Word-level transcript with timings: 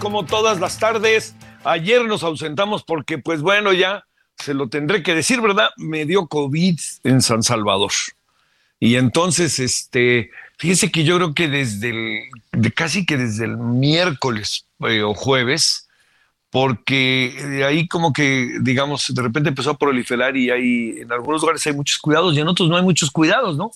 Como 0.00 0.24
todas 0.24 0.58
las 0.58 0.80
tardes. 0.80 1.36
Ayer 1.62 2.04
nos 2.06 2.24
ausentamos 2.24 2.82
porque, 2.82 3.18
pues 3.18 3.42
bueno, 3.42 3.72
ya 3.72 4.04
se 4.36 4.54
lo 4.54 4.68
tendré 4.68 5.04
que 5.04 5.14
decir, 5.14 5.40
¿verdad? 5.40 5.68
Me 5.76 6.06
dio 6.06 6.26
COVID 6.26 6.80
en 7.04 7.22
San 7.22 7.44
Salvador. 7.44 7.92
Y 8.80 8.96
entonces, 8.96 9.58
este, 9.58 10.30
fíjese 10.56 10.90
que 10.90 11.04
yo 11.04 11.16
creo 11.16 11.34
que 11.34 11.48
desde 11.48 11.90
el, 11.90 12.72
casi 12.74 13.04
que 13.04 13.18
desde 13.18 13.44
el 13.44 13.58
miércoles 13.58 14.64
eh, 14.80 15.02
o 15.02 15.14
jueves, 15.14 15.86
porque 16.48 17.34
de 17.38 17.64
ahí 17.64 17.86
como 17.86 18.12
que, 18.12 18.58
digamos, 18.62 19.14
de 19.14 19.22
repente 19.22 19.50
empezó 19.50 19.70
a 19.70 19.78
proliferar 19.78 20.36
y 20.36 20.50
hay, 20.50 21.00
en 21.00 21.12
algunos 21.12 21.42
lugares 21.42 21.64
hay 21.66 21.74
muchos 21.74 21.98
cuidados 21.98 22.34
y 22.34 22.40
en 22.40 22.48
otros 22.48 22.70
no 22.70 22.76
hay 22.76 22.82
muchos 22.82 23.10
cuidados, 23.10 23.56
¿no? 23.56 23.70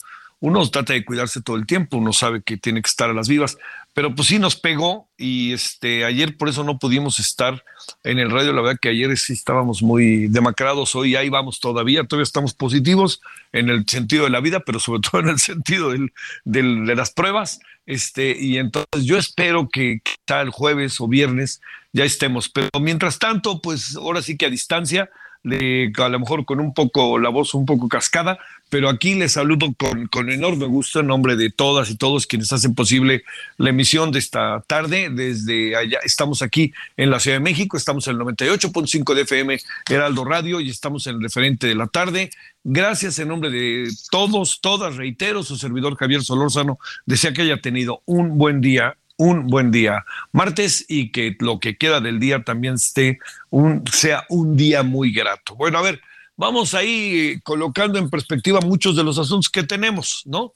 Uno 0.46 0.68
trata 0.68 0.92
de 0.92 1.06
cuidarse 1.06 1.40
todo 1.40 1.56
el 1.56 1.64
tiempo, 1.64 1.96
uno 1.96 2.12
sabe 2.12 2.42
que 2.42 2.58
tiene 2.58 2.82
que 2.82 2.88
estar 2.88 3.08
a 3.08 3.14
las 3.14 3.28
vivas, 3.28 3.56
pero 3.94 4.14
pues 4.14 4.28
sí 4.28 4.38
nos 4.38 4.56
pegó 4.56 5.08
y 5.16 5.54
este 5.54 6.04
ayer 6.04 6.36
por 6.36 6.50
eso 6.50 6.64
no 6.64 6.78
pudimos 6.78 7.18
estar 7.18 7.64
en 8.02 8.18
el 8.18 8.30
radio, 8.30 8.52
la 8.52 8.60
verdad 8.60 8.78
que 8.78 8.90
ayer 8.90 9.16
sí 9.16 9.32
estábamos 9.32 9.82
muy 9.82 10.28
demacrados, 10.28 10.94
hoy 10.94 11.16
ahí 11.16 11.30
vamos 11.30 11.60
todavía, 11.60 12.04
todavía 12.04 12.24
estamos 12.24 12.52
positivos 12.52 13.22
en 13.52 13.70
el 13.70 13.88
sentido 13.88 14.24
de 14.24 14.30
la 14.30 14.40
vida, 14.40 14.60
pero 14.60 14.80
sobre 14.80 15.00
todo 15.10 15.22
en 15.22 15.30
el 15.30 15.38
sentido 15.38 15.92
del, 15.92 16.12
de 16.44 16.94
las 16.94 17.10
pruebas, 17.10 17.60
este 17.86 18.36
y 18.38 18.58
entonces 18.58 19.06
yo 19.06 19.16
espero 19.16 19.70
que 19.72 20.00
quizá 20.02 20.42
el 20.42 20.50
jueves 20.50 21.00
o 21.00 21.08
viernes 21.08 21.62
ya 21.94 22.04
estemos, 22.04 22.50
pero 22.50 22.68
mientras 22.80 23.18
tanto, 23.18 23.62
pues 23.62 23.96
ahora 23.96 24.20
sí 24.20 24.36
que 24.36 24.44
a 24.44 24.50
distancia, 24.50 25.08
le- 25.42 25.92
a 25.96 26.08
lo 26.08 26.18
mejor 26.18 26.44
con 26.44 26.58
un 26.60 26.74
poco 26.74 27.18
la 27.18 27.28
voz 27.28 27.54
un 27.54 27.66
poco 27.66 27.88
cascada, 27.88 28.38
pero 28.74 28.88
aquí 28.88 29.14
les 29.14 29.30
saludo 29.30 29.72
con, 29.78 30.08
con 30.08 30.30
enorme 30.30 30.66
gusto 30.66 30.98
en 30.98 31.06
nombre 31.06 31.36
de 31.36 31.48
todas 31.48 31.90
y 31.90 31.96
todos 31.96 32.26
quienes 32.26 32.52
hacen 32.52 32.74
posible 32.74 33.22
la 33.56 33.70
emisión 33.70 34.10
de 34.10 34.18
esta 34.18 34.64
tarde. 34.66 35.10
Desde 35.10 35.76
allá 35.76 36.00
estamos 36.02 36.42
aquí 36.42 36.72
en 36.96 37.08
la 37.08 37.20
Ciudad 37.20 37.36
de 37.36 37.44
México, 37.44 37.76
estamos 37.76 38.08
en 38.08 38.16
el 38.16 38.22
98.5 38.22 39.14
de 39.14 39.22
FM 39.22 39.60
Heraldo 39.88 40.24
Radio 40.24 40.60
y 40.60 40.70
estamos 40.70 41.06
en 41.06 41.14
el 41.14 41.22
referente 41.22 41.68
de 41.68 41.76
la 41.76 41.86
tarde. 41.86 42.30
Gracias 42.64 43.16
en 43.20 43.28
nombre 43.28 43.50
de 43.50 43.88
todos, 44.10 44.58
todas, 44.60 44.96
reitero, 44.96 45.44
su 45.44 45.56
servidor 45.56 45.94
Javier 45.94 46.24
Solórzano, 46.24 46.80
desea 47.06 47.32
que 47.32 47.42
haya 47.42 47.60
tenido 47.60 48.02
un 48.06 48.38
buen 48.38 48.60
día 48.60 48.96
un 49.16 49.46
buen 49.46 49.70
día 49.70 50.04
martes 50.32 50.84
y 50.88 51.12
que 51.12 51.36
lo 51.38 51.60
que 51.60 51.76
queda 51.76 52.00
del 52.00 52.18
día 52.18 52.42
también 52.42 52.74
esté 52.74 53.20
un, 53.50 53.84
sea 53.86 54.24
un 54.28 54.56
día 54.56 54.82
muy 54.82 55.12
grato. 55.12 55.54
Bueno, 55.54 55.78
a 55.78 55.82
ver, 55.82 56.00
vamos 56.36 56.74
ahí 56.74 57.18
eh, 57.18 57.40
colocando 57.42 57.98
en 57.98 58.10
perspectiva 58.10 58.60
muchos 58.60 58.96
de 58.96 59.04
los 59.04 59.18
asuntos 59.18 59.50
que 59.50 59.62
tenemos, 59.62 60.22
¿no? 60.26 60.52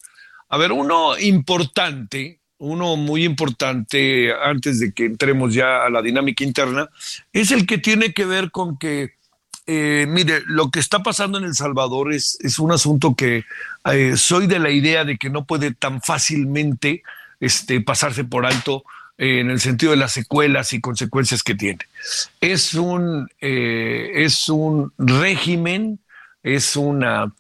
A 0.48 0.56
ver, 0.56 0.72
uno 0.72 1.18
importante, 1.18 2.40
uno 2.58 2.96
muy 2.96 3.24
importante 3.24 4.32
antes 4.32 4.80
de 4.80 4.92
que 4.92 5.04
entremos 5.04 5.54
ya 5.54 5.84
a 5.84 5.90
la 5.90 6.02
dinámica 6.02 6.44
interna, 6.44 6.88
es 7.32 7.50
el 7.50 7.66
que 7.66 7.78
tiene 7.78 8.12
que 8.12 8.24
ver 8.24 8.50
con 8.50 8.78
que, 8.78 9.14
eh, 9.66 10.06
mire, 10.08 10.42
lo 10.46 10.70
que 10.70 10.80
está 10.80 11.00
pasando 11.00 11.38
en 11.38 11.44
El 11.44 11.54
Salvador 11.54 12.12
es, 12.12 12.38
es 12.40 12.58
un 12.58 12.72
asunto 12.72 13.14
que 13.14 13.44
eh, 13.92 14.16
soy 14.16 14.46
de 14.46 14.58
la 14.58 14.70
idea 14.70 15.04
de 15.04 15.18
que 15.18 15.28
no 15.28 15.44
puede 15.44 15.74
tan 15.74 16.00
fácilmente 16.00 17.02
este, 17.40 17.80
pasarse 17.80 18.24
por 18.24 18.46
alto 18.46 18.84
en 19.18 19.50
el 19.50 19.60
sentido 19.60 19.90
de 19.90 19.98
las 19.98 20.12
secuelas 20.12 20.72
y 20.72 20.80
consecuencias 20.80 21.42
que 21.42 21.56
tiene. 21.56 21.80
Es 22.40 22.74
un, 22.74 23.28
eh, 23.40 24.12
es 24.14 24.48
un 24.48 24.92
régimen, 24.96 25.98
es 26.42 26.76
una 26.76 27.32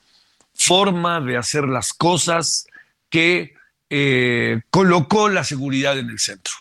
forma 0.54 1.20
de 1.20 1.36
hacer 1.36 1.64
las 1.64 1.92
cosas 1.92 2.66
que 3.08 3.54
eh, 3.90 4.60
colocó 4.70 5.28
la 5.28 5.44
seguridad 5.44 5.98
en 5.98 6.10
el 6.10 6.18
centro. 6.18 6.52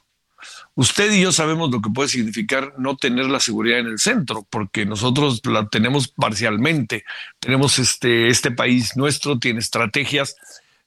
Usted 0.75 1.11
y 1.11 1.21
yo 1.21 1.31
sabemos 1.31 1.71
lo 1.71 1.81
que 1.81 1.89
puede 1.89 2.07
significar 2.07 2.75
no 2.77 2.95
tener 2.95 3.25
la 3.25 3.39
seguridad 3.39 3.79
en 3.79 3.87
el 3.87 3.97
centro, 3.97 4.45
porque 4.47 4.85
nosotros 4.85 5.41
la 5.45 5.67
tenemos 5.67 6.07
parcialmente. 6.09 7.03
Tenemos 7.39 7.79
este, 7.79 8.27
este 8.27 8.51
país 8.51 8.95
nuestro, 8.95 9.39
tiene 9.39 9.59
estrategias 9.59 10.35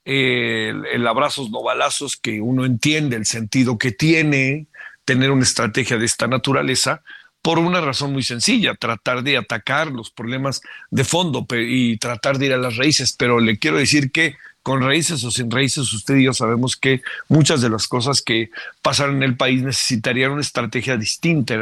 el, 0.04 0.86
el 0.86 1.06
abrazos 1.06 1.50
no 1.50 1.62
balazos, 1.62 2.16
que 2.16 2.40
uno 2.40 2.64
entiende 2.64 3.16
el 3.16 3.26
sentido 3.26 3.78
que 3.78 3.92
tiene 3.92 4.66
tener 5.04 5.30
una 5.30 5.42
estrategia 5.42 5.98
de 5.98 6.06
esta 6.06 6.26
naturaleza, 6.26 7.02
por 7.42 7.58
una 7.58 7.80
razón 7.80 8.12
muy 8.12 8.22
sencilla, 8.22 8.74
tratar 8.74 9.22
de 9.22 9.36
atacar 9.36 9.90
los 9.90 10.10
problemas 10.10 10.60
de 10.90 11.04
fondo 11.04 11.46
y 11.50 11.96
tratar 11.96 12.38
de 12.38 12.46
ir 12.46 12.52
a 12.52 12.58
las 12.58 12.76
raíces. 12.76 13.14
Pero 13.18 13.40
le 13.40 13.58
quiero 13.58 13.78
decir 13.78 14.12
que 14.12 14.36
con 14.62 14.82
raíces 14.82 15.24
o 15.24 15.30
sin 15.30 15.50
raíces, 15.50 15.92
usted 15.92 16.16
y 16.16 16.24
yo 16.24 16.34
sabemos 16.34 16.76
que 16.76 17.02
muchas 17.28 17.62
de 17.62 17.70
las 17.70 17.88
cosas 17.88 18.20
que 18.20 18.50
pasan 18.82 19.16
en 19.16 19.22
el 19.22 19.36
país 19.36 19.62
necesitarían 19.62 20.32
una 20.32 20.42
estrategia 20.42 20.96
distinta. 20.96 21.54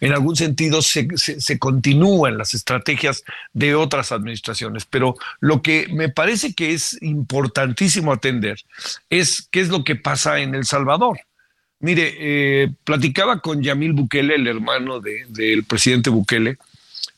En, 0.00 0.12
algún 0.12 0.36
sentido 0.36 0.80
se, 0.80 1.08
se, 1.16 1.58
continúan 1.58 2.38
las 2.38 2.54
estrategias 2.54 3.24
de 3.52 3.74
otras 3.74 4.12
administraciones. 4.12 4.84
Pero 4.84 5.16
lo 5.40 5.62
que 5.62 5.88
me 5.90 6.08
parece 6.08 6.54
que 6.54 6.72
es 6.72 6.96
importantísimo 7.02 8.12
atender 8.12 8.60
es 9.10 9.48
qué 9.50 9.60
es 9.60 9.68
lo 9.68 9.82
que 9.82 9.96
pasa 9.96 10.38
en 10.40 10.54
El 10.54 10.64
Salvador. 10.64 11.18
Mire, 11.80 12.14
eh, 12.18 12.70
platicaba 12.84 13.40
con 13.40 13.62
Yamil 13.62 13.92
Bukele, 13.92 14.36
el 14.36 14.46
hermano 14.46 15.00
de- 15.00 15.26
del 15.28 15.64
presidente 15.64 16.08
Bukele, 16.08 16.56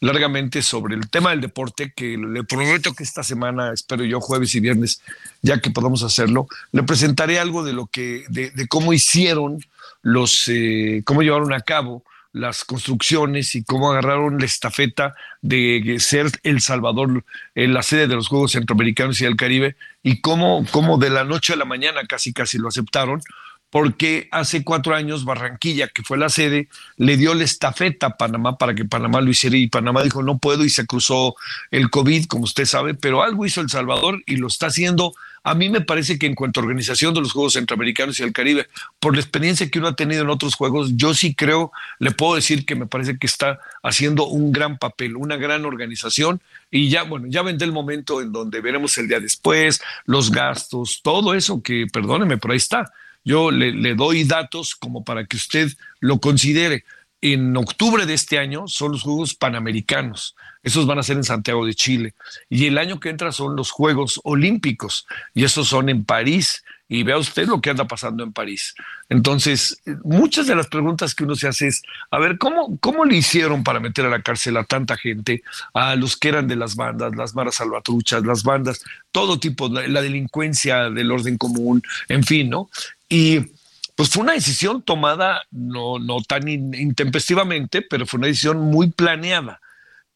largamente 0.06 0.62
sobre 0.62 0.94
el 0.94 1.08
tema 1.10 1.30
del 1.30 1.40
deporte, 1.40 1.92
que 1.94 2.16
le 2.16 2.44
prometo 2.44 2.94
que 2.94 3.02
esta 3.02 3.22
semana, 3.22 3.72
espero 3.72 4.04
yo, 4.04 4.20
jueves 4.20 4.54
y 4.54 4.60
viernes, 4.60 5.02
ya 5.42 5.60
que 5.60 5.70
podamos 5.70 6.02
hacerlo, 6.02 6.46
le 6.72 6.82
presentaré 6.84 7.38
algo 7.38 7.64
de 7.64 7.72
lo 7.72 7.86
que, 7.86 8.24
de, 8.28 8.50
de 8.50 8.68
cómo 8.68 8.92
hicieron 8.92 9.60
los, 10.02 10.44
eh, 10.48 11.02
cómo 11.04 11.22
llevaron 11.22 11.52
a 11.52 11.60
cabo 11.60 12.04
las 12.32 12.64
construcciones 12.64 13.54
y 13.54 13.64
cómo 13.64 13.90
agarraron 13.90 14.38
la 14.38 14.44
estafeta 14.44 15.14
de 15.40 15.96
ser 16.00 16.26
El 16.42 16.60
Salvador 16.60 17.24
en 17.54 17.72
la 17.72 17.82
sede 17.82 18.08
de 18.08 18.14
los 18.14 18.28
Juegos 18.28 18.52
Centroamericanos 18.52 19.20
y 19.20 19.24
del 19.24 19.36
Caribe 19.36 19.74
y 20.02 20.20
cómo, 20.20 20.66
cómo 20.70 20.98
de 20.98 21.08
la 21.08 21.24
noche 21.24 21.54
a 21.54 21.56
la 21.56 21.64
mañana 21.64 22.02
casi 22.06 22.34
casi 22.34 22.58
lo 22.58 22.68
aceptaron 22.68 23.22
porque 23.76 24.26
hace 24.32 24.64
cuatro 24.64 24.94
años 24.94 25.26
Barranquilla, 25.26 25.88
que 25.88 26.02
fue 26.02 26.16
la 26.16 26.30
sede, 26.30 26.70
le 26.96 27.18
dio 27.18 27.34
la 27.34 27.44
estafeta 27.44 28.06
a 28.06 28.16
Panamá 28.16 28.56
para 28.56 28.74
que 28.74 28.86
Panamá 28.86 29.20
lo 29.20 29.28
hiciera 29.28 29.54
y 29.58 29.66
Panamá 29.66 30.02
dijo 30.02 30.22
no 30.22 30.38
puedo 30.38 30.64
y 30.64 30.70
se 30.70 30.86
cruzó 30.86 31.36
el 31.70 31.90
COVID, 31.90 32.24
como 32.24 32.44
usted 32.44 32.64
sabe, 32.64 32.94
pero 32.94 33.22
algo 33.22 33.44
hizo 33.44 33.60
El 33.60 33.68
Salvador 33.68 34.22
y 34.24 34.36
lo 34.36 34.46
está 34.46 34.68
haciendo 34.68 35.12
A 35.44 35.54
mí 35.54 35.68
me 35.68 35.82
parece 35.82 36.18
que 36.18 36.24
en 36.24 36.34
cuanto 36.34 36.58
a 36.58 36.62
organización 36.62 37.12
de 37.12 37.20
los 37.20 37.32
Juegos 37.32 37.52
Centroamericanos 37.52 38.18
y 38.18 38.22
el 38.22 38.32
Caribe, 38.32 38.66
por 38.98 39.14
la 39.14 39.20
experiencia 39.20 39.70
que 39.70 39.78
uno 39.78 39.88
ha 39.88 39.94
tenido 39.94 40.22
en 40.22 40.30
otros 40.30 40.54
juegos, 40.54 40.96
yo 40.96 41.12
sí 41.12 41.34
creo, 41.34 41.70
le 41.98 42.12
puedo 42.12 42.34
decir 42.34 42.64
que 42.64 42.76
me 42.76 42.86
parece 42.86 43.18
que 43.18 43.26
está 43.26 43.60
haciendo 43.82 44.26
un 44.26 44.52
gran 44.52 44.78
papel, 44.78 45.16
una 45.16 45.36
gran 45.36 45.66
organización 45.66 46.40
y 46.70 46.88
ya, 46.88 47.02
bueno, 47.02 47.26
ya 47.28 47.42
vendrá 47.42 47.66
el 47.66 47.72
momento 47.72 48.22
en 48.22 48.32
donde 48.32 48.62
veremos 48.62 48.96
el 48.96 49.06
día 49.06 49.20
después, 49.20 49.82
los 50.06 50.30
gastos, 50.30 51.02
todo 51.02 51.34
eso 51.34 51.60
que, 51.62 51.86
perdóneme, 51.92 52.38
pero 52.38 52.52
ahí 52.52 52.56
está. 52.56 52.90
Yo 53.26 53.50
le, 53.50 53.96
doy 53.96 54.22
datos 54.22 54.76
como 54.76 55.04
para 55.04 55.26
que 55.26 55.36
usted 55.36 55.72
lo 55.98 56.20
considere 56.20 56.84
en 57.20 57.56
octubre 57.56 58.06
de 58.06 58.14
este 58.14 58.38
año 58.38 58.68
son 58.68 58.92
los 58.92 59.02
Juegos 59.02 59.34
Panamericanos. 59.34 60.36
Esos 60.62 60.86
van 60.86 61.00
a 61.00 61.02
ser 61.02 61.16
en 61.16 61.24
Santiago 61.24 61.66
de 61.66 61.74
Chile. 61.74 62.14
Y 62.48 62.66
el 62.66 62.78
año 62.78 63.00
que 63.00 63.08
entra 63.08 63.32
son 63.32 63.56
los 63.56 63.72
Juegos 63.72 64.20
Olímpicos. 64.22 65.06
Y 65.34 65.42
esos 65.42 65.66
son 65.66 65.88
en 65.88 66.04
París. 66.04 66.62
Y 66.88 67.02
vea 67.02 67.18
usted 67.18 67.48
lo 67.48 67.60
que 67.60 67.70
anda 67.70 67.88
pasando 67.88 68.22
en 68.22 68.32
París. 68.32 68.76
Entonces, 69.08 69.82
muchas 70.04 70.46
de 70.46 70.54
las 70.54 70.68
preguntas 70.68 71.16
que 71.16 71.24
uno 71.24 71.34
se 71.34 71.48
hace 71.48 71.66
es, 71.66 71.82
a 72.12 72.20
ver, 72.20 72.38
¿cómo, 72.38 72.78
cómo 72.78 73.04
le 73.04 73.16
hicieron 73.16 73.64
para 73.64 73.80
meter 73.80 74.06
a 74.06 74.10
la 74.10 74.22
cárcel 74.22 74.56
a 74.56 74.62
tanta 74.62 74.96
gente? 74.96 75.42
A 75.74 75.96
los 75.96 76.16
que 76.16 76.28
eran 76.28 76.46
de 76.46 76.54
las 76.54 76.76
bandas, 76.76 77.16
las 77.16 77.34
maras 77.34 77.56
salvatruchas, 77.56 78.24
las 78.24 78.44
bandas, 78.44 78.84
todo 79.10 79.40
tipo, 79.40 79.68
la, 79.68 79.88
la 79.88 80.00
delincuencia 80.00 80.90
del 80.90 81.10
orden 81.10 81.38
común, 81.38 81.82
en 82.08 82.22
fin, 82.22 82.50
¿no? 82.50 82.68
Y 83.08 83.40
pues 83.94 84.10
fue 84.10 84.22
una 84.22 84.34
decisión 84.34 84.82
tomada 84.82 85.42
no, 85.50 85.98
no 85.98 86.20
tan 86.20 86.48
intempestivamente, 86.48 87.82
pero 87.82 88.06
fue 88.06 88.18
una 88.18 88.26
decisión 88.26 88.58
muy 88.58 88.90
planeada. 88.90 89.60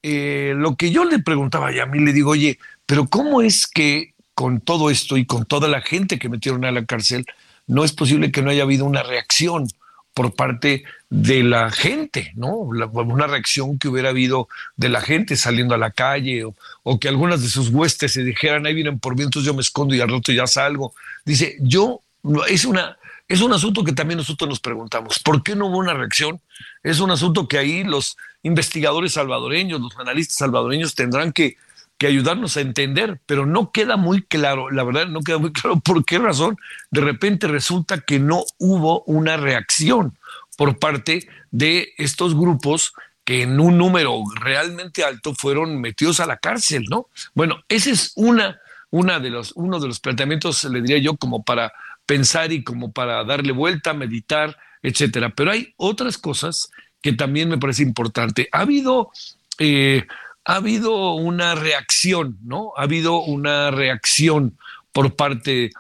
Eh, 0.02 0.54
lo 0.56 0.76
que 0.76 0.90
yo 0.90 1.04
le 1.04 1.18
preguntaba 1.18 1.68
a 1.68 1.86
mí 1.86 1.98
le 1.98 2.12
digo, 2.12 2.30
oye, 2.30 2.58
pero 2.86 3.06
¿cómo 3.06 3.42
es 3.42 3.66
que 3.66 4.14
con 4.34 4.60
todo 4.60 4.90
esto 4.90 5.16
y 5.16 5.26
con 5.26 5.44
toda 5.44 5.68
la 5.68 5.82
gente 5.82 6.18
que 6.18 6.28
metieron 6.28 6.64
a 6.64 6.70
la 6.70 6.84
cárcel, 6.84 7.26
no 7.66 7.84
es 7.84 7.92
posible 7.92 8.32
que 8.32 8.42
no 8.42 8.50
haya 8.50 8.62
habido 8.62 8.84
una 8.86 9.02
reacción 9.02 9.68
por 10.14 10.34
parte 10.34 10.84
de 11.08 11.42
la 11.42 11.70
gente, 11.70 12.32
¿no? 12.36 12.56
una 12.56 13.26
reacción 13.26 13.78
que 13.78 13.88
hubiera 13.88 14.08
habido 14.08 14.48
de 14.76 14.88
la 14.88 15.00
gente 15.00 15.36
saliendo 15.36 15.74
a 15.74 15.78
la 15.78 15.90
calle 15.90 16.44
o, 16.44 16.54
o, 16.82 16.98
que 16.98 17.08
algunas 17.08 17.42
de 17.42 17.48
sus 17.48 17.68
huestes 17.68 18.12
se 18.12 18.24
dijeran, 18.24 18.66
ahí 18.66 18.74
vienen 18.74 18.98
por 18.98 19.16
vientos, 19.16 19.44
yo 19.44 19.54
me 19.54 19.60
escondo 19.60 19.94
y 19.94 20.00
al 20.00 20.08
rato 20.08 20.32
ya 20.32 20.46
salgo. 20.46 20.94
Dice, 21.24 21.56
yo, 21.60 22.00
es 22.48 22.64
una, 22.64 22.96
es 23.28 23.40
un 23.40 23.52
asunto 23.52 23.84
que 23.84 23.92
también 23.92 24.18
nosotros 24.18 24.48
nos 24.48 24.60
preguntamos, 24.60 25.18
¿por 25.20 25.42
qué 25.42 25.54
no 25.54 25.66
hubo 25.66 25.78
una 25.78 25.94
reacción? 25.94 26.40
Es 26.82 27.00
un 27.00 27.10
asunto 27.10 27.46
que 27.48 27.58
ahí 27.58 27.84
los 27.84 28.16
investigadores 28.42 29.12
salvadoreños, 29.12 29.80
los 29.80 29.96
analistas 29.98 30.36
salvadoreños 30.36 30.94
tendrán 30.94 31.32
que, 31.32 31.56
que 31.98 32.06
ayudarnos 32.06 32.56
a 32.56 32.62
entender, 32.62 33.20
pero 33.26 33.46
no 33.46 33.70
queda 33.72 33.96
muy 33.96 34.22
claro, 34.22 34.70
la 34.70 34.84
verdad 34.84 35.06
no 35.06 35.20
queda 35.20 35.38
muy 35.38 35.52
claro 35.52 35.78
por 35.84 36.04
qué 36.04 36.18
razón 36.18 36.56
de 36.90 37.02
repente 37.02 37.46
resulta 37.46 38.00
que 38.00 38.18
no 38.18 38.44
hubo 38.58 39.02
una 39.04 39.36
reacción 39.36 40.16
por 40.56 40.78
parte 40.78 41.28
de 41.50 41.92
estos 41.98 42.34
grupos 42.34 42.92
que 43.24 43.42
en 43.42 43.60
un 43.60 43.78
número 43.78 44.24
realmente 44.34 45.04
alto 45.04 45.34
fueron 45.34 45.80
metidos 45.80 46.20
a 46.20 46.26
la 46.26 46.38
cárcel, 46.38 46.84
¿no? 46.90 47.06
Bueno, 47.34 47.62
ese 47.68 47.92
es 47.92 48.12
una, 48.16 48.58
una 48.90 49.20
de 49.20 49.30
los, 49.30 49.52
uno 49.54 49.78
de 49.78 49.86
los 49.86 50.00
planteamientos, 50.00 50.64
le 50.64 50.80
diría 50.80 50.98
yo, 50.98 51.16
como 51.16 51.42
para 51.42 51.72
pensar 52.10 52.50
y 52.50 52.64
como 52.64 52.90
para 52.90 53.22
darle 53.22 53.52
vuelta, 53.52 53.94
meditar, 53.94 54.56
etcétera. 54.82 55.30
Pero 55.30 55.52
hay 55.52 55.74
otras 55.76 56.18
cosas 56.18 56.72
que 57.00 57.12
también 57.12 57.48
me 57.48 57.56
parece 57.56 57.84
importante. 57.84 58.48
Ha 58.50 58.62
habido, 58.62 59.12
eh, 59.60 60.08
ha 60.44 60.56
habido 60.56 61.14
una 61.14 61.54
reacción, 61.54 62.36
¿no? 62.42 62.72
Ha 62.76 62.82
habido 62.82 63.22
una 63.22 63.70
reacción 63.70 64.58
por 64.90 65.14
parte 65.14 65.70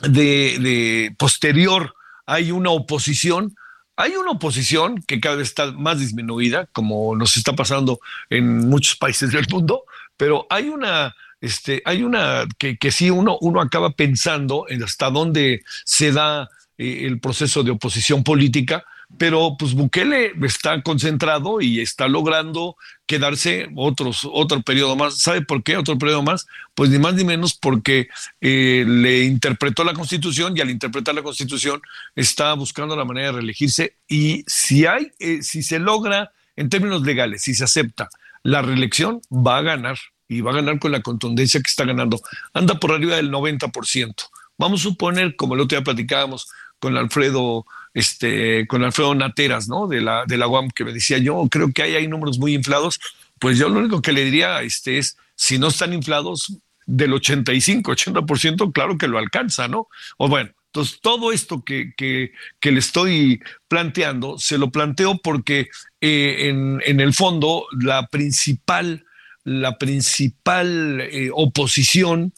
de, 0.00 0.56
de 0.60 1.14
posterior. 1.18 1.94
Hay 2.24 2.50
una 2.50 2.70
oposición 2.70 3.54
hay 4.00 4.14
una 4.14 4.30
oposición 4.30 5.02
que 5.02 5.18
cada 5.18 5.34
vez 5.34 5.48
está 5.48 5.72
más 5.72 5.98
disminuida, 5.98 6.66
como 6.66 7.16
nos 7.16 7.36
está 7.36 7.54
pasando 7.54 7.98
en 8.30 8.68
muchos 8.68 8.94
países 8.94 9.32
del 9.32 9.44
mundo, 9.50 9.82
pero 10.16 10.46
hay 10.50 10.68
una 10.68 11.16
este, 11.40 11.82
hay 11.84 12.02
una 12.02 12.46
que, 12.58 12.76
sí 12.90 13.10
uno, 13.10 13.38
uno 13.40 13.60
acaba 13.60 13.90
pensando 13.90 14.66
en 14.68 14.82
hasta 14.82 15.10
dónde 15.10 15.62
se 15.84 16.12
da 16.12 16.48
eh, 16.76 17.06
el 17.06 17.20
proceso 17.20 17.62
de 17.62 17.70
oposición 17.70 18.24
política, 18.24 18.84
pero 19.16 19.56
pues 19.58 19.72
Bukele 19.72 20.32
está 20.42 20.82
concentrado 20.82 21.62
y 21.62 21.80
está 21.80 22.08
logrando 22.08 22.76
quedarse 23.06 23.68
otros, 23.74 24.28
otro 24.30 24.60
periodo 24.60 24.96
más. 24.96 25.18
¿Sabe 25.18 25.40
por 25.40 25.62
qué 25.62 25.78
otro 25.78 25.96
periodo 25.96 26.22
más? 26.22 26.46
Pues 26.74 26.90
ni 26.90 26.98
más 26.98 27.14
ni 27.14 27.24
menos 27.24 27.54
porque 27.54 28.08
eh, 28.40 28.84
le 28.86 29.24
interpretó 29.24 29.82
la 29.84 29.94
constitución 29.94 30.56
y 30.56 30.60
al 30.60 30.70
interpretar 30.70 31.14
la 31.14 31.22
constitución 31.22 31.80
está 32.16 32.52
buscando 32.52 32.96
la 32.96 33.06
manera 33.06 33.28
de 33.28 33.32
reelegirse 33.38 33.96
y 34.08 34.44
si 34.46 34.84
hay, 34.84 35.10
eh, 35.20 35.42
si 35.42 35.62
se 35.62 35.78
logra 35.78 36.32
en 36.56 36.68
términos 36.68 37.02
legales, 37.02 37.42
si 37.42 37.54
se 37.54 37.64
acepta 37.64 38.10
la 38.42 38.60
reelección, 38.60 39.22
va 39.30 39.58
a 39.58 39.62
ganar 39.62 39.98
y 40.28 40.40
va 40.42 40.52
a 40.52 40.56
ganar 40.56 40.78
con 40.78 40.92
la 40.92 41.00
contundencia 41.00 41.60
que 41.60 41.68
está 41.68 41.84
ganando. 41.84 42.20
Anda 42.52 42.78
por 42.78 42.92
arriba 42.92 43.16
del 43.16 43.30
90%. 43.30 44.14
Vamos 44.58 44.80
a 44.80 44.84
suponer, 44.84 45.36
como 45.36 45.54
el 45.54 45.60
otro 45.60 45.78
día 45.78 45.84
platicábamos 45.84 46.48
con 46.78 46.96
Alfredo, 46.96 47.64
este, 47.94 48.66
con 48.66 48.84
Alfredo 48.84 49.14
Nateras, 49.14 49.68
¿no? 49.68 49.86
De 49.86 50.00
la, 50.00 50.24
de 50.26 50.36
la 50.36 50.46
UAM, 50.46 50.70
que 50.70 50.84
me 50.84 50.92
decía, 50.92 51.18
yo 51.18 51.48
creo 51.50 51.72
que 51.72 51.82
ahí 51.82 51.94
hay 51.94 52.08
números 52.08 52.38
muy 52.38 52.54
inflados. 52.54 53.00
Pues 53.38 53.58
yo 53.58 53.68
lo 53.68 53.80
único 53.80 54.02
que 54.02 54.12
le 54.12 54.24
diría 54.24 54.62
este, 54.62 54.98
es, 54.98 55.16
si 55.34 55.58
no 55.58 55.68
están 55.68 55.92
inflados, 55.92 56.52
del 56.88 57.12
85, 57.12 57.92
80%, 57.92 58.72
claro 58.72 58.96
que 58.96 59.08
lo 59.08 59.18
alcanza, 59.18 59.68
¿no? 59.68 59.88
O 60.16 60.26
bueno, 60.26 60.50
entonces 60.66 61.00
todo 61.02 61.32
esto 61.32 61.62
que, 61.62 61.92
que, 61.96 62.32
que 62.60 62.72
le 62.72 62.78
estoy 62.78 63.40
planteando, 63.68 64.38
se 64.38 64.56
lo 64.56 64.70
planteo 64.70 65.18
porque 65.18 65.68
eh, 66.00 66.48
en, 66.48 66.80
en 66.84 67.00
el 67.00 67.12
fondo 67.12 67.66
la 67.78 68.06
principal 68.06 69.04
la 69.48 69.78
principal 69.78 71.00
eh, 71.00 71.30
oposición 71.32 72.32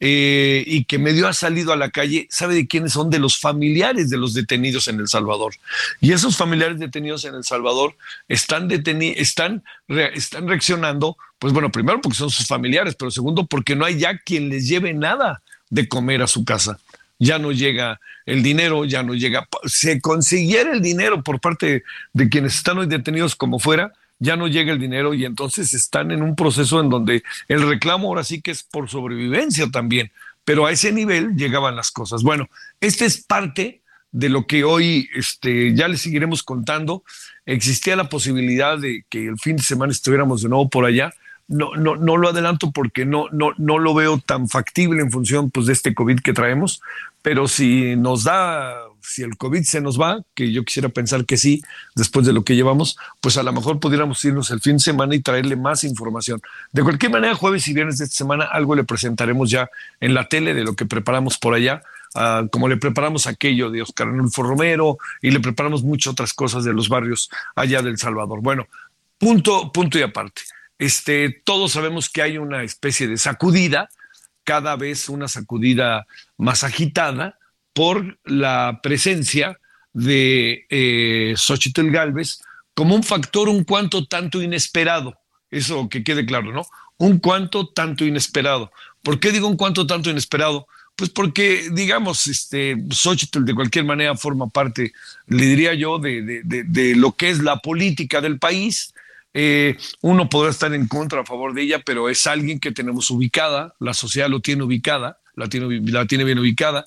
eh, 0.00 0.64
y 0.66 0.84
que 0.84 0.98
medio 0.98 1.28
ha 1.28 1.32
salido 1.32 1.72
a 1.72 1.76
la 1.76 1.90
calle, 1.90 2.26
¿sabe 2.30 2.54
de 2.54 2.66
quiénes 2.66 2.92
son? 2.92 3.10
De 3.10 3.18
los 3.18 3.38
familiares 3.38 4.10
de 4.10 4.18
los 4.18 4.34
detenidos 4.34 4.88
en 4.88 4.98
El 4.98 5.08
Salvador. 5.08 5.54
Y 6.00 6.12
esos 6.12 6.36
familiares 6.36 6.78
detenidos 6.78 7.24
en 7.24 7.34
El 7.34 7.44
Salvador 7.44 7.94
están, 8.28 8.70
están, 8.70 9.62
están 9.88 10.48
reaccionando, 10.48 11.16
pues 11.38 11.52
bueno, 11.52 11.70
primero 11.70 12.00
porque 12.00 12.18
son 12.18 12.30
sus 12.30 12.46
familiares, 12.46 12.96
pero 12.98 13.10
segundo 13.10 13.46
porque 13.46 13.76
no 13.76 13.84
hay 13.84 13.98
ya 13.98 14.18
quien 14.18 14.48
les 14.48 14.66
lleve 14.66 14.92
nada 14.92 15.42
de 15.70 15.88
comer 15.88 16.22
a 16.22 16.26
su 16.26 16.44
casa 16.44 16.78
ya 17.18 17.38
no 17.38 17.52
llega 17.52 18.00
el 18.26 18.42
dinero, 18.42 18.84
ya 18.84 19.02
no 19.02 19.14
llega. 19.14 19.48
Se 19.64 20.00
consiguiera 20.00 20.72
el 20.72 20.80
dinero 20.80 21.22
por 21.22 21.40
parte 21.40 21.84
de 22.12 22.28
quienes 22.28 22.56
están 22.56 22.78
hoy 22.78 22.86
detenidos 22.86 23.36
como 23.36 23.58
fuera, 23.58 23.92
ya 24.18 24.36
no 24.36 24.48
llega 24.48 24.72
el 24.72 24.78
dinero 24.78 25.14
y 25.14 25.24
entonces 25.24 25.74
están 25.74 26.10
en 26.10 26.22
un 26.22 26.36
proceso 26.36 26.80
en 26.80 26.88
donde 26.88 27.22
el 27.48 27.66
reclamo 27.68 28.08
ahora 28.08 28.24
sí 28.24 28.40
que 28.40 28.50
es 28.50 28.62
por 28.62 28.88
sobrevivencia 28.88 29.70
también, 29.70 30.10
pero 30.44 30.66
a 30.66 30.72
ese 30.72 30.92
nivel 30.92 31.34
llegaban 31.36 31.76
las 31.76 31.90
cosas. 31.90 32.22
Bueno, 32.22 32.48
esta 32.80 33.04
es 33.04 33.22
parte 33.22 33.82
de 34.14 34.28
lo 34.28 34.46
que 34.46 34.62
hoy 34.62 35.08
este, 35.14 35.74
ya 35.74 35.88
les 35.88 36.02
seguiremos 36.02 36.44
contando. 36.44 37.02
Existía 37.46 37.96
la 37.96 38.08
posibilidad 38.08 38.78
de 38.78 39.04
que 39.10 39.26
el 39.26 39.38
fin 39.38 39.56
de 39.56 39.62
semana 39.62 39.92
estuviéramos 39.92 40.42
de 40.42 40.48
nuevo 40.48 40.68
por 40.68 40.84
allá. 40.84 41.12
No, 41.48 41.74
no, 41.74 41.96
no 41.96 42.16
lo 42.16 42.28
adelanto 42.28 42.70
porque 42.70 43.04
no, 43.04 43.26
no, 43.32 43.52
no 43.58 43.78
lo 43.78 43.92
veo 43.92 44.18
tan 44.18 44.48
factible 44.48 45.02
en 45.02 45.10
función 45.10 45.50
pues, 45.50 45.66
de 45.66 45.72
este 45.72 45.94
COVID 45.94 46.20
que 46.20 46.32
traemos, 46.32 46.80
pero 47.22 47.48
si 47.48 47.96
nos 47.96 48.24
da 48.24 48.83
si 49.04 49.22
el 49.22 49.36
COVID 49.36 49.62
se 49.62 49.80
nos 49.80 50.00
va, 50.00 50.22
que 50.34 50.52
yo 50.52 50.64
quisiera 50.64 50.88
pensar 50.88 51.24
que 51.26 51.36
sí, 51.36 51.62
después 51.94 52.26
de 52.26 52.32
lo 52.32 52.44
que 52.44 52.56
llevamos, 52.56 52.96
pues 53.20 53.36
a 53.36 53.42
lo 53.42 53.52
mejor 53.52 53.80
pudiéramos 53.80 54.24
irnos 54.24 54.50
el 54.50 54.60
fin 54.60 54.74
de 54.74 54.80
semana 54.80 55.14
y 55.14 55.20
traerle 55.20 55.56
más 55.56 55.84
información. 55.84 56.40
De 56.72 56.82
cualquier 56.82 57.12
manera, 57.12 57.34
jueves 57.34 57.68
y 57.68 57.74
viernes 57.74 57.98
de 57.98 58.04
esta 58.04 58.16
semana, 58.16 58.44
algo 58.44 58.74
le 58.74 58.84
presentaremos 58.84 59.50
ya 59.50 59.68
en 60.00 60.14
la 60.14 60.28
tele 60.28 60.54
de 60.54 60.64
lo 60.64 60.74
que 60.74 60.86
preparamos 60.86 61.38
por 61.38 61.54
allá. 61.54 61.82
Uh, 62.16 62.48
como 62.48 62.68
le 62.68 62.76
preparamos 62.76 63.26
aquello 63.26 63.72
de 63.72 63.82
Oscar 63.82 64.06
Arnulfo 64.06 64.44
Romero 64.44 64.98
y 65.20 65.32
le 65.32 65.40
preparamos 65.40 65.82
muchas 65.82 66.12
otras 66.12 66.32
cosas 66.32 66.62
de 66.62 66.72
los 66.72 66.88
barrios 66.88 67.28
allá 67.56 67.82
del 67.82 67.98
Salvador. 67.98 68.40
Bueno, 68.40 68.68
punto, 69.18 69.72
punto 69.72 69.98
y 69.98 70.02
aparte. 70.02 70.42
Este, 70.78 71.42
todos 71.44 71.72
sabemos 71.72 72.08
que 72.08 72.22
hay 72.22 72.38
una 72.38 72.62
especie 72.62 73.08
de 73.08 73.16
sacudida, 73.16 73.88
cada 74.44 74.76
vez 74.76 75.08
una 75.08 75.26
sacudida 75.26 76.06
más 76.36 76.62
agitada, 76.62 77.38
por 77.74 78.18
la 78.24 78.80
presencia 78.82 79.58
de 79.92 80.66
eh, 80.70 81.34
Xochitl 81.36 81.90
Galvez 81.90 82.40
como 82.74 82.94
un 82.94 83.02
factor 83.02 83.48
un 83.48 83.64
cuanto 83.64 84.06
tanto 84.06 84.42
inesperado. 84.42 85.18
Eso 85.50 85.88
que 85.88 86.02
quede 86.02 86.26
claro, 86.26 86.52
¿no? 86.52 86.66
Un 86.98 87.18
cuanto 87.18 87.68
tanto 87.68 88.04
inesperado. 88.04 88.72
¿Por 89.02 89.20
qué 89.20 89.30
digo 89.30 89.46
un 89.46 89.56
cuanto 89.56 89.86
tanto 89.86 90.10
inesperado? 90.10 90.66
Pues 90.96 91.10
porque, 91.10 91.68
digamos, 91.72 92.26
este, 92.26 92.76
Xochitl 92.90 93.44
de 93.44 93.54
cualquier 93.54 93.84
manera 93.84 94.16
forma 94.16 94.48
parte, 94.48 94.92
le 95.26 95.44
diría 95.44 95.74
yo, 95.74 95.98
de, 95.98 96.42
de, 96.44 96.96
lo 96.96 97.12
que 97.12 97.30
es 97.30 97.40
la 97.40 97.58
política 97.58 98.20
del 98.20 98.38
país. 98.38 98.94
Eh, 99.32 99.76
uno 100.00 100.28
podrá 100.28 100.50
estar 100.50 100.72
en 100.72 100.86
contra 100.86 101.22
a 101.22 101.26
favor 101.26 101.54
de 101.54 101.62
ella, 101.62 101.82
pero 101.84 102.08
es 102.08 102.26
alguien 102.26 102.60
que 102.60 102.70
tenemos 102.70 103.10
ubicada, 103.10 103.74
la 103.80 103.92
sociedad 103.92 104.28
lo 104.28 104.38
tiene 104.38 104.62
ubicada, 104.62 105.18
la 105.34 105.48
tiene, 105.48 105.80
la 105.90 106.06
tiene 106.06 106.22
bien 106.22 106.38
ubicada. 106.38 106.84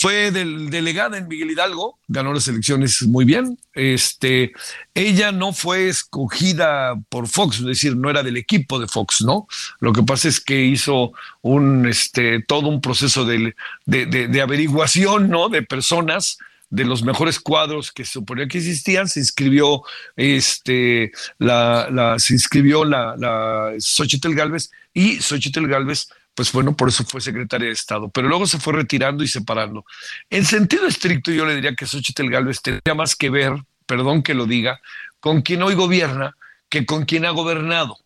Fue 0.00 0.30
del, 0.30 0.70
delegada 0.70 1.18
en 1.18 1.28
Miguel 1.28 1.50
Hidalgo, 1.50 1.98
ganó 2.08 2.32
las 2.32 2.48
elecciones 2.48 3.02
muy 3.02 3.26
bien. 3.26 3.58
Este, 3.74 4.52
ella 4.94 5.30
no 5.30 5.52
fue 5.52 5.90
escogida 5.90 6.94
por 7.10 7.28
Fox, 7.28 7.58
es 7.58 7.66
decir, 7.66 7.94
no 7.96 8.08
era 8.08 8.22
del 8.22 8.38
equipo 8.38 8.78
de 8.78 8.88
Fox, 8.88 9.20
¿no? 9.20 9.46
Lo 9.78 9.92
que 9.92 10.02
pasa 10.02 10.28
es 10.28 10.40
que 10.40 10.64
hizo 10.64 11.12
un, 11.42 11.86
este, 11.86 12.42
todo 12.42 12.68
un 12.68 12.80
proceso 12.80 13.26
de, 13.26 13.54
de, 13.84 14.06
de 14.06 14.40
averiguación, 14.40 15.28
¿no? 15.28 15.50
De 15.50 15.62
personas 15.62 16.38
de 16.70 16.84
los 16.84 17.02
mejores 17.02 17.38
cuadros 17.38 17.92
que 17.92 18.04
suponía 18.04 18.48
que 18.48 18.58
existían, 18.58 19.06
se 19.06 19.20
inscribió 19.20 19.82
este 20.16 21.12
la, 21.38 21.88
la 21.90 22.18
se 22.18 22.32
inscribió 22.32 22.84
la, 22.84 23.16
la 23.18 23.72
Xochitl 23.78 24.34
Galvez 24.34 24.70
y 24.94 25.20
Xochitl 25.20 25.66
Galvez 25.66 26.08
pues 26.40 26.52
bueno, 26.52 26.74
por 26.74 26.88
eso 26.88 27.04
fue 27.04 27.20
secretaria 27.20 27.66
de 27.66 27.74
Estado, 27.74 28.08
pero 28.08 28.26
luego 28.26 28.46
se 28.46 28.58
fue 28.58 28.72
retirando 28.72 29.22
y 29.22 29.28
separando. 29.28 29.84
En 30.30 30.46
sentido 30.46 30.86
estricto, 30.86 31.30
yo 31.30 31.44
le 31.44 31.54
diría 31.54 31.74
que 31.74 31.84
Xochitl 31.84 32.30
Galvez 32.30 32.62
tendría 32.62 32.94
más 32.94 33.14
que 33.14 33.28
ver, 33.28 33.52
perdón 33.84 34.22
que 34.22 34.32
lo 34.32 34.46
diga, 34.46 34.80
con 35.20 35.42
quien 35.42 35.62
hoy 35.62 35.74
gobierna 35.74 36.34
que 36.70 36.86
con 36.86 37.04
quien 37.04 37.26
ha 37.26 37.30
gobernado. 37.30 37.98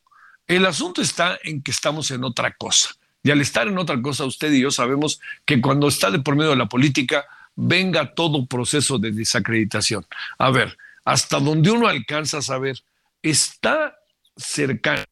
El 0.48 0.66
asunto 0.66 1.00
está 1.00 1.38
en 1.44 1.62
que 1.62 1.70
estamos 1.70 2.10
en 2.10 2.24
otra 2.24 2.56
cosa. 2.56 2.88
Y 3.22 3.30
al 3.30 3.40
estar 3.40 3.68
en 3.68 3.78
otra 3.78 4.02
cosa, 4.02 4.24
usted 4.24 4.50
y 4.50 4.62
yo 4.62 4.72
sabemos 4.72 5.20
que 5.44 5.60
cuando 5.60 5.86
está 5.86 6.10
de 6.10 6.18
por 6.18 6.34
medio 6.34 6.50
de 6.50 6.56
la 6.56 6.66
política, 6.66 7.24
venga 7.54 8.16
todo 8.16 8.46
proceso 8.46 8.98
de 8.98 9.12
desacreditación. 9.12 10.04
A 10.38 10.50
ver, 10.50 10.76
hasta 11.04 11.38
donde 11.38 11.70
uno 11.70 11.86
alcanza 11.86 12.38
a 12.38 12.42
saber, 12.42 12.82
está 13.22 13.96
cercana 14.36 15.04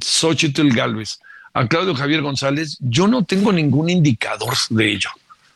Xochitl 0.00 0.70
Galvez 0.70 1.20
a 1.56 1.66
Claudio 1.66 1.94
Javier 1.94 2.20
González, 2.20 2.76
yo 2.80 3.08
no 3.08 3.24
tengo 3.24 3.50
ningún 3.50 3.88
indicador 3.88 4.52
de 4.68 4.92
ello. 4.92 5.08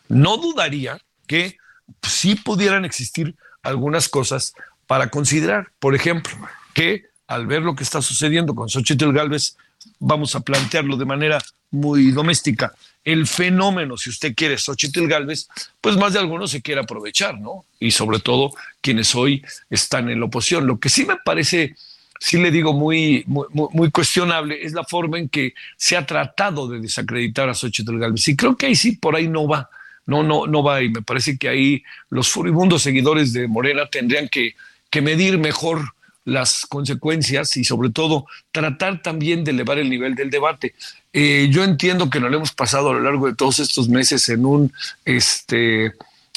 No 0.08 0.38
dudaría 0.38 0.98
que 1.26 1.58
sí 2.02 2.36
pudieran 2.36 2.86
existir 2.86 3.34
algunas 3.62 4.08
cosas 4.08 4.54
para 4.86 5.10
considerar. 5.10 5.68
Por 5.78 5.94
ejemplo, 5.94 6.32
que 6.72 7.04
al 7.26 7.46
ver 7.46 7.60
lo 7.60 7.76
que 7.76 7.84
está 7.84 8.00
sucediendo 8.00 8.54
con 8.54 8.70
Xochitl 8.70 9.12
Galvez, 9.12 9.58
vamos 9.98 10.34
a 10.34 10.40
plantearlo 10.40 10.96
de 10.96 11.04
manera 11.04 11.38
muy 11.70 12.12
doméstica. 12.12 12.72
El 13.04 13.26
fenómeno, 13.26 13.98
si 13.98 14.08
usted 14.08 14.34
quiere, 14.34 14.56
Xochitl 14.56 15.06
Galvez, 15.06 15.48
pues 15.82 15.98
más 15.98 16.14
de 16.14 16.20
algunos 16.20 16.50
se 16.50 16.62
quiere 16.62 16.80
aprovechar, 16.80 17.38
¿no? 17.38 17.66
Y 17.78 17.90
sobre 17.90 18.20
todo 18.20 18.54
quienes 18.80 19.14
hoy 19.14 19.44
están 19.68 20.08
en 20.08 20.18
la 20.20 20.26
oposición. 20.26 20.66
Lo 20.66 20.80
que 20.80 20.88
sí 20.88 21.04
me 21.04 21.16
parece 21.22 21.76
sí 22.20 22.36
le 22.36 22.50
digo 22.50 22.74
muy, 22.74 23.24
muy, 23.26 23.90
cuestionable 23.90 24.62
es 24.62 24.74
la 24.74 24.84
forma 24.84 25.18
en 25.18 25.28
que 25.30 25.54
se 25.76 25.96
ha 25.96 26.04
tratado 26.04 26.68
de 26.68 26.78
desacreditar 26.78 27.48
a 27.48 27.54
Xochitl 27.54 27.98
Galvez. 27.98 28.28
Y 28.28 28.36
creo 28.36 28.56
que 28.56 28.66
ahí 28.66 28.76
sí, 28.76 28.92
por 28.92 29.16
ahí 29.16 29.26
no 29.26 29.48
va. 29.48 29.70
No, 30.04 30.22
no, 30.22 30.46
no 30.46 30.62
va. 30.62 30.82
Y 30.82 30.90
me 30.90 31.00
parece 31.00 31.38
que 31.38 31.48
ahí 31.48 31.82
los 32.10 32.28
furibundos 32.28 32.82
seguidores 32.82 33.32
de 33.32 33.48
Morena 33.48 33.86
tendrían 33.86 34.28
que, 34.28 34.54
que 34.90 35.00
medir 35.00 35.38
mejor 35.38 35.94
las 36.26 36.66
consecuencias 36.66 37.56
y 37.56 37.64
sobre 37.64 37.88
todo 37.88 38.26
tratar 38.52 39.00
también 39.00 39.42
de 39.42 39.52
elevar 39.52 39.78
el 39.78 39.88
nivel 39.88 40.14
del 40.14 40.28
debate. 40.28 40.74
Eh, 41.14 41.48
yo 41.50 41.64
entiendo 41.64 42.10
que 42.10 42.20
nos 42.20 42.30
lo 42.30 42.36
hemos 42.36 42.52
pasado 42.52 42.90
a 42.90 42.94
lo 42.94 43.00
largo 43.00 43.28
de 43.28 43.34
todos 43.34 43.60
estos 43.60 43.88
meses 43.88 44.28
en 44.28 44.44
un, 44.44 44.72
este, 45.06 45.86
eh, 45.86 45.92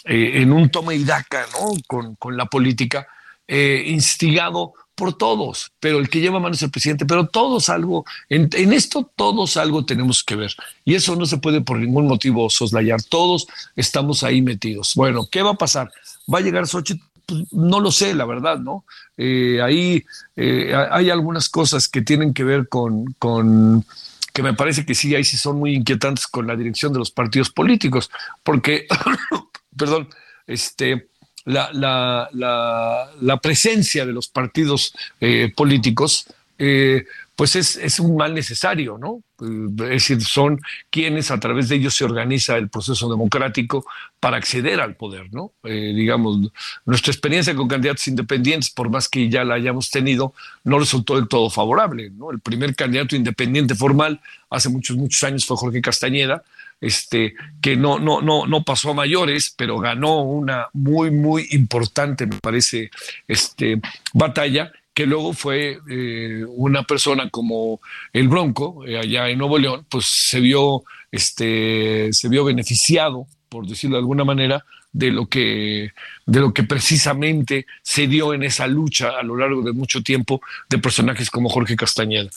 en 0.05 0.53
un 0.53 0.69
toma 0.69 0.93
y 0.93 1.03
daca 1.03 1.45
¿no? 1.51 1.73
con, 1.87 2.15
con 2.15 2.37
la 2.37 2.45
política, 2.45 3.05
eh, 3.45 3.83
instigado 3.87 4.73
por 4.95 5.17
todos, 5.17 5.71
pero 5.79 6.00
el 6.00 6.09
que 6.09 6.19
lleva 6.19 6.39
manos 6.39 6.57
es 6.57 6.63
el 6.63 6.71
presidente, 6.71 7.05
pero 7.05 7.27
todos 7.27 7.69
algo, 7.69 8.05
en, 8.29 8.50
esto 8.73 9.09
todos 9.15 9.57
algo 9.57 9.85
tenemos 9.85 10.23
que 10.23 10.35
ver. 10.35 10.53
Y 10.85 10.95
eso 10.95 11.15
no 11.15 11.25
se 11.25 11.38
puede 11.38 11.62
por 11.62 11.77
ningún 11.79 12.07
motivo 12.07 12.50
soslayar, 12.50 13.01
todos 13.01 13.47
estamos 13.75 14.23
ahí 14.23 14.41
metidos. 14.41 14.93
Bueno, 14.95 15.27
¿qué 15.31 15.41
va 15.41 15.51
a 15.51 15.55
pasar? 15.55 15.91
¿Va 16.31 16.39
a 16.39 16.41
llegar 16.41 16.67
Xochitl? 16.67 17.03
Pues, 17.25 17.45
no 17.51 17.79
lo 17.79 17.91
sé, 17.91 18.13
la 18.13 18.25
verdad, 18.25 18.59
¿no? 18.59 18.85
Eh, 19.17 19.62
ahí 19.62 20.03
eh, 20.35 20.73
hay 20.91 21.09
algunas 21.09 21.50
cosas 21.50 21.88
que 21.88 22.01
tienen 22.01 22.33
que 22.33 22.43
ver 22.43 22.67
con, 22.67 23.13
con, 23.17 23.85
que 24.33 24.43
me 24.43 24.53
parece 24.53 24.85
que 24.85 24.93
sí, 24.93 25.15
ahí 25.15 25.23
sí 25.23 25.38
son 25.38 25.57
muy 25.57 25.73
inquietantes 25.75 26.27
con 26.27 26.47
la 26.47 26.55
dirección 26.55 26.91
de 26.91 27.00
los 27.00 27.12
partidos 27.12 27.50
políticos, 27.50 28.12
porque, 28.43 28.88
perdón, 29.77 30.09
este 30.47 31.07
la, 31.45 31.69
la, 31.73 33.09
la, 33.19 33.38
presencia 33.38 34.05
de 34.05 34.13
los 34.13 34.27
partidos 34.27 34.93
eh, 35.19 35.51
políticos, 35.55 36.27
eh, 36.57 37.03
pues 37.35 37.55
es, 37.55 37.75
es, 37.77 38.00
un 38.00 38.15
mal 38.15 38.33
necesario, 38.33 38.97
¿no? 38.97 39.23
Es 39.39 39.89
decir, 39.89 40.21
son 40.21 40.62
quienes 40.91 41.31
a 41.31 41.39
través 41.39 41.67
de 41.67 41.75
ellos 41.75 41.95
se 41.95 42.05
organiza 42.05 42.57
el 42.57 42.69
proceso 42.69 43.09
democrático 43.09 43.85
para 44.19 44.38
acceder 44.38 44.79
al 44.79 44.95
poder, 44.95 45.33
¿no? 45.33 45.51
Eh, 45.63 45.93
digamos, 45.95 46.51
nuestra 46.85 47.12
experiencia 47.12 47.55
con 47.55 47.67
candidatos 47.67 48.07
independientes, 48.07 48.69
por 48.69 48.89
más 48.89 49.09
que 49.09 49.29
ya 49.29 49.43
la 49.43 49.55
hayamos 49.55 49.89
tenido, 49.89 50.33
no 50.63 50.77
resultó 50.77 51.15
del 51.15 51.27
todo 51.27 51.50
favorable, 51.50 52.12
¿no? 52.12 52.31
El 52.31 52.39
primer 52.39 52.75
candidato 52.75 53.15
independiente 53.15 53.73
formal 53.73 54.21
hace 54.50 54.69
muchos, 54.69 54.95
muchos 54.95 55.23
años 55.23 55.45
fue 55.45 55.57
Jorge 55.57 55.81
Castañeda, 55.81 56.43
este, 56.83 57.33
que 57.61 57.77
no, 57.77 57.97
no, 57.97 58.21
no, 58.21 58.45
no 58.45 58.63
pasó 58.63 58.91
a 58.91 58.93
mayores, 58.93 59.53
pero 59.57 59.79
ganó 59.79 60.21
una 60.21 60.67
muy, 60.73 61.11
muy 61.11 61.47
importante, 61.51 62.27
me 62.27 62.37
parece, 62.39 62.91
este, 63.25 63.79
batalla, 64.13 64.69
que 64.93 65.05
luego 65.05 65.31
fue 65.31 65.79
eh, 65.89 66.43
una 66.49 66.83
persona 66.83 67.29
como 67.29 67.79
el 68.11 68.27
Bronco, 68.27 68.85
eh, 68.85 68.99
allá 68.99 69.29
en 69.29 69.37
Nuevo 69.37 69.57
León, 69.57 69.85
pues 69.89 70.05
se 70.05 70.41
vio, 70.41 70.83
este, 71.09 72.09
se 72.11 72.27
vio 72.27 72.43
beneficiado, 72.43 73.27
por 73.47 73.65
decirlo 73.65 73.95
de 73.95 74.01
alguna 74.01 74.25
manera, 74.25 74.65
de 74.91 75.09
lo 75.09 75.25
que 75.25 75.91
de 76.25 76.39
lo 76.39 76.53
que 76.53 76.63
precisamente 76.63 77.65
se 77.81 78.07
dio 78.07 78.33
en 78.33 78.43
esa 78.43 78.67
lucha 78.67 79.17
a 79.17 79.23
lo 79.23 79.35
largo 79.35 79.63
de 79.63 79.71
mucho 79.71 80.03
tiempo 80.03 80.41
de 80.69 80.77
personajes 80.79 81.31
como 81.31 81.49
Jorge 81.49 81.75
Castañeda. 81.75 82.29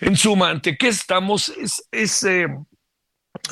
En 0.00 0.16
suma, 0.16 0.50
¿ante 0.50 0.76
qué 0.76 0.88
estamos? 0.88 1.52
Es, 1.90 2.22
eh, 2.24 2.48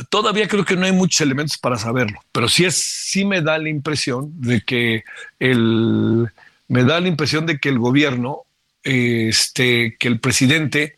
todavía 0.09 0.49
creo 0.49 0.65
que 0.65 0.77
no 0.77 0.87
hay 0.87 0.93
muchos 0.93 1.21
elementos 1.21 1.59
para 1.59 1.77
saberlo, 1.77 2.21
pero 2.33 2.49
sí 2.49 2.65
es, 2.65 2.77
sí 2.77 3.25
me 3.25 3.43
da 3.43 3.59
la 3.59 3.69
impresión 3.69 4.33
de 4.41 4.63
que 4.63 5.05
el, 5.39 6.29
me 6.69 6.85
da 6.85 7.01
la 7.01 7.09
impresión 7.09 7.47
de 7.47 7.59
que 7.59 7.69
el 7.69 7.79
gobierno, 7.79 8.43
este, 8.83 9.97
que 9.99 10.09
el 10.09 10.21
presidente 10.21 10.97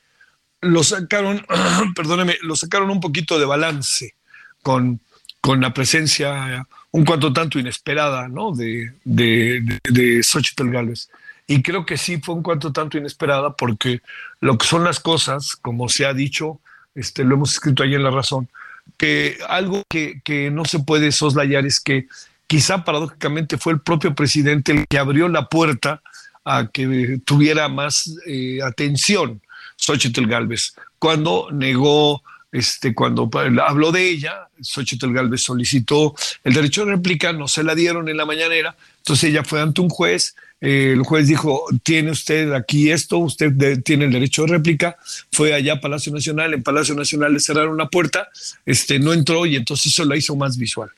lo 0.61 0.83
sacaron, 0.83 1.45
perdóneme, 1.95 2.37
lo 2.43 2.57
sacaron 2.57 2.91
un 2.91 3.01
poquito 3.01 3.39
de 3.39 3.47
balance 3.47 4.15
con, 4.63 5.01
con 5.41 5.61
la 5.61 5.75
presencia 5.75 6.67
un 6.91 7.05
cuanto 7.05 7.33
tanto 7.33 7.59
inesperada, 7.59 8.29
¿no? 8.29 8.53
De, 8.53 8.93
de, 9.03 9.61
de, 9.63 9.81
de 9.91 10.23
Xochitl 10.23 10.71
Gálvez. 10.71 11.11
Y 11.47 11.61
creo 11.61 11.85
que 11.85 11.99
sí 11.99 12.21
fue 12.21 12.37
un 12.37 12.43
cuanto 12.43 12.73
tanto 12.73 12.97
inesperada 12.97 13.55
porque 13.55 14.01
lo 14.41 14.57
que 14.57 14.67
son 14.67 14.85
las 14.85 15.01
cosas, 15.01 15.57
como 15.57 15.89
se 15.89 16.07
ha 16.07 16.15
dicho, 16.15 16.61
este, 16.95 17.25
lo 17.25 17.35
hemos 17.35 17.53
escrito 17.53 17.83
ahí 17.83 17.95
en 17.95 18.05
La 18.05 18.11
Razón, 18.11 18.49
que 18.97 19.39
algo 19.49 19.83
que, 19.89 20.21
que 20.25 20.51
no 20.51 20.65
se 20.65 20.79
puede 20.79 21.13
soslayar 21.13 21.67
es 21.67 21.81
que 21.81 22.07
quizá 22.47 22.85
paradójicamente 22.85 23.59
fue 23.59 23.73
el 23.73 23.81
propio 23.81 24.15
presidente 24.15 24.73
el 24.73 24.87
que 24.87 24.99
abrió 24.99 25.29
la 25.29 25.49
puerta 25.49 26.03
a 26.45 26.69
que 26.69 27.21
tuviera 27.25 27.69
más 27.69 28.15
eh, 28.27 28.61
atención 28.63 29.41
Xochitl 29.77 30.27
Galvez, 30.27 30.75
cuando 30.99 31.49
negó, 31.51 32.23
este, 32.53 32.95
cuando 32.95 33.29
habló 33.67 33.93
de 33.93 34.09
ella, 34.09 34.49
Xochitl 34.61 35.13
Galvez 35.13 35.43
solicitó 35.43 36.15
el 36.45 36.55
derecho 36.55 36.85
de 36.85 36.93
réplica, 36.93 37.33
no 37.33 37.49
se 37.49 37.65
la 37.65 37.75
dieron 37.75 38.09
en 38.09 38.17
la 38.17 38.25
mañanera, 38.25 38.77
entonces 38.99 39.31
ella 39.31 39.43
fue 39.45 39.61
ante 39.61 39.81
un 39.81 39.89
juez, 39.89 40.37
el 40.65 41.03
juez 41.03 41.29
dijo, 41.29 41.67
tiene 41.83 42.11
usted 42.11 42.53
aquí 42.53 42.91
esto, 42.91 43.19
usted 43.19 43.83
tiene 43.83 44.07
el 44.07 44.13
derecho 44.13 44.43
de 44.43 44.53
réplica, 44.53 44.97
fue 45.31 45.53
allá 45.53 45.75
a 45.75 45.81
Palacio 45.81 46.11
Nacional, 46.13 46.55
en 46.55 46.63
Palacio 46.63 46.95
Nacional 46.95 47.35
le 47.35 47.41
cerraron 47.41 47.77
la 47.77 47.89
puerta, 47.89 48.29
este, 48.65 48.99
no 48.99 49.13
entró 49.13 49.45
y 49.45 49.57
entonces 49.57 49.93
eso 49.93 50.05
la 50.07 50.17
hizo 50.17 50.35
más 50.37 50.57
visual. 50.57 50.91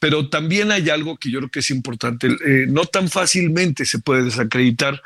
Pero 0.00 0.28
también 0.28 0.72
hay 0.72 0.90
algo 0.90 1.16
que 1.16 1.30
yo 1.30 1.38
creo 1.38 1.50
que 1.50 1.60
es 1.60 1.70
importante, 1.70 2.26
eh, 2.26 2.66
no 2.68 2.86
tan 2.86 3.08
fácilmente 3.08 3.84
se 3.84 4.00
puede 4.00 4.24
desacreditar 4.24 5.00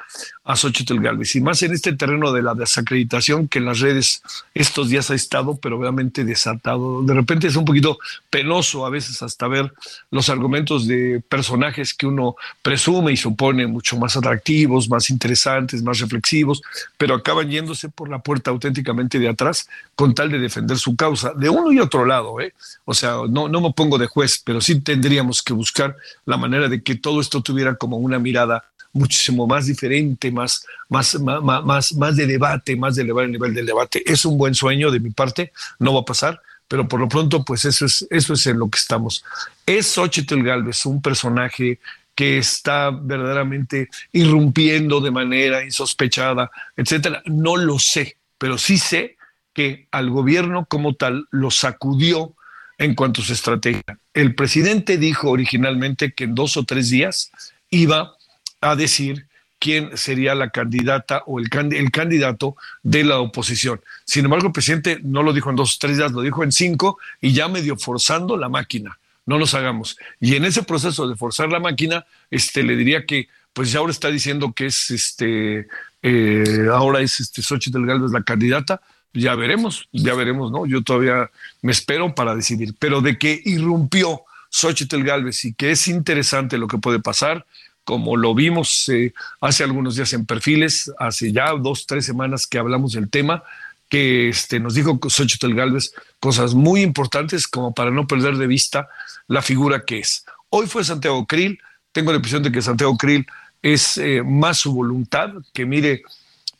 a 0.44 0.56
Xochitl 0.56 1.00
Galvez, 1.00 1.34
y 1.36 1.40
más 1.40 1.62
en 1.62 1.72
este 1.72 1.94
terreno 1.94 2.30
de 2.32 2.42
la 2.42 2.54
desacreditación 2.54 3.48
que 3.48 3.58
en 3.58 3.64
las 3.64 3.80
redes 3.80 4.22
estos 4.54 4.90
días 4.90 5.10
ha 5.10 5.14
estado, 5.14 5.56
pero 5.56 5.78
obviamente 5.78 6.24
desatado. 6.24 7.02
De 7.02 7.14
repente 7.14 7.46
es 7.46 7.56
un 7.56 7.64
poquito 7.64 7.98
penoso 8.30 8.86
a 8.86 8.90
veces 8.90 9.22
hasta 9.22 9.48
ver 9.48 9.72
los 10.10 10.28
argumentos 10.28 10.86
de 10.86 11.22
personajes 11.28 11.94
que 11.94 12.06
uno 12.06 12.36
presume 12.62 13.12
y 13.12 13.16
supone 13.16 13.66
mucho 13.66 13.96
más 13.96 14.16
atractivos, 14.16 14.88
más 14.88 15.10
interesantes, 15.10 15.82
más 15.82 15.98
reflexivos, 15.98 16.62
pero 16.96 17.14
acaban 17.14 17.50
yéndose 17.50 17.88
por 17.88 18.08
la 18.08 18.20
puerta 18.20 18.50
auténticamente 18.50 19.18
de 19.18 19.28
atrás 19.28 19.68
con 19.94 20.14
tal 20.14 20.30
de 20.30 20.38
defender 20.38 20.78
su 20.78 20.94
causa, 20.94 21.32
de 21.34 21.48
uno 21.48 21.72
y 21.72 21.80
otro 21.80 22.04
lado. 22.04 22.40
¿eh? 22.40 22.52
O 22.84 22.94
sea, 22.94 23.16
no, 23.28 23.48
no 23.48 23.60
me 23.60 23.72
pongo 23.72 23.98
de 23.98 24.06
juez, 24.06 24.42
pero 24.44 24.60
sí 24.60 24.80
tendríamos 24.84 25.42
que 25.42 25.52
buscar 25.52 25.96
la 26.24 26.36
manera 26.36 26.68
de 26.68 26.82
que 26.82 26.94
todo 26.94 27.20
esto 27.20 27.42
tuviera 27.42 27.74
como 27.76 27.96
una 27.96 28.18
mirada 28.18 28.64
muchísimo 28.92 29.46
más 29.46 29.66
diferente, 29.66 30.30
más, 30.30 30.64
más, 30.88 31.18
más, 31.20 31.64
más, 31.64 31.92
más 31.94 32.16
de 32.16 32.26
debate, 32.26 32.76
más 32.76 32.94
de 32.94 33.02
elevar 33.02 33.24
el 33.24 33.32
nivel 33.32 33.52
del 33.52 33.66
debate. 33.66 34.02
Es 34.06 34.24
un 34.24 34.38
buen 34.38 34.54
sueño 34.54 34.90
de 34.90 35.00
mi 35.00 35.10
parte, 35.10 35.52
no 35.80 35.92
va 35.92 36.00
a 36.00 36.04
pasar, 36.04 36.40
pero 36.68 36.88
por 36.88 37.00
lo 37.00 37.08
pronto, 37.08 37.44
pues 37.44 37.64
eso 37.64 37.86
es, 37.86 38.06
eso 38.10 38.34
es 38.34 38.46
en 38.46 38.58
lo 38.58 38.70
que 38.70 38.78
estamos. 38.78 39.24
Es 39.66 39.88
Xochitl 39.88 40.42
Galvez 40.42 40.86
un 40.86 41.02
personaje 41.02 41.80
que 42.14 42.38
está 42.38 42.90
verdaderamente 42.90 43.88
irrumpiendo 44.12 45.00
de 45.00 45.10
manera 45.10 45.64
insospechada, 45.64 46.50
etcétera. 46.76 47.22
No 47.26 47.56
lo 47.56 47.78
sé, 47.78 48.16
pero 48.38 48.56
sí 48.56 48.78
sé 48.78 49.16
que 49.52 49.88
al 49.90 50.10
gobierno 50.10 50.66
como 50.66 50.94
tal 50.94 51.26
lo 51.30 51.50
sacudió 51.50 52.34
en 52.78 52.94
cuanto 52.94 53.22
a 53.22 53.24
su 53.24 53.32
estrategia. 53.32 53.98
El 54.12 54.34
presidente 54.34 54.98
dijo 54.98 55.30
originalmente 55.30 56.12
que 56.12 56.24
en 56.24 56.34
dos 56.34 56.56
o 56.56 56.64
tres 56.64 56.90
días 56.90 57.30
iba 57.70 58.16
a 58.60 58.76
decir 58.76 59.26
quién 59.58 59.96
sería 59.96 60.34
la 60.34 60.50
candidata 60.50 61.22
o 61.26 61.38
el, 61.38 61.48
el, 61.72 61.90
candidato 61.90 62.56
de 62.82 63.04
la 63.04 63.18
oposición. 63.18 63.80
Sin 64.04 64.24
embargo, 64.24 64.48
el 64.48 64.52
presidente 64.52 64.98
no 65.02 65.22
lo 65.22 65.32
dijo 65.32 65.50
en 65.50 65.56
dos 65.56 65.76
o 65.76 65.78
tres 65.80 65.96
días, 65.96 66.12
lo 66.12 66.20
dijo 66.20 66.44
en 66.44 66.52
cinco 66.52 66.98
y 67.20 67.32
ya 67.32 67.48
medio 67.48 67.76
forzando 67.76 68.36
la 68.36 68.48
máquina. 68.48 68.98
No 69.26 69.38
nos 69.38 69.54
hagamos. 69.54 69.96
Y 70.20 70.34
en 70.34 70.44
ese 70.44 70.64
proceso 70.64 71.08
de 71.08 71.16
forzar 71.16 71.48
la 71.48 71.60
máquina, 71.60 72.04
este, 72.30 72.62
le 72.62 72.76
diría 72.76 73.06
que 73.06 73.28
pues 73.54 73.72
ya 73.72 73.78
ahora 73.78 73.92
está 73.92 74.10
diciendo 74.10 74.52
que 74.52 74.66
es 74.66 74.90
este, 74.90 75.68
eh, 76.02 76.66
ahora 76.70 77.00
es 77.00 77.20
este 77.20 77.40
Xochitl 77.40 77.86
Galvez 77.86 78.10
la 78.10 78.22
candidata, 78.22 78.82
ya 79.14 79.34
veremos, 79.36 79.88
ya 79.92 80.14
veremos, 80.14 80.50
¿no? 80.50 80.66
Yo 80.66 80.82
todavía 80.82 81.30
me 81.62 81.72
espero 81.72 82.14
para 82.14 82.34
decidir, 82.34 82.74
pero 82.78 83.00
de 83.00 83.16
que 83.16 83.40
irrumpió 83.44 84.22
Xochitl 84.50 85.02
Galvez 85.02 85.44
y 85.44 85.54
que 85.54 85.70
es 85.70 85.88
interesante 85.88 86.58
lo 86.58 86.66
que 86.66 86.78
puede 86.78 86.98
pasar, 86.98 87.46
como 87.84 88.16
lo 88.16 88.34
vimos 88.34 88.88
eh, 88.88 89.12
hace 89.40 89.62
algunos 89.62 89.96
días 89.96 90.12
en 90.14 90.26
perfiles, 90.26 90.92
hace 90.98 91.32
ya 91.32 91.52
dos, 91.52 91.86
tres 91.86 92.04
semanas 92.04 92.46
que 92.46 92.58
hablamos 92.58 92.92
del 92.92 93.08
tema, 93.08 93.42
que 93.88 94.28
este, 94.30 94.58
nos 94.58 94.74
dijo 94.74 94.98
Xochitl 95.08 95.54
Galvez 95.54 95.92
cosas 96.18 96.54
muy 96.54 96.82
importantes 96.82 97.46
como 97.46 97.72
para 97.72 97.90
no 97.90 98.06
perder 98.06 98.36
de 98.36 98.46
vista 98.46 98.88
la 99.28 99.42
figura 99.42 99.84
que 99.84 100.00
es. 100.00 100.24
Hoy 100.48 100.66
fue 100.66 100.84
Santiago 100.84 101.26
Krill, 101.26 101.58
tengo 101.92 102.10
la 102.10 102.16
impresión 102.16 102.42
de 102.42 102.50
que 102.50 102.62
Santiago 102.62 102.96
Krill 102.96 103.26
es 103.62 103.98
eh, 103.98 104.22
más 104.24 104.58
su 104.58 104.72
voluntad, 104.72 105.30
que 105.52 105.64
mire, 105.64 106.02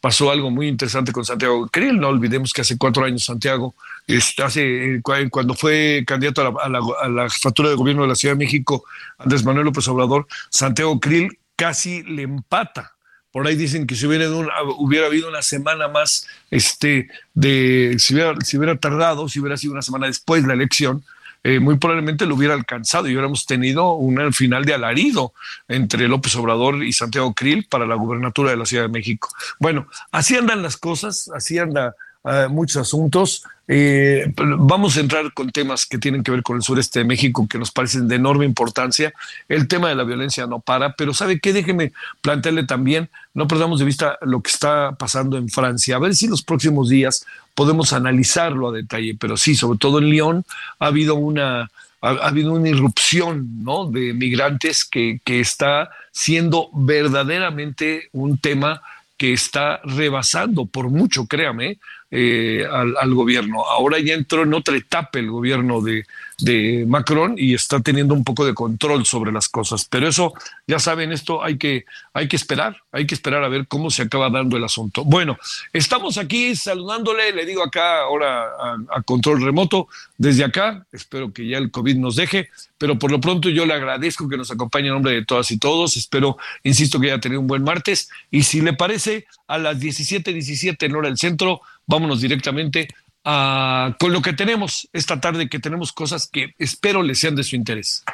pasó 0.05 0.31
algo 0.31 0.51
muy 0.51 0.69
interesante 0.69 1.13
con 1.13 1.25
Santiago 1.25 1.67
Krill. 1.69 1.99
No 1.99 2.09
olvidemos 2.09 2.53
que 2.53 2.61
hace 2.61 2.77
cuatro 2.77 3.07
años 3.07 3.25
Santiago, 3.25 3.75
este, 4.07 4.43
hace, 4.43 4.97
eh, 4.97 5.01
cuando 5.03 5.55
fue 5.55 6.05
candidato 6.07 6.43
a 6.43 6.69
la, 6.69 6.81
a, 7.01 7.09
la, 7.09 7.31
jefatura 7.31 7.71
de 7.71 7.75
gobierno 7.75 8.03
de 8.03 8.09
la 8.09 8.15
Ciudad 8.15 8.35
de 8.35 8.45
México, 8.45 8.85
Andrés 9.17 9.43
Manuel 9.47 9.65
López 9.65 9.89
Obrador, 9.89 10.27
Santiago 10.51 11.01
Krill 11.01 11.39
casi 11.57 12.03
le 12.03 12.21
empata. 12.21 12.93
Por 13.33 13.47
ahí 13.47 13.57
dicen 13.57 13.87
que 13.87 13.95
si 13.95 14.07
hubiera, 14.07 14.29
hubiera 14.77 15.07
habido 15.07 15.27
una 15.27 15.41
semana 15.41 15.89
más, 15.89 16.27
este, 16.51 17.09
de, 17.33 17.97
si 17.99 18.13
hubiera, 18.13 18.39
si 18.43 18.59
hubiera 18.59 18.77
tardado, 18.77 19.27
si 19.31 19.41
hubiera 19.41 19.57
sido 19.57 19.73
una 19.73 19.81
semana 19.81 20.07
después 20.07 20.43
de 20.43 20.49
la 20.49 20.55
elección, 20.55 21.03
eh, 21.45 21.61
muy 21.61 21.77
probablemente 21.77 22.25
lo 22.25 22.35
hubiera 22.35 22.55
alcanzado 22.55 23.07
y 23.07 23.13
hubiéramos 23.13 23.45
tenido 23.45 23.93
un 23.93 24.33
final 24.33 24.65
de 24.65 24.73
alarido 24.73 25.35
entre 25.69 26.09
López 26.09 26.35
Obrador 26.37 26.83
y 26.83 26.95
Santiago 26.95 27.35
Krill 27.35 27.67
para 27.69 27.87
la 27.87 27.95
gubernatura 27.97 28.51
de 28.51 28.57
la 28.57 28.65
Ciudad 28.65 28.85
de 28.85 28.89
México. 28.89 29.29
Bueno, 29.59 29.87
así 30.11 30.37
andan 30.37 30.63
las 30.63 30.79
cosas, 30.79 31.31
así 31.35 31.59
andan 31.59 31.93
uh, 32.25 32.49
muchos 32.51 32.77
asuntos. 32.77 33.45
Eh, 33.67 34.31
vamos 34.37 34.97
a 34.97 35.01
entrar 35.01 35.33
con 35.33 35.51
temas 35.51 35.87
que 35.87 35.97
tienen 35.97 36.23
que 36.23 36.31
ver 36.31 36.43
con 36.43 36.57
el 36.57 36.63
sureste 36.63 36.99
de 36.99 37.07
México 37.07 37.47
que 37.49 37.59
nos 37.59 37.71
parecen 37.71 38.09
de 38.09 38.17
enorme 38.17 38.45
importancia. 38.45 39.15
El 39.49 39.69
tema 39.69 39.89
de 39.89 39.95
la 39.95 40.05
violencia 40.05 40.47
no 40.47 40.61
para, 40.61 40.95
pero 40.95 41.15
¿sabe 41.15 41.41
qué? 41.41 41.53
Déjeme 41.53 41.93
plantearle 42.21 42.65
también, 42.65 43.09
no 43.33 43.49
perdamos 43.49 43.79
de 43.79 43.87
vista 43.87 44.19
lo 44.21 44.43
que 44.43 44.51
está 44.51 44.93
pasando 44.93 45.39
en 45.39 45.49
Francia. 45.49 45.97
A 45.97 46.01
ver 46.01 46.15
si 46.15 46.29
los 46.29 46.43
próximos 46.43 46.91
días 46.91 47.25
podemos 47.55 47.93
analizarlo 47.93 48.69
a 48.69 48.73
detalle, 48.73 49.17
pero 49.19 49.37
sí, 49.37 49.55
sobre 49.55 49.79
todo 49.79 49.99
en 49.99 50.11
Lyon 50.11 50.45
ha 50.79 50.87
habido 50.87 51.15
una, 51.15 51.71
ha, 52.03 52.09
habido 52.11 52.53
una 52.53 52.69
irrupción 52.69 53.65
¿no? 53.65 53.87
de 53.87 54.13
migrantes 54.13 54.85
que, 54.85 55.21
que 55.25 55.41
está 55.41 55.91
siendo 56.13 56.69
verdaderamente 56.75 58.09
un 58.13 58.37
tema 58.37 58.83
que 59.17 59.33
está 59.33 59.81
rebasando 59.85 60.67
por 60.67 60.91
mucho, 60.91 61.27
créame, 61.27 61.79
eh, 62.11 62.67
al, 62.71 62.95
al, 62.97 63.15
gobierno. 63.15 63.65
Ahora 63.65 63.99
ya 63.99 64.15
entró 64.15 64.43
en 64.43 64.55
otra 64.55 64.77
etapa 64.77 65.19
el 65.19 65.31
gobierno 65.31 65.81
de, 65.81 66.05
de, 66.39 66.85
Macron 66.87 67.35
y 67.37 67.55
está 67.55 67.81
teniendo 67.81 68.15
un 68.15 68.25
poco 68.25 68.45
de 68.45 68.55
control 68.55 69.07
sobre 69.07 69.33
las 69.33 69.49
cosas. 69.49 69.87
Pero 69.89 70.09
eso, 70.09 70.35
ya 70.67 70.79
saben, 70.79 71.13
esto 71.13 71.43
hay 71.43 71.59
que, 71.59 71.85
hay 72.13 72.29
que 72.29 72.37
esperar, 72.37 72.77
hay 72.93 73.07
que 73.07 73.15
esperar 73.15 73.45
a 73.45 73.49
ver 73.49 73.67
cómo 73.67 73.91
se 73.91 74.03
acaba 74.03 74.31
dando 74.31 74.57
el 74.57 74.65
asunto. 74.65 75.05
Bueno, 75.05 75.39
estamos 75.73 76.19
aquí 76.19 76.57
saludándole, 76.57 77.33
le 77.33 77.47
digo 77.47 77.63
acá 77.63 78.01
ahora 78.01 78.45
a, 78.91 79.03
control 79.03 79.43
remoto, 79.43 79.89
desde 80.17 80.45
acá, 80.45 80.87
espero 80.93 81.33
que 81.33 81.47
ya 81.47 81.59
el 81.59 81.71
COVID 81.71 81.97
nos 81.97 82.17
deje, 82.17 82.49
pero 82.79 82.99
por 82.99 83.11
lo 83.11 83.21
pronto 83.21 83.49
yo 83.49 83.67
le 83.67 83.75
agradezco 83.75 84.29
que 84.29 84.37
nos 84.37 84.51
acompañe 84.51 84.89
en 84.89 84.95
nombre 84.95 85.13
de 85.13 85.25
todas 85.25 85.51
y 85.51 85.59
todos. 85.59 85.97
Espero, 85.97 86.37
insisto, 86.63 87.01
que 87.01 87.11
haya 87.11 87.21
tenido 87.21 87.41
un 87.41 87.47
buen 87.47 87.63
martes. 87.63 88.11
Y 88.31 88.43
si 88.43 88.61
le 88.61 88.73
parece, 88.73 89.27
a 89.47 89.59
las 89.59 89.81
17:17 89.81 90.33
17 90.33 90.87
en 90.87 90.97
hora 90.97 91.09
del 91.09 91.19
centro, 91.19 91.61
vámonos 91.87 92.21
directamente 92.21 92.89
a, 93.25 93.97
con 93.99 94.13
lo 94.13 94.23
que 94.23 94.33
tenemos 94.33 94.89
esta 94.93 95.21
tarde, 95.21 95.49
que 95.49 95.59
tenemos 95.59 95.93
cosas 95.93 96.29
que 96.31 96.55
espero 96.59 97.03
les 97.03 97.19
sean 97.19 97.35
de 97.35 97.45
su 97.45 97.57
interés. 97.57 98.05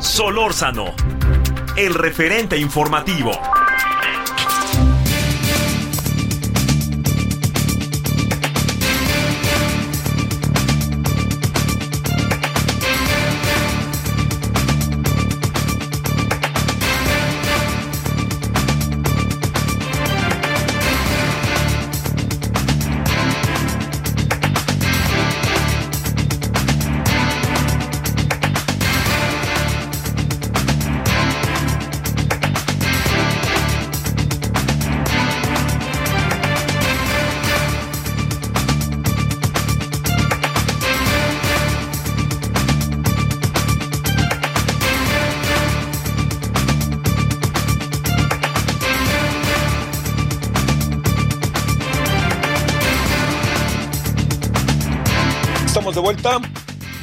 Solórzano, 0.00 0.94
el 1.76 1.94
referente 1.94 2.56
informativo. 2.56 3.32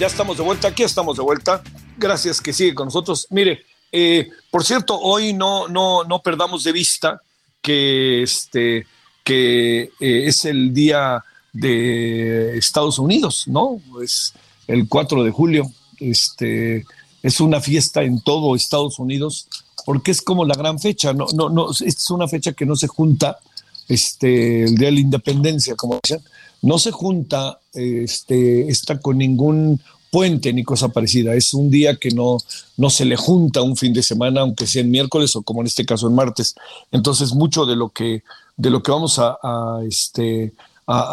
Ya 0.04 0.08
estamos 0.08 0.36
de 0.36 0.44
vuelta, 0.44 0.68
aquí 0.68 0.84
estamos 0.84 1.16
de 1.16 1.24
vuelta. 1.24 1.63
Gracias 1.98 2.42
que 2.42 2.52
sigue 2.52 2.74
con 2.74 2.88
nosotros. 2.88 3.26
Mire, 3.30 3.62
eh, 3.89 4.28
por 4.52 4.66
cierto, 4.66 5.00
hoy 5.00 5.32
no, 5.32 5.70
no, 5.70 6.04
no 6.04 6.22
perdamos 6.22 6.66
de 6.66 6.74
vista 6.74 7.22
que, 7.62 8.22
este, 8.22 8.86
que 9.24 9.84
eh, 10.02 10.28
es 10.28 10.44
el 10.44 10.74
día 10.74 11.24
de 11.54 12.58
Estados 12.58 13.00
Unidos, 13.00 13.46
¿no? 13.48 13.80
Es 14.04 14.34
el 14.68 14.89
4 14.89 15.24
de 15.24 15.32
julio. 15.32 15.72
Este, 16.02 16.86
es 17.22 17.39
una 17.39 17.62
fiesta 17.62 18.04
en 18.04 18.20
todo 18.20 18.58
Estados 18.58 19.00
Unidos 19.00 19.48
porque 19.86 20.12
es 20.12 20.22
como 20.22 20.44
la 20.44 20.56
gran 20.56 20.80
fecha, 20.80 21.13
no, 21.13 21.28
no, 21.34 21.48
no, 21.48 21.72
es 21.72 22.10
una 22.10 22.28
fecha 22.28 22.52
que 22.52 22.66
no 22.66 22.76
se 22.76 22.88
junta, 22.88 23.39
este, 23.88 24.66
el 24.66 24.76
día 24.76 24.88
de 24.88 24.96
la 24.96 25.00
independencia, 25.00 25.76
como 25.76 25.98
dicen, 26.04 26.22
no 26.63 26.80
se 26.80 26.91
junta, 26.91 27.60
este, 27.73 28.69
está 28.69 28.99
con 28.99 29.17
ningún 29.19 29.80
puente 30.10 30.54
ni 30.54 30.63
cosa 30.63 30.89
parecida. 30.89 31.36
Es 31.36 31.54
un 31.54 31.69
día 31.69 31.97
que 31.97 32.10
no, 32.12 32.38
no 32.78 32.89
se 32.89 33.04
le 33.04 33.17
junta 33.17 33.62
un 33.62 33.76
fin 33.76 33.93
de 33.93 34.02
semana, 34.02 34.41
aunque 34.41 34.65
sea 34.65 34.82
en 34.82 34.89
miércoles 34.89 35.36
o 35.36 35.41
como 35.41 35.62
en 35.62 35.67
este 35.67 35.86
caso 35.86 36.08
en 36.08 36.15
martes. 36.15 36.56
Entonces, 36.91 37.34
mucho 37.34 37.65
de 37.65 37.76
lo 37.76 37.89
que, 37.89 38.23
de 38.56 38.69
lo 38.69 38.82
que 38.82 38.91
vamos 38.91 39.19
a, 39.19 39.80
este, 39.88 40.54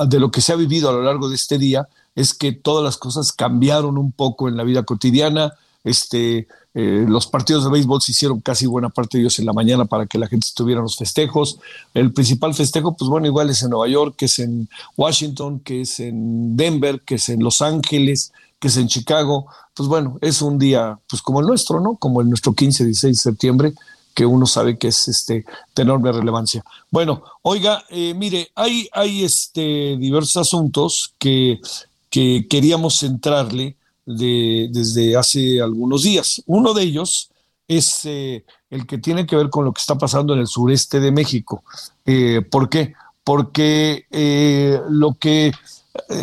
de 0.07 0.21
lo 0.21 0.31
que 0.31 0.41
se 0.41 0.53
ha 0.53 0.57
vivido 0.57 0.89
a 0.89 0.93
lo 0.93 1.03
largo 1.03 1.29
de 1.29 1.35
este 1.37 1.59
día 1.59 1.89
es 2.15 2.33
que 2.33 2.53
todas 2.53 2.85
las 2.85 2.97
cosas 2.97 3.33
cambiaron 3.33 3.99
un 3.99 4.13
poco 4.13 4.49
en 4.49 4.57
la 4.57 4.65
vida 4.65 4.85
cotidiana. 4.85 5.55
Este, 5.83 6.47
eh, 6.73 7.05
los 7.09 7.27
partidos 7.27 7.65
de 7.65 7.71
béisbol 7.71 8.01
se 8.01 8.13
hicieron 8.13 8.41
casi 8.41 8.67
buena 8.67 8.91
parte 8.91 9.17
de 9.19 9.23
ellos 9.23 9.39
en 9.39 9.47
la 9.47 9.53
mañana 9.53 9.87
para 9.87 10.07
que 10.07 10.19
la 10.19 10.29
gente 10.29 10.47
estuviera 10.47 10.79
en 10.79 10.85
los 10.85 10.97
festejos. 10.97 11.59
El 11.95 12.13
principal 12.13 12.55
festejo, 12.55 12.97
pues 12.97 13.09
bueno, 13.09 13.27
igual 13.27 13.51
es 13.51 13.63
en 13.63 13.71
Nueva 13.71 13.89
York, 13.89 14.15
que 14.17 14.27
es 14.27 14.39
en 14.39 14.69
Washington, 14.97 15.61
que 15.61 15.83
es 15.83 15.99
en 16.01 16.57
Denver, 16.57 17.01
que 17.01 17.17
es 17.17 17.29
en 17.29 17.43
Los 17.43 17.61
Ángeles, 17.61 18.33
que 18.61 18.69
es 18.69 18.77
en 18.77 18.89
Chicago. 18.89 19.47
Pues 19.75 19.89
bueno, 19.89 20.19
es 20.21 20.43
un 20.43 20.59
día, 20.59 20.99
pues 21.09 21.23
como 21.23 21.41
el 21.41 21.47
nuestro, 21.47 21.81
¿no? 21.81 21.97
Como 21.97 22.21
el 22.21 22.29
nuestro 22.29 22.53
15, 22.53 22.85
16 22.85 23.17
de 23.17 23.23
septiembre, 23.23 23.73
que 24.15 24.27
uno 24.27 24.47
sabe 24.47 24.79
que 24.79 24.89
es 24.89 25.09
este, 25.09 25.45
de 25.75 25.83
enorme 25.83 26.13
relevancia. 26.13 26.63
Bueno, 26.91 27.23
oiga, 27.43 27.83
eh, 27.89 28.15
mire, 28.15 28.51
hay, 28.55 28.89
hay 28.93 29.25
este, 29.25 29.97
diversos 29.99 30.37
asuntos 30.37 31.15
que, 31.19 31.61
que 32.11 32.47
queríamos 32.49 32.99
centrarle 32.99 33.77
de, 34.07 34.69
desde 34.71 35.17
hace 35.17 35.61
algunos 35.61 36.03
días. 36.03 36.43
Uno 36.47 36.75
de 36.75 36.83
ellos 36.83 37.31
es 37.69 38.05
eh, 38.05 38.45
el 38.69 38.87
que 38.87 38.99
tiene 38.99 39.27
que 39.27 39.37
ver 39.37 39.51
con 39.51 39.65
lo 39.65 39.73
que 39.73 39.81
está 39.81 39.97
pasando 39.97 40.35
en 40.35 40.41
el 40.41 40.47
sureste 40.47 41.01
de 41.01 41.13
México. 41.13 41.63
Eh, 42.05 42.43
¿Por 42.43 42.69
qué? 42.69 42.95
Porque 43.23 44.07
lo 44.89 45.15
que 45.15 45.53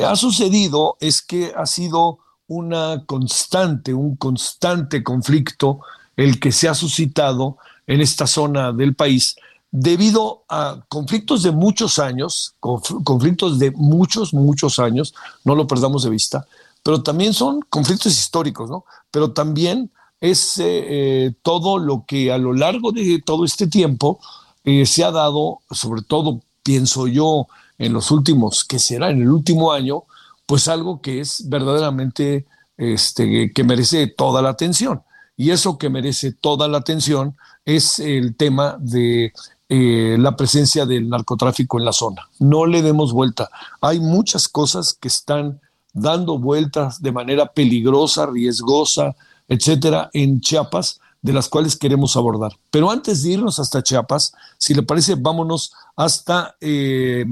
ha 0.06 0.16
sucedido 0.16 0.98
es 1.00 1.22
que 1.22 1.54
ha 1.56 1.66
sido 1.66 2.20
una 2.48 3.06
constante, 3.06 3.94
un 3.94 4.16
constante 4.16 5.04
conflicto 5.04 5.80
el 6.18 6.40
que 6.40 6.52
se 6.52 6.68
ha 6.68 6.74
suscitado 6.74 7.58
en 7.86 8.02
esta 8.02 8.28
zona 8.28 8.74
del 8.74 8.96
país 8.96 9.36
debido 9.72 10.44
a 10.50 10.84
conflictos 10.88 11.44
de 11.44 11.52
muchos 11.52 12.00
años, 12.00 12.56
conflictos 12.60 13.60
de 13.60 13.72
muchos, 13.72 14.34
muchos 14.34 14.80
años, 14.80 15.14
no 15.44 15.56
lo 15.56 15.68
perdamos 15.68 16.04
de 16.04 16.10
vista, 16.10 16.48
pero 16.88 17.04
también 17.04 17.34
son 17.34 17.60
conflictos 17.70 18.14
históricos, 18.14 18.70
¿no? 18.70 18.86
Pero 19.12 19.34
también 19.34 19.92
es 20.22 20.58
eh, 20.58 20.64
eh, 20.68 21.34
todo 21.42 21.80
lo 21.80 22.06
que 22.08 22.32
a 22.32 22.38
lo 22.38 22.54
largo 22.54 22.94
de 22.94 23.22
todo 23.26 23.44
este 23.44 23.68
tiempo 23.68 24.22
eh, 24.64 24.86
se 24.86 25.04
ha 25.04 25.12
dado, 25.12 25.60
sobre 25.70 26.02
todo 26.02 26.40
pienso 26.64 27.08
yo 27.08 27.48
en 27.78 27.92
los 27.92 28.10
últimos, 28.10 28.64
que 28.64 28.80
será 28.80 29.10
en 29.10 29.22
el 29.22 29.30
último 29.30 29.74
año, 29.74 30.04
pues 30.46 30.70
algo 30.70 31.02
que 31.02 31.20
es 31.20 31.50
verdaderamente, 31.50 32.46
este, 32.78 33.52
que 33.52 33.64
merece 33.66 34.08
toda 34.08 34.42
la 34.42 34.52
atención. 34.52 35.02
Y 35.36 35.52
eso 35.52 35.78
que 35.78 35.90
merece 35.90 36.32
toda 36.32 36.70
la 36.70 36.78
atención 36.78 37.36
es 37.66 38.00
el 38.00 38.38
tema 38.38 38.78
de 38.80 39.34
la 39.68 40.38
presencia 40.38 40.86
del 40.86 41.10
narcotráfico 41.10 41.80
en 41.80 41.84
la 41.84 41.92
zona. 41.92 42.30
No 42.40 42.66
le 42.66 42.82
demos 42.82 43.12
vuelta. 43.12 43.50
Hay 43.82 44.00
muchas 44.00 44.48
cosas 44.48 44.94
que 44.94 45.10
están 45.10 45.60
dando 45.98 46.38
vueltas 46.38 47.02
de 47.02 47.12
manera 47.12 47.48
peligrosa, 47.48 48.26
riesgosa, 48.28 49.16
etcétera, 49.48 50.10
en 50.14 50.42
Chiapas, 50.42 51.00
de 51.22 51.34
las 51.34 51.50
cuales 51.50 51.76
queremos 51.76 52.16
abordar. 52.16 52.54
Pero 52.70 52.92
antes 52.92 53.24
de 53.24 53.32
irnos 53.32 53.60
hasta 53.60 53.84
Chiapas, 53.84 54.34
si 54.58 54.74
le 54.74 54.84
parece, 54.84 55.16
vámonos 55.16 55.74
hasta, 55.96 56.56
eh, 56.62 57.26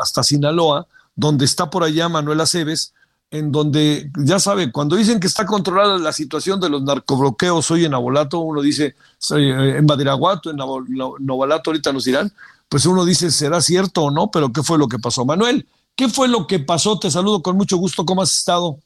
hasta 0.00 0.22
Sinaloa, 0.22 0.86
donde 1.14 1.44
está 1.44 1.70
por 1.70 1.82
allá 1.82 2.08
Manuel 2.08 2.40
Aceves, 2.40 2.92
en 3.30 3.50
donde, 3.50 4.10
ya 4.18 4.38
sabe, 4.38 4.70
cuando 4.70 4.94
dicen 4.94 5.18
que 5.18 5.26
está 5.26 5.46
controlada 5.46 5.96
la 5.98 6.12
situación 6.12 6.60
de 6.60 6.68
los 6.68 6.82
narcobloqueos 6.82 7.70
hoy 7.70 7.86
en 7.86 7.94
Abolato, 7.94 8.40
uno 8.40 8.60
dice, 8.60 8.94
eh, 9.34 9.74
en 9.78 9.86
Badiraguato, 9.86 10.50
en 10.50 10.56
Novalato, 10.56 11.70
ahorita 11.70 11.94
nos 11.94 12.04
dirán, 12.04 12.30
pues 12.68 12.84
uno 12.84 13.06
dice, 13.06 13.30
¿será 13.30 13.62
cierto 13.62 14.02
o 14.02 14.10
no? 14.10 14.30
Pero 14.30 14.52
¿qué 14.52 14.62
fue 14.62 14.76
lo 14.76 14.86
que 14.86 14.98
pasó? 14.98 15.24
Manuel, 15.24 15.66
¿qué 15.96 16.08
fue 16.08 16.28
lo 16.28 16.46
que 16.46 16.58
pasó? 16.58 16.98
Te 16.98 17.10
saludo 17.10 17.42
con 17.42 17.56
mucho 17.56 17.76
gusto, 17.76 18.04
¿cómo 18.04 18.22
has 18.22 18.32
estado? 18.32 18.78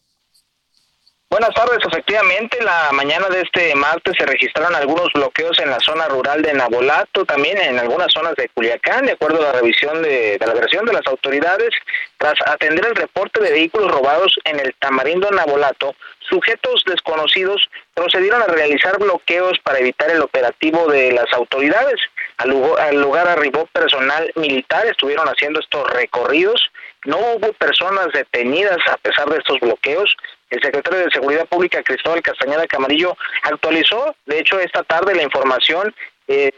Buenas 1.29 1.55
tardes, 1.55 1.79
efectivamente, 1.85 2.63
la 2.63 2.91
mañana 2.93 3.29
de 3.29 3.41
este 3.41 3.75
martes 3.75 4.15
se 4.17 4.25
registraron 4.25 4.77
algunos 4.77 5.13
bloqueos 5.13 5.59
en 5.59 5.71
la 5.71 5.81
zona 5.81 6.07
rural 6.07 6.41
de 6.41 6.55
Nabolato, 6.55 7.25
también 7.25 7.59
en 7.59 7.81
algunas 7.81 8.13
zonas 8.13 8.37
de 8.37 8.49
Culiacán, 8.51 9.07
de 9.07 9.13
acuerdo 9.13 9.41
a 9.41 9.53
la 9.53 9.61
revisión 9.61 10.03
de, 10.03 10.39
la 10.39 10.55
versión 10.55 10.85
de 10.85 10.93
las 10.93 11.05
autoridades, 11.09 11.71
tras 12.17 12.35
atender 12.47 12.87
el 12.87 12.95
reporte 12.95 13.43
de 13.43 13.51
vehículos 13.51 13.91
robados 13.91 14.39
en 14.45 14.61
el 14.61 14.73
Tamarindo 14.79 15.29
Nabolato, 15.33 15.97
sujetos 16.21 16.85
desconocidos 16.87 17.61
procedieron 17.93 18.43
a 18.43 18.47
realizar 18.47 18.97
bloqueos 18.99 19.59
para 19.65 19.81
evitar 19.81 20.09
el 20.11 20.23
operativo 20.23 20.87
de 20.87 21.11
las 21.11 21.33
autoridades. 21.33 22.01
Al 22.37 22.53
al 22.79 23.01
lugar 23.01 23.27
arribó 23.27 23.67
personal 23.67 24.31
militar, 24.37 24.87
estuvieron 24.87 25.27
haciendo 25.29 25.59
estos 25.59 25.91
recorridos, 25.91 26.71
no 27.07 27.19
hubo 27.19 27.53
personas 27.55 28.09
detenidas 28.13 28.79
a 28.91 28.97
pesar 28.99 29.29
de 29.31 29.39
estos 29.39 29.59
bloqueos, 29.61 30.15
el 30.51 30.61
secretario 30.61 31.01
de 31.01 31.11
Seguridad 31.11 31.47
Pública, 31.47 31.83
Cristóbal 31.83 32.23
Castañeda 32.23 32.67
Camarillo, 32.67 33.17
actualizó, 33.43 34.15
de 34.27 34.41
hecho, 34.41 34.61
esta 34.61 34.83
tarde 34.83 35.15
la 35.15 35.23
información. 35.23 35.95
Eh, 36.29 36.51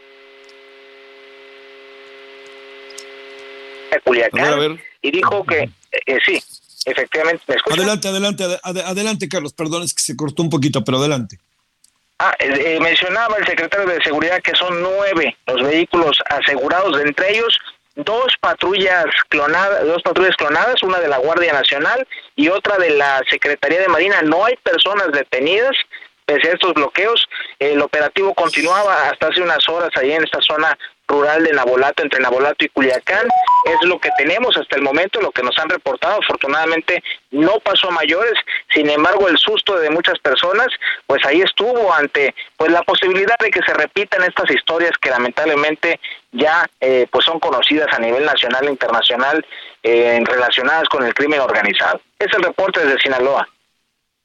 Culiacán, 4.04 4.80
y 5.00 5.10
dijo 5.10 5.44
que 5.44 5.70
eh, 6.06 6.18
sí, 6.24 6.42
efectivamente. 6.84 7.56
adelante, 7.70 8.08
adelante, 8.08 8.44
adelante, 8.62 9.28
Carlos. 9.28 9.52
Perdón, 9.52 9.82
es 9.82 9.94
que 9.94 10.02
se 10.02 10.16
cortó 10.16 10.42
un 10.42 10.50
poquito, 10.50 10.84
pero 10.84 10.98
adelante. 10.98 11.38
Ah, 12.18 12.34
eh, 12.40 12.74
eh, 12.74 12.80
mencionaba 12.80 13.36
el 13.36 13.46
secretario 13.46 13.86
de 13.86 14.02
Seguridad 14.02 14.42
que 14.42 14.54
son 14.56 14.82
nueve 14.82 15.36
los 15.46 15.62
vehículos 15.62 16.18
asegurados, 16.28 17.00
entre 17.00 17.32
ellos 17.32 17.56
dos 17.98 18.36
patrullas 18.40 19.06
clonadas, 19.28 19.84
dos 19.84 20.02
patrullas 20.02 20.36
clonadas, 20.36 20.82
una 20.82 21.00
de 21.00 21.08
la 21.08 21.18
Guardia 21.18 21.52
Nacional 21.52 22.06
y 22.36 22.48
otra 22.48 22.78
de 22.78 22.90
la 22.90 23.20
Secretaría 23.28 23.80
de 23.80 23.88
Marina. 23.88 24.22
No 24.22 24.44
hay 24.44 24.56
personas 24.56 25.10
detenidas 25.12 25.76
pese 26.24 26.50
a 26.50 26.52
estos 26.52 26.74
bloqueos. 26.74 27.26
El 27.58 27.82
operativo 27.82 28.34
continuaba 28.34 29.08
hasta 29.08 29.28
hace 29.28 29.42
unas 29.42 29.68
horas 29.68 29.90
ahí 29.96 30.12
en 30.12 30.22
esta 30.22 30.40
zona 30.40 30.78
rural 31.08 31.42
de 31.42 31.52
Nabolato, 31.52 32.02
entre 32.02 32.20
Nabolato 32.20 32.64
y 32.64 32.68
Culiacán. 32.68 33.26
Es 33.64 33.88
lo 33.88 33.98
que 33.98 34.10
tenemos 34.16 34.56
hasta 34.56 34.76
el 34.76 34.82
momento, 34.82 35.20
lo 35.20 35.32
que 35.32 35.42
nos 35.42 35.58
han 35.58 35.68
reportado. 35.68 36.20
Afortunadamente 36.22 37.02
no 37.30 37.58
pasó 37.60 37.88
a 37.88 37.92
mayores, 37.92 38.34
sin 38.72 38.88
embargo 38.88 39.28
el 39.28 39.38
susto 39.38 39.76
de 39.78 39.90
muchas 39.90 40.18
personas, 40.20 40.68
pues 41.06 41.24
ahí 41.24 41.40
estuvo 41.40 41.92
ante 41.92 42.34
pues 42.56 42.70
la 42.70 42.82
posibilidad 42.82 43.36
de 43.38 43.50
que 43.50 43.60
se 43.62 43.74
repitan 43.74 44.22
estas 44.22 44.50
historias 44.50 44.92
que 45.00 45.10
lamentablemente 45.10 45.98
ya 46.32 46.68
eh, 46.80 47.06
pues 47.10 47.24
son 47.24 47.40
conocidas 47.40 47.88
a 47.92 47.98
nivel 47.98 48.24
nacional 48.24 48.66
e 48.66 48.70
internacional 48.70 49.44
eh, 49.82 50.20
relacionadas 50.24 50.88
con 50.88 51.04
el 51.04 51.14
crimen 51.14 51.40
organizado. 51.40 52.00
Es 52.18 52.28
el 52.34 52.42
reporte 52.42 52.84
desde 52.84 53.00
Sinaloa. 53.00 53.48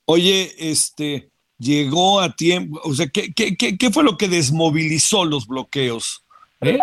Oye, 0.06 0.54
este 0.58 1.30
llegó 1.58 2.20
a 2.20 2.36
tiempo, 2.36 2.82
o 2.84 2.94
sea, 2.94 3.08
¿qué, 3.08 3.34
qué, 3.34 3.56
qué 3.56 3.90
fue 3.90 4.04
lo 4.04 4.18
que 4.18 4.28
desmovilizó 4.28 5.24
los 5.24 5.48
bloqueos? 5.48 6.23
¿Eh? 6.64 6.80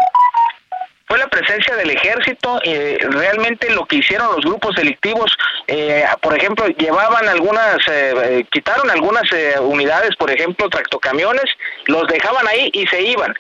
Fue 1.07 1.19
la 1.19 1.27
presencia 1.27 1.75
del 1.75 1.91
ejército, 1.91 2.61
eh, 2.63 2.97
realmente 3.01 3.69
lo 3.71 3.85
que 3.85 3.97
hicieron 3.97 4.29
los 4.37 4.45
grupos 4.45 4.77
delictivos, 4.77 5.37
eh, 5.67 6.05
por 6.23 6.37
ejemplo, 6.37 6.69
llevaban 6.69 7.29
algunas, 7.29 7.79
quitaron 8.53 8.89
algunas 8.91 9.25
unidades, 9.61 10.15
por 10.17 10.31
ejemplo, 10.31 10.69
tractocamiones, 10.69 11.47
los 11.87 12.07
dejaban 12.07 12.47
ahí 12.47 12.71
y 12.73 12.87
se 12.87 13.03
iban. 13.03 13.35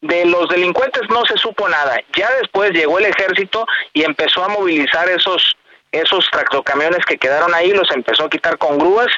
De 0.00 0.26
los 0.26 0.48
delincuentes 0.48 1.02
no 1.10 1.24
se 1.26 1.36
supo 1.38 1.68
nada. 1.68 1.98
Ya 2.16 2.30
después 2.40 2.70
llegó 2.70 3.00
el 3.00 3.06
ejército 3.06 3.66
y 3.92 4.04
empezó 4.04 4.44
a 4.44 4.48
movilizar 4.48 5.08
esos 5.08 5.56
esos 5.92 6.28
tractocamiones 6.30 7.04
que 7.06 7.18
quedaron 7.18 7.54
ahí, 7.54 7.70
los 7.70 7.90
empezó 7.90 8.24
a 8.24 8.30
quitar 8.30 8.58
con 8.58 8.78
grúas 8.78 9.08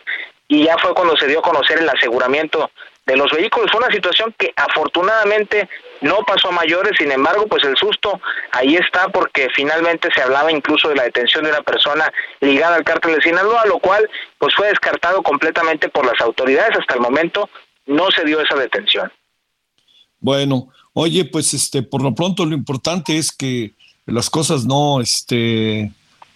y 0.48 0.64
ya 0.64 0.76
fue 0.78 0.94
cuando 0.94 1.16
se 1.16 1.26
dio 1.26 1.40
a 1.40 1.42
conocer 1.42 1.78
el 1.78 1.88
aseguramiento 1.88 2.70
de 3.06 3.16
los 3.16 3.30
vehículos. 3.32 3.70
Fue 3.70 3.80
una 3.80 3.92
situación 3.92 4.34
que 4.38 4.52
afortunadamente 4.56 5.68
no 6.00 6.18
pasó 6.26 6.48
a 6.48 6.52
mayores, 6.52 6.92
sin 6.98 7.12
embargo, 7.12 7.46
pues 7.46 7.64
el 7.64 7.76
susto 7.76 8.20
ahí 8.52 8.76
está 8.76 9.08
porque 9.08 9.48
finalmente 9.54 10.08
se 10.14 10.22
hablaba 10.22 10.50
incluso 10.50 10.88
de 10.88 10.96
la 10.96 11.04
detención 11.04 11.44
de 11.44 11.50
una 11.50 11.62
persona 11.62 12.10
ligada 12.40 12.76
al 12.76 12.84
cártel 12.84 13.16
de 13.16 13.22
Sinaloa, 13.22 13.66
lo 13.66 13.78
cual 13.78 14.08
pues 14.38 14.54
fue 14.54 14.68
descartado 14.68 15.22
completamente 15.22 15.88
por 15.88 16.06
las 16.06 16.20
autoridades. 16.20 16.78
Hasta 16.78 16.94
el 16.94 17.00
momento 17.00 17.48
no 17.86 18.10
se 18.10 18.24
dio 18.24 18.40
esa 18.40 18.56
detención. 18.56 19.10
Bueno, 20.18 20.68
oye, 20.92 21.24
pues 21.24 21.54
este, 21.54 21.82
por 21.82 22.02
lo 22.02 22.14
pronto 22.14 22.44
lo 22.44 22.54
importante 22.54 23.16
es 23.16 23.32
que 23.32 23.72
las 24.06 24.28
cosas 24.28 24.64
no, 24.64 25.00
este, 25.00 25.92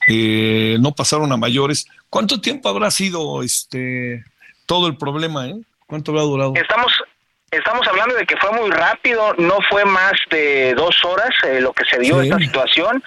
eh, 0.09 0.77
no 0.81 0.93
pasaron 0.93 1.33
a 1.33 1.37
mayores. 1.37 1.87
¿Cuánto 2.09 2.41
tiempo 2.41 2.69
habrá 2.69 2.91
sido 2.91 3.43
este 3.43 4.25
todo 4.67 4.87
el 4.87 4.97
problema, 4.97 5.49
eh? 5.49 5.57
¿Cuánto 5.87 6.13
habrá 6.13 6.23
durado? 6.23 6.53
Estamos 6.57 6.93
estamos 7.57 7.87
hablando 7.87 8.15
de 8.15 8.27
que 8.27 8.37
fue 8.37 8.51
muy 8.53 8.71
rápido, 8.71 9.35
no 9.39 9.59
fue 9.69 9.85
más 9.85 10.13
de 10.31 10.75
dos 10.75 11.05
horas 11.05 11.31
eh, 11.45 11.61
lo 11.61 11.73
que 11.73 11.85
se 11.85 11.99
dio 11.99 12.21
esta 12.21 12.39
situación. 12.39 13.03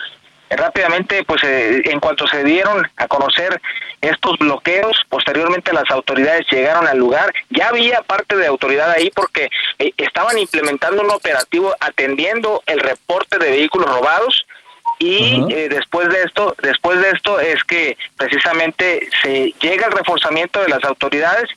Rápidamente, 0.50 1.26
pues 1.26 1.44
eh, 1.44 1.82
en 1.86 2.00
cuanto 2.00 2.26
se 2.26 2.44
dieron 2.44 2.90
a 2.96 3.08
conocer 3.10 3.62
estos 4.00 4.38
bloqueos, 4.38 5.02
posteriormente 5.10 5.74
las 5.74 5.90
autoridades 5.92 6.48
llegaron 6.50 6.88
al 6.88 6.98
lugar. 6.98 7.34
Ya 7.50 7.68
había 7.68 8.02
parte 8.02 8.38
de 8.38 8.48
autoridad 8.48 8.90
ahí 8.92 9.12
porque 9.14 9.50
eh, 9.80 9.92
estaban 9.98 10.38
implementando 10.38 11.02
un 11.02 11.12
operativo 11.12 11.76
atendiendo 11.82 12.64
el 12.66 12.80
reporte 12.80 13.40
de 13.40 13.52
vehículos 13.52 13.90
robados 13.90 14.46
y 15.00 15.46
después 15.70 16.10
de 16.10 16.24
esto 16.24 16.56
después 16.64 17.00
de 17.00 17.12
esto 17.12 17.40
es 17.40 17.64
que 17.66 17.96
precisamente 18.18 19.08
se 19.22 19.54
llega 19.62 19.86
el 19.86 19.92
reforzamiento 19.92 20.60
de 20.60 20.70
las 20.70 20.84
autoridades 20.86 21.48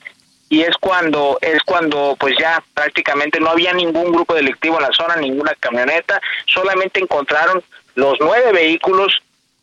y 0.51 0.63
es 0.63 0.75
cuando 0.81 1.39
es 1.41 1.63
cuando 1.63 2.17
pues 2.19 2.35
ya 2.37 2.61
prácticamente 2.73 3.39
no 3.39 3.49
había 3.49 3.73
ningún 3.73 4.11
grupo 4.11 4.35
delictivo 4.35 4.75
en 4.75 4.83
la 4.83 4.91
zona, 4.91 5.15
ninguna 5.15 5.55
camioneta, 5.57 6.21
solamente 6.45 6.99
encontraron 6.99 7.63
los 7.95 8.17
nueve 8.19 8.51
vehículos, 8.51 9.13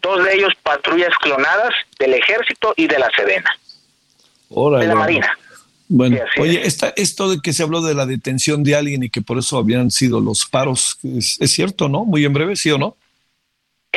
dos 0.00 0.24
de 0.24 0.34
ellos 0.34 0.54
patrullas 0.62 1.14
clonadas 1.20 1.74
del 1.98 2.14
ejército 2.14 2.72
y 2.74 2.86
de 2.86 2.98
la 2.98 3.10
Sedena, 3.14 3.50
de 4.48 4.86
la 4.86 4.94
Marina. 4.94 5.38
Bueno, 5.90 6.18
oye, 6.38 6.62
esto 6.64 7.30
de 7.30 7.40
que 7.42 7.52
se 7.52 7.62
habló 7.62 7.82
de 7.82 7.94
la 7.94 8.06
detención 8.06 8.64
de 8.64 8.74
alguien 8.74 9.02
y 9.02 9.10
que 9.10 9.20
por 9.20 9.38
eso 9.38 9.58
habían 9.58 9.90
sido 9.90 10.20
los 10.20 10.46
paros, 10.46 10.98
es, 11.02 11.38
cierto, 11.52 11.90
¿no? 11.90 12.06
Muy 12.06 12.24
en 12.24 12.32
breve, 12.32 12.56
¿sí 12.56 12.70
o 12.70 12.78
no? 12.78 12.96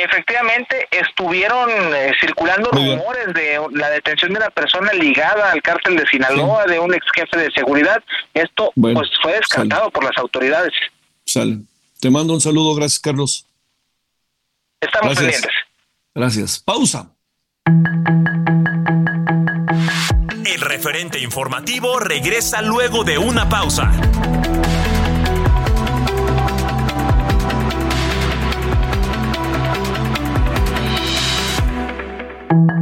Efectivamente, 0.04 0.88
estuvieron 0.90 1.70
eh, 1.94 2.12
circulando 2.20 2.70
rumores 2.70 3.32
de 3.34 3.60
la 3.72 3.88
detención 3.90 4.32
de 4.32 4.38
una 4.38 4.50
persona 4.50 4.92
ligada 4.92 5.52
al 5.52 5.62
cártel 5.62 5.96
de 5.96 6.06
Sinaloa, 6.06 6.64
de 6.66 6.80
un 6.80 6.92
ex 6.92 7.06
jefe 7.14 7.38
de 7.38 7.50
seguridad. 7.52 8.02
Esto 8.34 8.72
pues 8.74 9.08
fue 9.22 9.34
descartado 9.34 9.90
por 9.90 10.02
las 10.04 10.16
autoridades. 10.18 10.72
Sale. 11.24 11.58
Te 12.00 12.10
mando 12.10 12.34
un 12.34 12.40
saludo, 12.40 12.74
gracias 12.74 12.98
Carlos. 12.98 13.46
Estamos 14.80 15.14
pendientes. 15.14 15.52
Gracias. 16.14 16.58
Pausa. 16.58 17.12
El 20.44 20.60
referente 20.60 21.20
informativo 21.20 22.00
regresa 22.00 22.60
luego 22.60 23.04
de 23.04 23.18
una 23.18 23.48
pausa. 23.48 23.92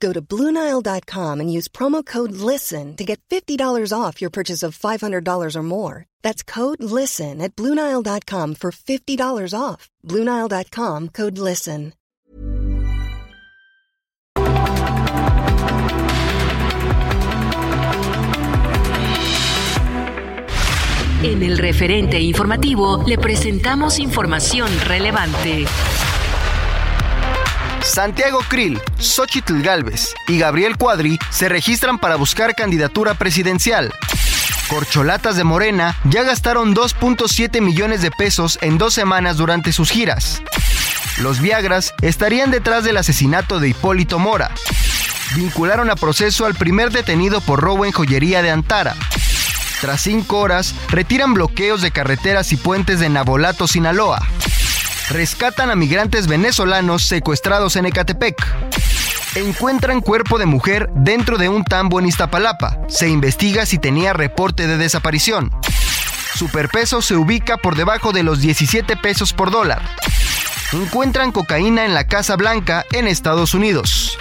Go 0.00 0.12
to 0.12 0.22
Bluenile.com 0.22 1.40
and 1.40 1.52
use 1.52 1.68
promo 1.68 2.04
code 2.04 2.32
LISTEN 2.32 2.96
to 2.96 3.04
get 3.04 3.20
$50 3.28 3.92
off 3.92 4.20
your 4.20 4.30
purchase 4.30 4.62
of 4.62 4.78
$500 4.78 5.56
or 5.56 5.62
more. 5.62 6.06
That's 6.22 6.42
code 6.42 6.82
LISTEN 6.82 7.42
at 7.42 7.54
Bluenile.com 7.54 8.54
for 8.54 8.70
$50 8.72 9.54
off. 9.54 9.90
Bluenile.com 10.06 11.08
code 11.10 11.38
LISTEN. 11.38 11.92
En 21.22 21.42
el 21.42 21.58
referente 21.58 22.18
informativo 22.18 23.04
le 23.06 23.18
presentamos 23.18 23.98
información 23.98 24.70
relevante. 24.86 25.66
Santiago 27.82 28.40
Krill, 28.48 28.80
Xochitl 28.98 29.62
Galvez 29.62 30.14
y 30.28 30.38
Gabriel 30.38 30.76
Cuadri 30.76 31.18
se 31.30 31.48
registran 31.48 31.98
para 31.98 32.16
buscar 32.16 32.54
candidatura 32.54 33.14
presidencial. 33.14 33.92
Corcholatas 34.68 35.36
de 35.36 35.44
Morena 35.44 35.96
ya 36.04 36.22
gastaron 36.22 36.74
2.7 36.74 37.60
millones 37.60 38.02
de 38.02 38.10
pesos 38.10 38.58
en 38.62 38.78
dos 38.78 38.94
semanas 38.94 39.36
durante 39.36 39.72
sus 39.72 39.90
giras. 39.90 40.42
Los 41.18 41.40
Viagras 41.40 41.94
estarían 42.02 42.50
detrás 42.50 42.84
del 42.84 42.96
asesinato 42.96 43.58
de 43.58 43.68
Hipólito 43.68 44.18
Mora. 44.18 44.50
Vincularon 45.34 45.90
a 45.90 45.96
proceso 45.96 46.46
al 46.46 46.54
primer 46.54 46.90
detenido 46.90 47.40
por 47.40 47.60
robo 47.60 47.84
en 47.84 47.92
joyería 47.92 48.42
de 48.42 48.50
Antara. 48.50 48.94
Tras 49.80 50.02
cinco 50.02 50.38
horas, 50.38 50.74
retiran 50.88 51.34
bloqueos 51.34 51.82
de 51.82 51.90
carreteras 51.90 52.52
y 52.52 52.56
puentes 52.56 53.00
de 53.00 53.08
Nabolato, 53.08 53.66
Sinaloa 53.66 54.20
rescatan 55.10 55.70
a 55.70 55.76
migrantes 55.76 56.26
venezolanos 56.26 57.02
secuestrados 57.02 57.76
en 57.76 57.86
Ecatepec. 57.86 58.36
Encuentran 59.34 60.00
cuerpo 60.00 60.38
de 60.38 60.46
mujer 60.46 60.88
dentro 60.94 61.36
de 61.36 61.48
un 61.48 61.64
tambo 61.64 62.00
en 62.00 62.06
Iztapalapa. 62.06 62.78
Se 62.88 63.08
investiga 63.08 63.66
si 63.66 63.78
tenía 63.78 64.12
reporte 64.12 64.66
de 64.66 64.76
desaparición. 64.76 65.50
Superpeso 66.34 67.02
se 67.02 67.16
ubica 67.16 67.56
por 67.56 67.76
debajo 67.76 68.12
de 68.12 68.22
los 68.22 68.40
17 68.40 68.96
pesos 68.96 69.32
por 69.32 69.50
dólar. 69.50 69.82
Encuentran 70.72 71.32
cocaína 71.32 71.84
en 71.84 71.94
la 71.94 72.04
Casa 72.04 72.36
Blanca 72.36 72.86
en 72.92 73.08
Estados 73.08 73.54
Unidos. 73.54 74.16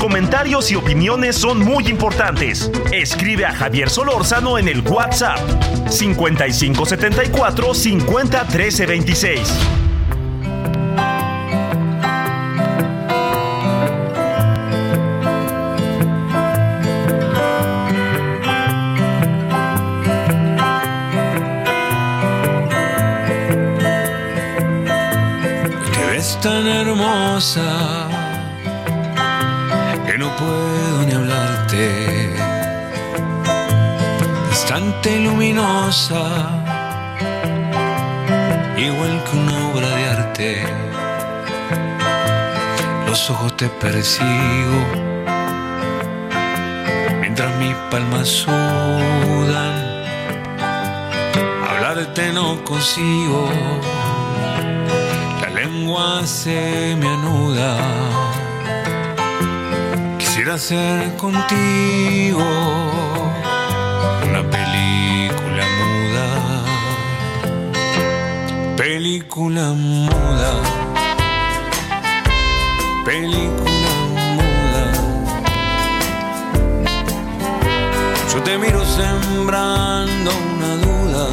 Comentarios 0.00 0.70
y 0.70 0.76
opiniones 0.76 1.36
son 1.36 1.58
muy 1.58 1.86
importantes. 1.88 2.70
Escribe 2.90 3.44
a 3.44 3.52
Javier 3.52 3.90
Solórzano 3.90 4.56
en 4.56 4.68
el 4.68 4.80
WhatsApp 4.80 5.38
5574 5.90 7.74
50 7.74 8.46
13 8.46 8.86
26. 8.86 9.40
Te 25.92 26.06
ves 26.10 26.38
tan 26.40 26.66
hermosa 26.66 28.09
no 30.20 30.36
puedo 30.36 31.02
ni 31.06 31.12
hablarte. 31.12 32.28
Bastante 34.50 35.18
luminosa, 35.18 36.22
igual 38.76 39.14
que 39.24 39.32
una 39.38 39.56
obra 39.70 39.88
de 39.96 40.04
arte. 40.16 40.50
Los 43.06 43.30
ojos 43.30 43.56
te 43.56 43.68
persigo, 43.68 44.80
mientras 47.22 47.50
mis 47.56 47.74
palmas 47.90 48.28
sudan. 48.28 49.74
Hablarte 51.66 52.30
no 52.34 52.62
consigo, 52.62 53.48
la 55.40 55.48
lengua 55.60 56.26
se 56.26 56.94
me 57.00 57.08
anuda 57.08 58.39
Quisiera 60.40 60.54
hacer 60.54 61.16
contigo 61.18 62.42
una 64.26 64.42
película 64.48 65.64
muda, 65.80 66.26
película 68.74 69.74
muda, 69.74 70.52
película 73.04 73.90
muda. 74.38 74.84
Yo 78.32 78.42
te 78.42 78.56
miro 78.56 78.82
sembrando 78.86 80.30
una 80.54 80.76
duda 80.86 81.26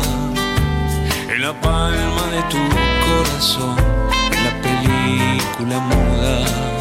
en 1.30 1.41
la 1.43 1.54
palma 1.62 2.24
de 2.34 2.41
tu 2.50 2.60
corazón, 3.08 3.78
en 4.34 4.43
la 4.43 4.52
película 4.62 5.80
muda. 5.80 6.76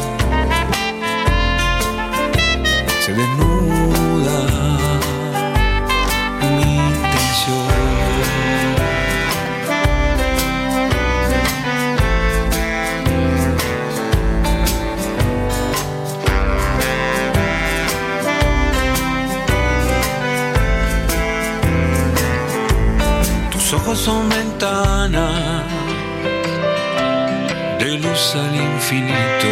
Luz 28.27 28.35
al 28.35 28.55
infinito. 28.55 29.47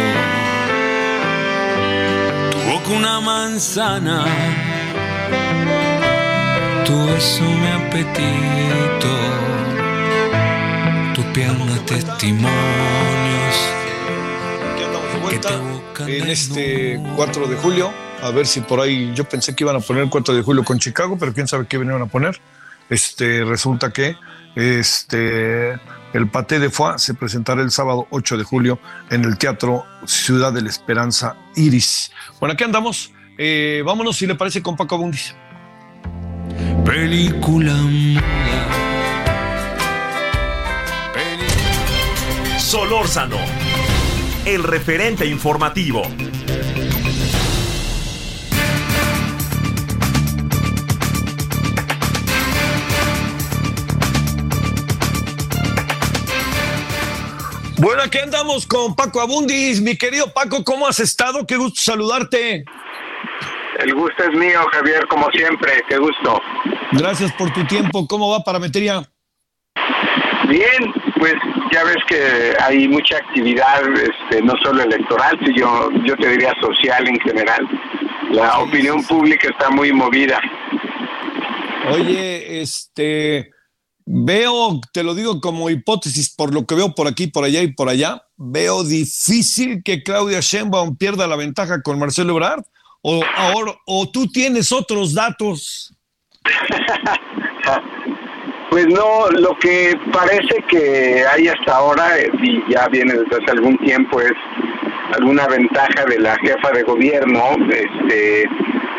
Una 2.88 3.20
manzana, 3.20 4.24
tu 6.84 7.06
beso 7.06 7.42
mi 7.42 7.66
apetito, 7.66 9.08
tu 11.14 11.32
pierna 11.32 11.84
testimonios. 11.84 13.56
en 16.06 16.30
este 16.30 17.00
4 17.16 17.48
de 17.48 17.56
julio, 17.56 17.92
a 18.22 18.30
ver 18.30 18.46
si 18.46 18.60
por 18.60 18.80
ahí 18.80 19.12
yo 19.16 19.24
pensé 19.24 19.56
que 19.56 19.64
iban 19.64 19.74
a 19.74 19.80
poner 19.80 20.04
el 20.04 20.10
4 20.10 20.32
de 20.32 20.42
julio 20.42 20.62
con 20.62 20.78
Chicago, 20.78 21.16
pero 21.18 21.32
quién 21.32 21.48
sabe 21.48 21.66
qué 21.66 21.78
vinieron 21.78 22.02
a 22.02 22.06
poner. 22.06 22.40
Este 22.88 23.42
resulta 23.44 23.90
que 23.92 24.16
este 24.54 25.80
el 26.16 26.28
Paté 26.28 26.58
de 26.58 26.70
Foix 26.70 27.02
se 27.02 27.14
presentará 27.14 27.62
el 27.62 27.70
sábado 27.70 28.06
8 28.10 28.38
de 28.38 28.44
julio 28.44 28.78
en 29.10 29.24
el 29.24 29.36
Teatro 29.36 29.84
Ciudad 30.06 30.52
de 30.52 30.62
la 30.62 30.70
Esperanza 30.70 31.36
Iris. 31.56 32.10
Bueno, 32.40 32.54
aquí 32.54 32.64
andamos. 32.64 33.12
Eh, 33.38 33.82
vámonos, 33.84 34.16
si 34.16 34.26
le 34.26 34.34
parece, 34.34 34.62
con 34.62 34.76
Paco 34.76 34.94
Abundis. 34.94 35.34
película. 36.84 37.74
Solórzano, 42.58 43.36
el 44.44 44.62
referente 44.62 45.26
informativo. 45.26 46.02
Bueno, 57.78 58.02
aquí 58.02 58.18
andamos 58.18 58.66
con 58.66 58.96
Paco 58.96 59.20
Abundis. 59.20 59.82
Mi 59.82 59.96
querido 59.96 60.32
Paco, 60.32 60.64
¿cómo 60.64 60.86
has 60.86 60.98
estado? 60.98 61.46
Qué 61.46 61.56
gusto 61.56 61.80
saludarte. 61.82 62.64
El 63.78 63.94
gusto 63.94 64.24
es 64.24 64.38
mío, 64.38 64.60
Javier, 64.72 65.06
como 65.08 65.30
siempre. 65.30 65.82
Qué 65.86 65.98
gusto. 65.98 66.40
Gracias 66.92 67.32
por 67.32 67.52
tu 67.52 67.66
tiempo. 67.66 68.06
¿Cómo 68.06 68.30
va 68.30 68.42
Parametría? 68.42 69.02
Bien, 70.48 70.92
pues 71.18 71.34
ya 71.70 71.84
ves 71.84 71.96
que 72.08 72.54
hay 72.60 72.88
mucha 72.88 73.18
actividad, 73.18 73.82
este, 73.98 74.42
no 74.42 74.54
solo 74.62 74.82
electoral, 74.82 75.38
sino 75.44 75.90
yo 76.04 76.16
te 76.16 76.28
diría 76.28 76.54
social 76.60 77.06
en 77.06 77.20
general. 77.20 77.60
La 78.30 78.58
opinión 78.60 79.04
pública 79.04 79.48
está 79.50 79.68
muy 79.68 79.92
movida. 79.92 80.40
Oye, 81.90 82.62
este, 82.62 83.50
veo, 84.06 84.80
te 84.92 85.02
lo 85.02 85.14
digo 85.14 85.40
como 85.40 85.68
hipótesis, 85.68 86.34
por 86.34 86.54
lo 86.54 86.64
que 86.64 86.76
veo 86.76 86.94
por 86.94 87.08
aquí, 87.08 87.26
por 87.26 87.44
allá 87.44 87.62
y 87.62 87.72
por 87.72 87.88
allá, 87.88 88.22
veo 88.36 88.84
difícil 88.84 89.82
que 89.82 90.02
Claudia 90.02 90.40
Sheinbaum 90.40 90.96
pierda 90.96 91.26
la 91.26 91.36
ventaja 91.36 91.82
con 91.82 91.98
Marcelo 91.98 92.32
Ebrard. 92.32 92.62
O, 93.02 93.22
ahora, 93.36 93.72
o 93.86 94.08
tú 94.10 94.26
tienes 94.28 94.72
otros 94.72 95.12
datos. 95.14 95.94
Pues 98.68 98.88
no, 98.88 99.30
lo 99.30 99.56
que 99.58 99.94
parece 100.12 100.62
que 100.68 101.24
hay 101.24 101.46
hasta 101.46 101.76
ahora, 101.76 102.18
eh, 102.18 102.30
y 102.42 102.72
ya 102.72 102.88
viene 102.88 103.14
desde 103.14 103.42
hace 103.42 103.52
algún 103.52 103.78
tiempo, 103.78 104.20
es 104.20 104.32
alguna 105.16 105.46
ventaja 105.46 106.04
de 106.04 106.18
la 106.18 106.36
jefa 106.38 106.72
de 106.72 106.82
gobierno. 106.82 107.56
Este, 107.70 108.44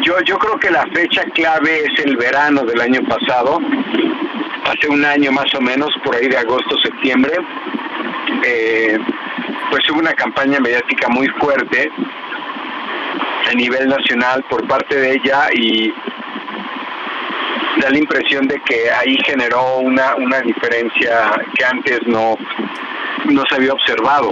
yo, 0.04 0.20
yo 0.26 0.40
creo 0.40 0.58
que 0.58 0.72
la 0.72 0.86
fecha 0.94 1.24
clave 1.34 1.84
es 1.84 2.06
el 2.06 2.16
verano 2.16 2.64
del 2.64 2.80
año 2.80 3.02
pasado, 3.08 3.60
hace 4.68 4.88
un 4.90 5.04
año 5.06 5.32
más 5.32 5.54
o 5.56 5.62
menos, 5.62 5.90
por 6.04 6.16
ahí 6.16 6.28
de 6.28 6.38
agosto, 6.38 6.78
septiembre. 6.80 7.34
Eh, 8.44 8.98
pues 9.70 9.90
hubo 9.90 10.00
una 10.00 10.14
campaña 10.14 10.60
mediática 10.60 11.08
muy 11.10 11.28
fuerte 11.40 11.90
a 13.50 13.54
nivel 13.54 13.88
nacional 13.88 14.44
por 14.50 14.68
parte 14.68 14.96
de 14.96 15.12
ella 15.14 15.48
y 15.54 15.94
da 17.80 17.90
la 17.90 17.98
impresión 17.98 18.48
de 18.48 18.60
que 18.66 18.90
ahí 18.92 19.18
generó 19.26 19.78
una, 19.78 20.16
una 20.16 20.42
diferencia 20.42 21.32
que 21.56 21.66
antes 21.66 22.00
no, 22.06 22.36
no 23.26 23.44
se 23.50 23.56
había 23.56 23.74
observado. 23.74 24.32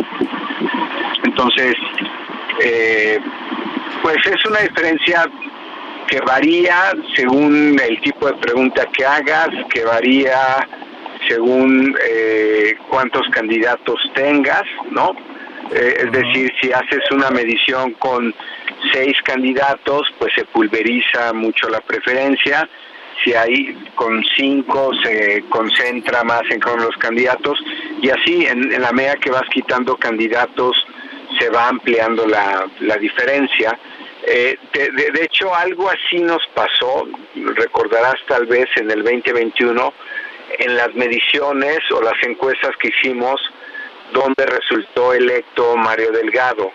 Entonces, 1.23 1.75
eh, 2.61 3.19
pues 4.01 4.17
es 4.25 4.45
una 4.45 4.59
diferencia 4.59 5.25
que 6.07 6.19
varía 6.21 6.93
según 7.15 7.79
el 7.79 8.01
tipo 8.01 8.27
de 8.27 8.33
pregunta 8.35 8.85
que 8.91 9.05
hagas, 9.05 9.49
que 9.73 9.83
varía 9.83 10.67
según 11.27 11.95
eh, 12.07 12.75
cuántos 12.89 13.27
candidatos 13.29 13.99
tengas, 14.13 14.63
¿no? 14.91 15.15
Eh, 15.71 15.97
es 16.05 16.11
decir, 16.11 16.51
si 16.61 16.71
haces 16.71 17.01
una 17.11 17.31
medición 17.31 17.93
con 17.93 18.33
seis 18.93 19.13
candidatos, 19.23 20.07
pues 20.19 20.31
se 20.35 20.45
pulveriza 20.45 21.33
mucho 21.33 21.67
la 21.69 21.81
preferencia 21.81 22.69
si 23.23 23.33
hay 23.33 23.73
con 23.95 24.23
cinco 24.35 24.91
se 25.03 25.43
concentra 25.49 26.23
más 26.23 26.43
en 26.49 26.59
con 26.59 26.79
los 26.81 26.95
candidatos 26.97 27.57
y 28.01 28.09
así 28.09 28.45
en, 28.45 28.81
la 28.81 28.91
medida 28.91 29.15
que 29.15 29.31
vas 29.31 29.47
quitando 29.51 29.95
candidatos 29.95 30.75
se 31.39 31.49
va 31.49 31.69
ampliando 31.69 32.27
la, 32.27 32.65
la 32.81 32.97
diferencia. 32.97 33.77
Eh, 34.27 34.57
de, 34.73 34.89
de, 34.89 35.23
hecho, 35.23 35.53
algo 35.53 35.87
así 35.87 36.17
nos 36.17 36.41
pasó, 36.55 37.07
recordarás 37.35 38.15
tal 38.27 38.47
vez 38.47 38.65
en 38.75 38.89
el 38.89 39.03
2021, 39.03 39.93
en 40.59 40.75
las 40.75 40.93
mediciones 40.95 41.79
o 41.91 42.01
las 42.01 42.15
encuestas 42.23 42.75
que 42.77 42.87
hicimos, 42.87 43.39
donde 44.11 44.45
resultó 44.47 45.13
electo 45.13 45.75
Mario 45.77 46.11
Delgado 46.11 46.71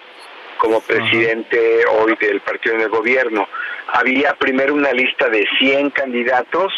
como 0.59 0.81
presidente 0.83 1.85
hoy 1.87 2.15
del 2.21 2.41
partido 2.41 2.77
en 2.77 2.83
el 2.83 2.89
gobierno. 2.89 3.49
Había 3.95 4.35
primero 4.35 4.75
una 4.75 4.93
lista 4.93 5.29
de 5.29 5.45
100 5.59 5.91
candidatos, 5.91 6.73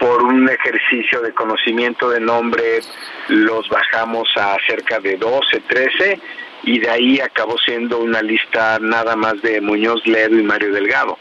por 0.00 0.22
un 0.22 0.48
ejercicio 0.48 1.20
de 1.20 1.34
conocimiento 1.34 2.08
de 2.08 2.20
nombre 2.20 2.80
los 3.28 3.68
bajamos 3.68 4.28
a 4.36 4.56
cerca 4.66 4.98
de 4.98 5.16
12, 5.18 5.60
13 5.68 6.20
y 6.62 6.78
de 6.78 6.90
ahí 6.90 7.20
acabó 7.20 7.56
siendo 7.58 7.98
una 7.98 8.22
lista 8.22 8.78
nada 8.80 9.16
más 9.16 9.40
de 9.42 9.60
Muñoz 9.60 10.06
Ledo 10.06 10.38
y 10.38 10.42
Mario 10.42 10.72
Delgado. 10.72 11.18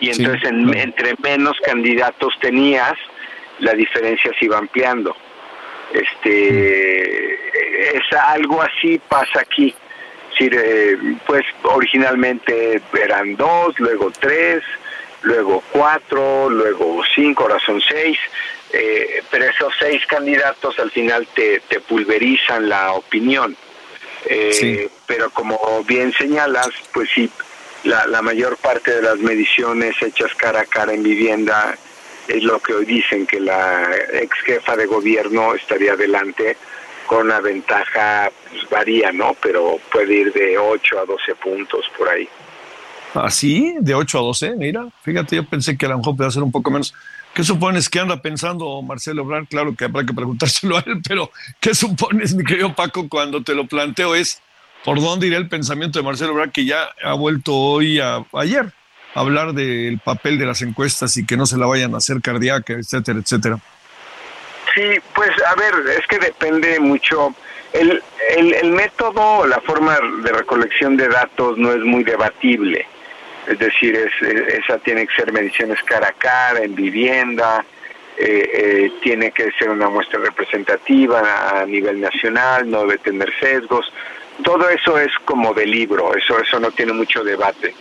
Y 0.00 0.10
entonces 0.10 0.50
entre 0.50 1.14
menos 1.22 1.56
candidatos 1.64 2.34
tenías, 2.40 2.94
la 3.60 3.72
diferencia 3.72 4.32
se 4.38 4.44
iba 4.44 4.58
ampliando. 4.58 5.16
Este 5.92 7.34
es 7.96 8.12
algo 8.12 8.60
así 8.62 9.00
pasa 9.08 9.40
aquí 9.40 9.74
eh, 10.40 10.96
pues 11.26 11.44
originalmente 11.62 12.80
eran 13.00 13.36
dos, 13.36 13.78
luego 13.78 14.10
tres, 14.18 14.62
luego 15.22 15.62
cuatro, 15.70 16.50
luego 16.50 17.02
cinco, 17.14 17.44
ahora 17.44 17.58
son 17.64 17.80
seis, 17.80 18.18
eh, 18.72 19.22
pero 19.30 19.44
esos 19.44 19.72
seis 19.78 20.04
candidatos 20.06 20.78
al 20.78 20.90
final 20.90 21.26
te, 21.34 21.60
te 21.68 21.80
pulverizan 21.80 22.68
la 22.68 22.92
opinión. 22.92 23.56
Eh, 24.26 24.88
pero 25.06 25.30
como 25.30 25.58
bien 25.86 26.12
señalas, 26.12 26.68
pues 26.92 27.08
sí, 27.14 27.30
la, 27.84 28.06
la 28.06 28.22
mayor 28.22 28.56
parte 28.56 28.94
de 28.94 29.02
las 29.02 29.18
mediciones 29.18 29.94
hechas 30.00 30.34
cara 30.34 30.60
a 30.60 30.64
cara 30.66 30.92
en 30.94 31.02
vivienda 31.02 31.76
es 32.28 32.42
lo 32.42 32.58
que 32.60 32.74
hoy 32.74 32.84
dicen 32.86 33.26
que 33.26 33.40
la 33.40 33.90
ex 34.12 34.38
jefa 34.44 34.76
de 34.76 34.86
gobierno 34.86 35.54
estaría 35.54 35.92
adelante 35.92 36.56
con 37.06 37.26
una 37.26 37.40
ventaja, 37.40 38.30
pues, 38.50 38.68
varía, 38.70 39.12
¿no? 39.12 39.36
Pero 39.42 39.78
puede 39.92 40.14
ir 40.14 40.32
de 40.32 40.56
8 40.56 41.00
a 41.00 41.04
12 41.04 41.34
puntos 41.34 41.84
por 41.96 42.08
ahí. 42.08 42.28
¿Así? 43.14 43.74
¿Ah, 43.76 43.80
¿De 43.80 43.94
8 43.94 44.18
a 44.18 44.22
12? 44.22 44.56
Mira, 44.56 44.88
fíjate, 45.02 45.36
yo 45.36 45.46
pensé 45.46 45.76
que 45.76 45.86
a 45.86 45.90
lo 45.90 45.98
mejor 45.98 46.16
podía 46.16 46.30
ser 46.30 46.42
un 46.42 46.50
poco 46.52 46.70
menos. 46.70 46.94
¿Qué 47.34 47.42
supones 47.42 47.88
que 47.88 47.98
anda 47.98 48.22
pensando 48.22 48.80
Marcelo 48.82 49.24
Obrar? 49.24 49.48
Claro 49.48 49.74
que 49.74 49.86
habrá 49.86 50.06
que 50.06 50.14
preguntárselo 50.14 50.76
a 50.78 50.84
él, 50.86 51.00
pero 51.06 51.32
¿qué 51.58 51.74
supones, 51.74 52.32
mi 52.34 52.44
querido 52.44 52.72
Paco, 52.74 53.08
cuando 53.08 53.42
te 53.42 53.56
lo 53.56 53.66
planteo? 53.66 54.14
Es 54.14 54.40
por 54.84 55.00
dónde 55.00 55.26
irá 55.26 55.36
el 55.38 55.48
pensamiento 55.48 55.98
de 55.98 56.04
Marcelo 56.04 56.32
Obrar, 56.32 56.52
que 56.52 56.64
ya 56.64 56.90
ha 57.02 57.14
vuelto 57.14 57.52
hoy, 57.52 57.98
a, 57.98 58.24
ayer, 58.34 58.72
a 59.14 59.20
hablar 59.20 59.52
del 59.52 59.98
papel 59.98 60.38
de 60.38 60.46
las 60.46 60.62
encuestas 60.62 61.16
y 61.16 61.26
que 61.26 61.36
no 61.36 61.44
se 61.44 61.58
la 61.58 61.66
vayan 61.66 61.94
a 61.94 61.96
hacer 61.96 62.20
cardíaca, 62.20 62.74
etcétera, 62.74 63.18
etcétera. 63.18 63.58
Sí, 64.72 65.00
pues 65.12 65.30
a 65.44 65.56
ver, 65.56 65.74
es 65.98 66.06
que 66.06 66.18
depende 66.20 66.78
mucho. 66.78 67.34
El, 67.72 68.00
el, 68.36 68.54
el 68.54 68.70
método, 68.70 69.44
la 69.48 69.60
forma 69.62 69.98
de 70.22 70.32
recolección 70.32 70.96
de 70.96 71.08
datos 71.08 71.58
no 71.58 71.72
es 71.72 71.80
muy 71.80 72.04
debatible. 72.04 72.86
Es 73.46 73.58
decir, 73.58 73.94
es, 73.96 74.12
esa 74.22 74.78
tiene 74.78 75.06
que 75.06 75.14
ser 75.14 75.32
mediciones 75.32 75.82
cara 75.82 76.08
a 76.08 76.12
cara, 76.12 76.60
en 76.62 76.74
vivienda, 76.74 77.64
eh, 78.16 78.50
eh, 78.54 78.92
tiene 79.02 79.32
que 79.32 79.50
ser 79.58 79.70
una 79.70 79.88
muestra 79.88 80.20
representativa 80.20 81.60
a 81.60 81.66
nivel 81.66 82.00
nacional, 82.00 82.70
no 82.70 82.82
debe 82.82 82.98
tener 82.98 83.32
sesgos. 83.40 83.92
Todo 84.42 84.68
eso 84.68 84.98
es 84.98 85.12
como 85.24 85.52
de 85.52 85.66
libro, 85.66 86.14
eso, 86.14 86.40
eso 86.40 86.60
no 86.60 86.70
tiene 86.70 86.92
mucho 86.92 87.22
debate. 87.22 87.74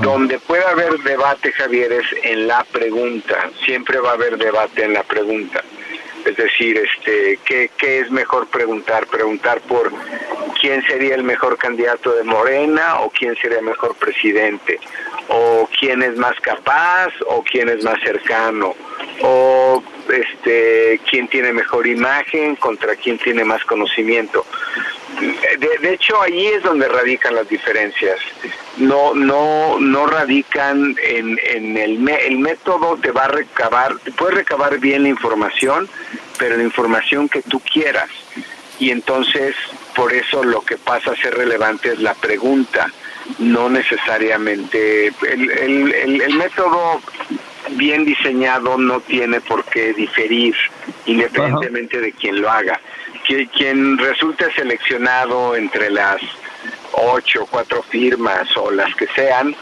Donde 0.00 0.38
puede 0.38 0.64
haber 0.64 0.98
debate, 1.00 1.52
Javier, 1.52 1.92
es 1.92 2.06
en 2.22 2.46
la 2.46 2.64
pregunta. 2.64 3.50
Siempre 3.66 3.98
va 3.98 4.12
a 4.12 4.14
haber 4.14 4.38
debate 4.38 4.82
en 4.82 4.94
la 4.94 5.02
pregunta. 5.02 5.62
Es 6.24 6.36
decir, 6.38 6.78
este, 6.78 7.38
¿qué, 7.44 7.70
¿qué 7.76 8.00
es 8.00 8.10
mejor 8.10 8.46
preguntar? 8.46 9.06
Preguntar 9.06 9.60
por 9.60 9.92
quién 10.64 10.82
sería 10.86 11.14
el 11.14 11.24
mejor 11.24 11.58
candidato 11.58 12.14
de 12.14 12.24
Morena 12.24 13.00
o 13.00 13.10
quién 13.10 13.36
sería 13.36 13.58
el 13.58 13.66
mejor 13.66 13.94
presidente, 13.96 14.80
o 15.28 15.68
quién 15.78 16.02
es 16.02 16.16
más 16.16 16.40
capaz 16.40 17.08
o 17.26 17.44
quién 17.44 17.68
es 17.68 17.84
más 17.84 18.00
cercano, 18.00 18.74
o 19.20 19.82
este, 20.08 20.98
quién 21.10 21.28
tiene 21.28 21.52
mejor 21.52 21.86
imagen 21.86 22.56
contra 22.56 22.96
quién 22.96 23.18
tiene 23.18 23.44
más 23.44 23.62
conocimiento. 23.66 24.46
De, 25.58 25.92
hecho, 25.92 26.18
ahí 26.22 26.46
es 26.46 26.62
donde 26.62 26.88
radican 26.88 27.34
las 27.34 27.46
diferencias. 27.46 28.18
No, 28.78 29.12
no, 29.12 29.78
no 29.78 30.06
radican 30.06 30.96
en, 31.04 31.38
en 31.44 31.76
el, 31.76 32.08
el 32.08 32.38
método 32.38 32.96
te 32.96 33.10
va 33.10 33.24
a 33.24 33.28
recabar, 33.28 33.96
puedes 34.16 34.36
recabar 34.36 34.78
bien 34.78 35.02
la 35.02 35.10
información, 35.10 35.90
pero 36.38 36.56
la 36.56 36.62
información 36.62 37.28
que 37.28 37.42
tú 37.42 37.60
quieras. 37.60 38.08
Y 38.78 38.90
entonces, 38.90 39.54
por 39.94 40.12
eso 40.12 40.42
lo 40.42 40.62
que 40.62 40.76
pasa 40.76 41.12
a 41.12 41.16
ser 41.16 41.34
relevante 41.34 41.92
es 41.92 42.00
la 42.00 42.14
pregunta, 42.14 42.90
no 43.38 43.68
necesariamente 43.68 45.06
el, 45.06 45.50
el, 45.50 45.94
el, 45.94 46.20
el 46.20 46.34
método 46.34 47.00
bien 47.70 48.04
diseñado 48.04 48.76
no 48.76 49.00
tiene 49.00 49.40
por 49.40 49.64
qué 49.64 49.94
diferir 49.94 50.54
independientemente 51.06 52.00
de 52.00 52.12
quien 52.12 52.40
lo 52.40 52.50
haga. 52.50 52.80
Quien 53.56 53.96
resulte 53.96 54.52
seleccionado 54.52 55.56
entre 55.56 55.90
las 55.90 56.20
ocho, 56.92 57.46
cuatro 57.50 57.82
firmas 57.82 58.54
o 58.56 58.70
las 58.70 58.94
que 58.96 59.06
sean, 59.14 59.56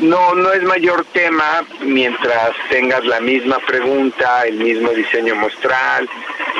no, 0.00 0.34
no 0.34 0.52
es 0.52 0.62
mayor 0.62 1.04
tema 1.12 1.64
mientras 1.80 2.52
tengas 2.70 3.04
la 3.04 3.20
misma 3.20 3.58
pregunta, 3.66 4.46
el 4.46 4.58
mismo 4.58 4.90
diseño 4.90 5.34
muestral. 5.36 6.08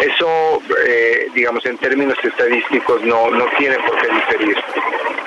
Eso, 0.01 0.63
eh, 0.87 1.29
digamos, 1.35 1.65
en 1.67 1.79
términos 1.79 2.17
estadísticos 2.23 3.03
no, 3.03 3.31
no 3.31 3.47
tiene 3.59 3.77
por 3.79 3.99
qué 4.01 4.09
diferir. 4.13 4.57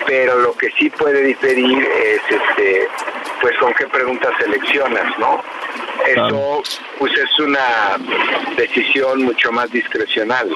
Pero 0.05 0.39
lo 0.39 0.53
que 0.57 0.69
sí 0.77 0.89
puede 0.89 1.23
diferir 1.23 1.83
es, 1.83 2.21
este, 2.29 2.87
pues, 3.39 3.57
con 3.59 3.73
qué 3.73 3.85
preguntas 3.87 4.31
seleccionas, 4.39 5.17
¿no? 5.19 5.41
Eso, 6.05 6.63
pues, 6.99 7.13
es 7.13 7.39
una 7.39 7.97
decisión 8.57 9.23
mucho 9.23 9.51
más 9.51 9.71
discrecional. 9.71 10.49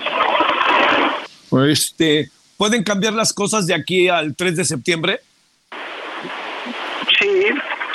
Este, 1.70 2.30
¿Pueden 2.58 2.84
cambiar 2.84 3.14
las 3.14 3.34
cosas 3.34 3.68
de 3.68 3.74
aquí 3.74 4.10
al 4.10 4.36
3 4.36 4.58
de 4.58 4.66
septiembre? 4.66 5.22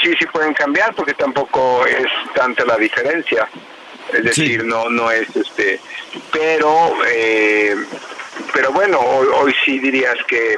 Sí, 0.02 0.12
sí, 0.18 0.26
pueden 0.32 0.54
cambiar 0.54 0.94
porque 0.94 1.14
tampoco 1.14 1.84
es 1.86 2.06
tanta 2.34 2.64
la 2.64 2.76
diferencia. 2.76 3.48
Es 4.12 4.24
decir, 4.24 4.64
no, 4.64 4.88
no 4.88 5.10
es 5.10 5.28
este, 5.36 5.78
pero, 6.32 6.92
eh, 7.06 7.76
pero 8.52 8.72
bueno, 8.72 8.98
hoy, 8.98 9.28
hoy 9.32 9.54
sí 9.64 9.78
dirías 9.78 10.16
que 10.26 10.56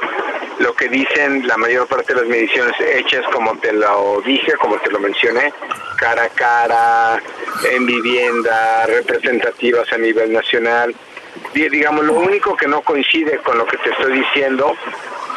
lo 0.59 0.73
que 0.73 0.87
dicen 0.87 1.45
la 1.47 1.57
mayor 1.57 1.87
parte 1.87 2.13
de 2.13 2.21
las 2.21 2.29
mediciones 2.29 2.73
hechas, 2.79 3.23
como 3.31 3.55
te 3.59 3.71
lo 3.73 4.21
dije, 4.25 4.53
como 4.53 4.77
te 4.79 4.89
lo 4.89 4.99
mencioné, 4.99 5.53
cara 5.97 6.23
a 6.23 6.29
cara, 6.29 7.21
en 7.69 7.85
vivienda, 7.85 8.85
representativas 8.87 9.91
a 9.93 9.97
nivel 9.97 10.31
nacional. 10.33 10.95
Di- 11.53 11.69
Digamos, 11.69 12.05
lo 12.05 12.13
único 12.13 12.55
que 12.55 12.67
no 12.67 12.81
coincide 12.81 13.37
con 13.39 13.57
lo 13.57 13.65
que 13.67 13.77
te 13.77 13.89
estoy 13.91 14.13
diciendo, 14.19 14.75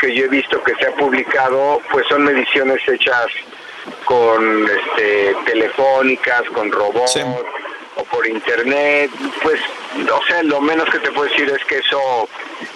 que 0.00 0.14
yo 0.14 0.24
he 0.24 0.28
visto 0.28 0.62
que 0.62 0.74
se 0.76 0.86
ha 0.86 0.92
publicado, 0.94 1.80
pues 1.90 2.06
son 2.08 2.24
mediciones 2.24 2.80
hechas 2.88 3.26
con 4.04 4.68
este, 4.68 5.36
telefónicas, 5.44 6.42
con 6.52 6.70
robots 6.70 7.18
o 7.96 8.04
por 8.04 8.26
internet. 8.26 9.10
Pues, 9.42 9.60
o 10.12 10.26
sea, 10.26 10.42
lo 10.42 10.60
menos 10.60 10.88
que 10.90 10.98
te 10.98 11.10
puedo 11.10 11.28
decir 11.30 11.50
es 11.50 11.64
que 11.64 11.78
eso 11.78 12.28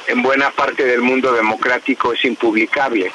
en 0.06 0.22
buena 0.22 0.50
parte 0.50 0.84
del 0.84 1.00
mundo 1.00 1.32
democrático 1.32 2.12
es 2.12 2.24
impublicable. 2.24 3.12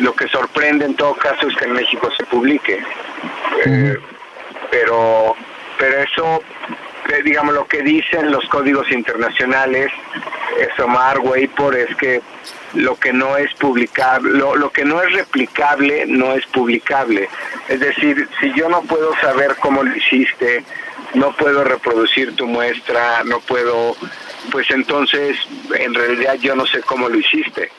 Lo 0.00 0.14
que 0.14 0.28
sorprende 0.28 0.84
en 0.84 0.94
todo 0.94 1.14
caso 1.14 1.48
es 1.48 1.56
que 1.56 1.64
en 1.64 1.72
México 1.72 2.10
se 2.16 2.24
publique. 2.24 2.82
Eh, 3.64 3.96
pero, 4.70 5.36
pero 5.78 5.98
eso, 5.98 6.42
eh, 7.12 7.22
digamos, 7.22 7.54
lo 7.54 7.66
que 7.66 7.82
dicen 7.82 8.30
los 8.30 8.44
códigos 8.48 8.90
internacionales, 8.90 9.90
es 10.58 10.78
Omar 10.80 11.18
por 11.56 11.74
es 11.76 11.94
que 11.96 12.22
lo 12.74 12.96
que 12.96 13.12
no 13.12 13.36
es 13.36 13.52
publicable, 13.54 14.30
lo, 14.38 14.56
lo 14.56 14.70
que 14.70 14.84
no 14.84 15.02
es 15.02 15.12
replicable 15.12 16.04
no 16.06 16.32
es 16.32 16.44
publicable. 16.46 17.28
Es 17.68 17.80
decir, 17.80 18.28
si 18.40 18.52
yo 18.54 18.68
no 18.68 18.82
puedo 18.82 19.14
saber 19.20 19.56
cómo 19.60 19.82
lo 19.82 19.94
hiciste, 19.96 20.64
no 21.14 21.32
puedo 21.36 21.62
reproducir 21.64 22.34
tu 22.36 22.46
muestra, 22.46 23.22
no 23.24 23.40
puedo, 23.40 23.96
pues 24.50 24.70
entonces 24.70 25.36
en 25.78 25.94
realidad 25.94 26.34
yo 26.40 26.54
no 26.56 26.66
sé 26.66 26.80
cómo 26.82 27.08
lo 27.08 27.18
hiciste. 27.18 27.70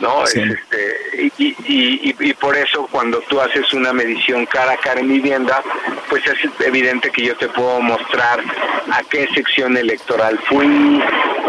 ¿no? 0.00 0.26
Sí. 0.26 0.40
Es, 0.40 0.50
este, 0.50 1.30
y, 1.36 1.44
y, 1.44 1.56
y- 1.68 2.16
y 2.30 2.32
por 2.32 2.56
eso 2.56 2.88
cuando 2.90 3.20
tú 3.28 3.38
haces 3.38 3.70
una 3.74 3.92
medición 3.92 4.46
cara 4.46 4.72
a 4.72 4.76
cara 4.78 5.00
en 5.00 5.08
vivienda, 5.08 5.62
pues 6.08 6.22
es 6.26 6.38
evidente 6.66 7.10
que 7.10 7.22
yo 7.26 7.36
te 7.36 7.48
puedo 7.48 7.80
mostrar 7.82 8.40
a 8.90 9.02
qué 9.10 9.28
sección 9.34 9.76
electoral 9.76 10.38
fui, 10.48 11.02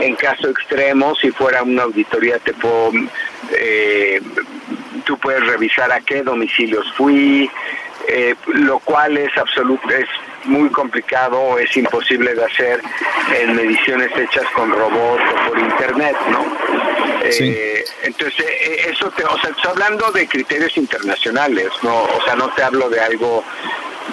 en 0.05 0.15
caso 0.15 0.49
extremo, 0.49 1.15
si 1.15 1.31
fuera 1.31 1.63
una 1.63 1.83
auditoría 1.83 2.39
te 2.39 2.53
puedo, 2.53 2.91
eh, 3.51 4.21
tú 5.03 5.17
puedes 5.17 5.45
revisar 5.45 5.91
a 5.91 6.01
qué 6.01 6.23
domicilios 6.23 6.85
fui, 6.93 7.49
eh, 8.07 8.35
lo 8.47 8.79
cual 8.79 9.17
es 9.17 9.35
absoluto, 9.37 9.89
es 9.89 10.05
muy 10.45 10.69
complicado, 10.69 11.57
es 11.57 11.75
imposible 11.75 12.35
de 12.35 12.45
hacer 12.45 12.81
en 13.39 13.55
mediciones 13.55 14.11
hechas 14.15 14.45
con 14.53 14.71
robots 14.71 15.23
o 15.31 15.49
por 15.49 15.59
internet, 15.59 16.15
¿no? 16.29 16.45
Eh, 17.23 17.83
entonces, 18.03 18.45
eh, 18.45 18.89
eso 18.91 19.09
te, 19.11 19.23
o 19.23 19.37
sea, 19.39 19.49
estoy 19.49 19.71
hablando 19.71 20.11
de 20.11 20.27
criterios 20.27 20.77
internacionales, 20.77 21.69
¿no? 21.81 22.03
O 22.03 22.21
sea, 22.23 22.35
no 22.35 22.49
te 22.49 22.61
hablo 22.61 22.89
de 22.89 22.99
algo 22.99 23.43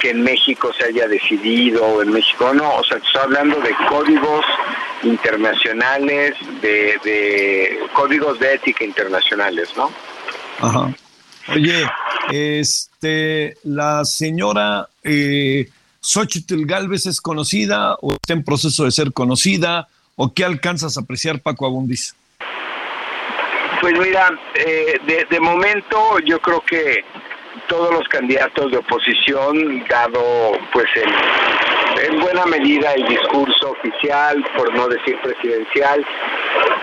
que 0.00 0.10
en 0.10 0.22
México 0.22 0.72
se 0.78 0.84
haya 0.84 1.06
decidido, 1.08 1.84
o 1.84 2.02
en 2.02 2.10
México 2.10 2.52
no, 2.54 2.76
o 2.76 2.84
sea, 2.84 2.98
estoy 2.98 3.22
hablando 3.22 3.60
de 3.60 3.74
códigos 3.88 4.44
internacionales, 5.02 6.34
de, 6.60 6.98
de 7.04 7.78
códigos 7.92 8.38
de 8.38 8.54
ética 8.54 8.84
internacionales, 8.84 9.68
¿no? 9.76 9.90
Ajá. 10.60 10.92
Oye, 11.48 11.84
este, 12.30 13.56
la 13.64 14.04
señora 14.04 14.88
eh, 15.02 15.68
Xochitl 16.00 16.64
Galvez 16.66 17.06
es 17.06 17.20
conocida 17.20 17.96
o 18.00 18.12
está 18.12 18.32
en 18.32 18.44
proceso 18.44 18.84
de 18.84 18.92
ser 18.92 19.12
conocida 19.12 19.88
o 20.16 20.32
qué 20.32 20.44
alcanzas 20.44 20.96
a 20.96 21.00
apreciar, 21.00 21.40
Paco 21.40 21.66
Abundis? 21.66 22.14
Pues 23.80 23.98
mira, 23.98 24.30
eh, 24.54 24.98
de, 25.06 25.26
de 25.28 25.40
momento 25.40 26.18
yo 26.20 26.38
creo 26.40 26.60
que 26.60 27.04
todos 27.72 27.90
los 27.90 28.06
candidatos 28.08 28.70
de 28.70 28.76
oposición, 28.76 29.82
dado 29.88 30.52
pues 30.74 30.84
en 32.02 32.20
buena 32.20 32.44
medida 32.44 32.92
el 32.92 33.08
discurso 33.08 33.70
oficial, 33.70 34.44
por 34.54 34.74
no 34.74 34.88
decir 34.88 35.18
presidencial, 35.22 36.04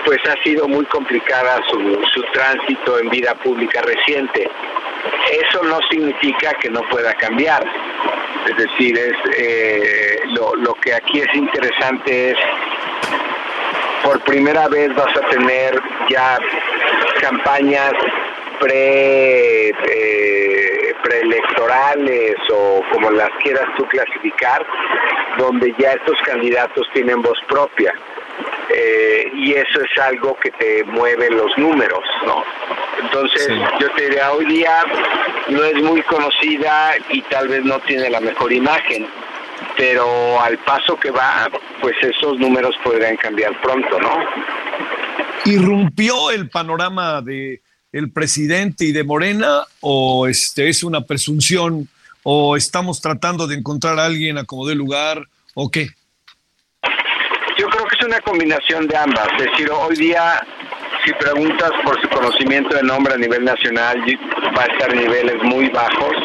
pues 0.03 0.17
ha 0.25 0.43
sido 0.43 0.67
muy 0.67 0.83
complicada 0.85 1.61
su, 1.69 2.23
tránsito 2.33 2.97
en 2.97 3.09
vida 3.11 3.35
pública 3.35 3.83
reciente. 3.83 4.49
Eso 5.31 5.61
no 5.61 5.77
significa 5.91 6.53
que 6.59 6.71
no 6.71 6.81
pueda 6.89 7.13
cambiar. 7.13 7.63
Es 8.49 8.57
decir, 8.57 8.97
es 8.97 9.13
eh, 9.37 10.19
lo, 10.29 10.55
lo 10.55 10.73
que 10.73 10.95
aquí 10.95 11.19
es 11.19 11.35
interesante 11.35 12.31
es 12.31 12.37
por 14.03 14.19
primera 14.21 14.67
vez 14.69 14.89
vas 14.95 15.15
a 15.15 15.29
tener 15.29 15.79
ya 16.09 16.39
campañas 17.21 17.93
pre 18.59 19.69
eh, 19.69 20.68
preelectorales 21.03 22.35
o 22.51 22.81
como 22.91 23.11
las 23.11 23.29
quieras 23.41 23.65
tú 23.77 23.85
clasificar 23.87 24.65
donde 25.37 25.73
ya 25.77 25.93
estos 25.93 26.17
candidatos 26.25 26.87
tienen 26.93 27.21
voz 27.21 27.37
propia. 27.47 27.93
Eh, 28.69 29.31
y 29.33 29.53
eso 29.53 29.81
es 29.81 30.01
algo 30.01 30.37
que 30.37 30.51
te 30.51 30.83
mueve 30.83 31.29
los 31.31 31.57
números 31.57 32.03
no 32.25 32.43
entonces 33.01 33.49
yo 33.79 33.89
te 33.95 34.03
diría 34.03 34.31
hoy 34.31 34.45
día 34.45 34.83
no 35.49 35.63
es 35.63 35.81
muy 35.81 36.03
conocida 36.03 36.91
y 37.09 37.21
tal 37.23 37.47
vez 37.47 37.63
no 37.63 37.79
tiene 37.79 38.11
la 38.11 38.19
mejor 38.19 38.53
imagen 38.53 39.07
pero 39.79 40.41
al 40.41 40.57
paso 40.59 40.97
que 40.99 41.11
va, 41.11 41.49
pues 41.81 41.95
esos 42.01 42.37
números 42.37 42.75
podrían 42.83 43.15
cambiar 43.17 43.59
pronto, 43.61 43.99
¿no? 43.99 44.13
¿Irrumpió 45.45 46.31
el 46.31 46.49
panorama 46.49 47.21
de 47.21 47.61
el 47.91 48.11
presidente 48.11 48.85
y 48.85 48.91
de 48.91 49.03
Morena 49.03 49.63
o 49.81 50.27
este 50.27 50.69
es 50.69 50.83
una 50.83 51.01
presunción 51.01 51.87
o 52.23 52.55
estamos 52.55 53.01
tratando 53.01 53.47
de 53.47 53.55
encontrar 53.55 53.99
a 53.99 54.05
alguien 54.05 54.37
a 54.37 54.43
como 54.43 54.67
de 54.67 54.75
lugar 54.75 55.23
o 55.55 55.69
qué? 55.69 55.87
Yo 57.57 57.67
creo 57.67 57.85
que 57.85 57.95
es 57.99 58.05
una 58.05 58.19
combinación 58.21 58.87
de 58.87 58.95
ambas. 58.95 59.27
Es 59.37 59.51
decir, 59.51 59.69
hoy 59.71 59.95
día, 59.95 60.41
si 61.03 61.11
preguntas 61.13 61.71
por 61.83 61.99
su 62.01 62.07
conocimiento 62.09 62.75
de 62.75 62.83
nombre 62.83 63.13
a 63.13 63.17
nivel 63.17 63.43
nacional, 63.43 63.97
va 64.57 64.63
a 64.63 64.65
estar 64.65 64.93
en 64.93 65.01
niveles 65.01 65.35
muy 65.43 65.69
bajos. 65.69 66.15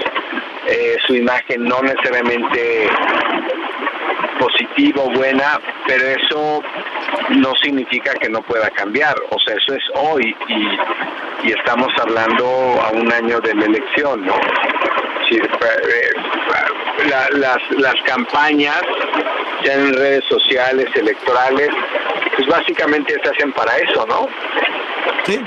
Eh, 0.69 0.97
su 1.07 1.15
imagen 1.15 1.65
no 1.65 1.83
necesariamente 1.83 2.89
positiva 4.39 5.03
o 5.03 5.11
buena, 5.11 5.61
pero 5.87 6.07
eso 6.07 6.63
no 7.31 7.53
significa 7.63 8.13
que 8.15 8.29
no 8.29 8.43
pueda 8.43 8.71
cambiar. 8.71 9.15
O 9.31 9.39
sea, 9.41 9.55
eso 9.57 9.75
es 9.75 9.85
hoy 9.95 10.37
y, 10.49 11.49
y 11.49 11.53
estamos 11.53 11.89
hablando 12.01 12.45
a 12.83 12.91
un 12.93 13.13
año 13.13 13.41
de 13.41 13.55
la 13.55 13.65
elección, 13.67 14.25
¿no? 14.27 14.35
Sí, 15.29 15.37
eh, 15.37 16.11
la- 17.09 17.29
las, 17.39 17.59
las 17.79 17.95
campañas, 18.07 18.81
ya 19.65 19.75
en 19.75 19.95
redes 19.95 20.25
sociales, 20.29 20.87
electorales, 20.95 21.69
pues 22.37 22.49
básicamente 22.49 23.15
se 23.23 23.31
hacen 23.31 23.53
para 23.53 23.77
eso, 23.79 24.07
¿no? 24.07 24.29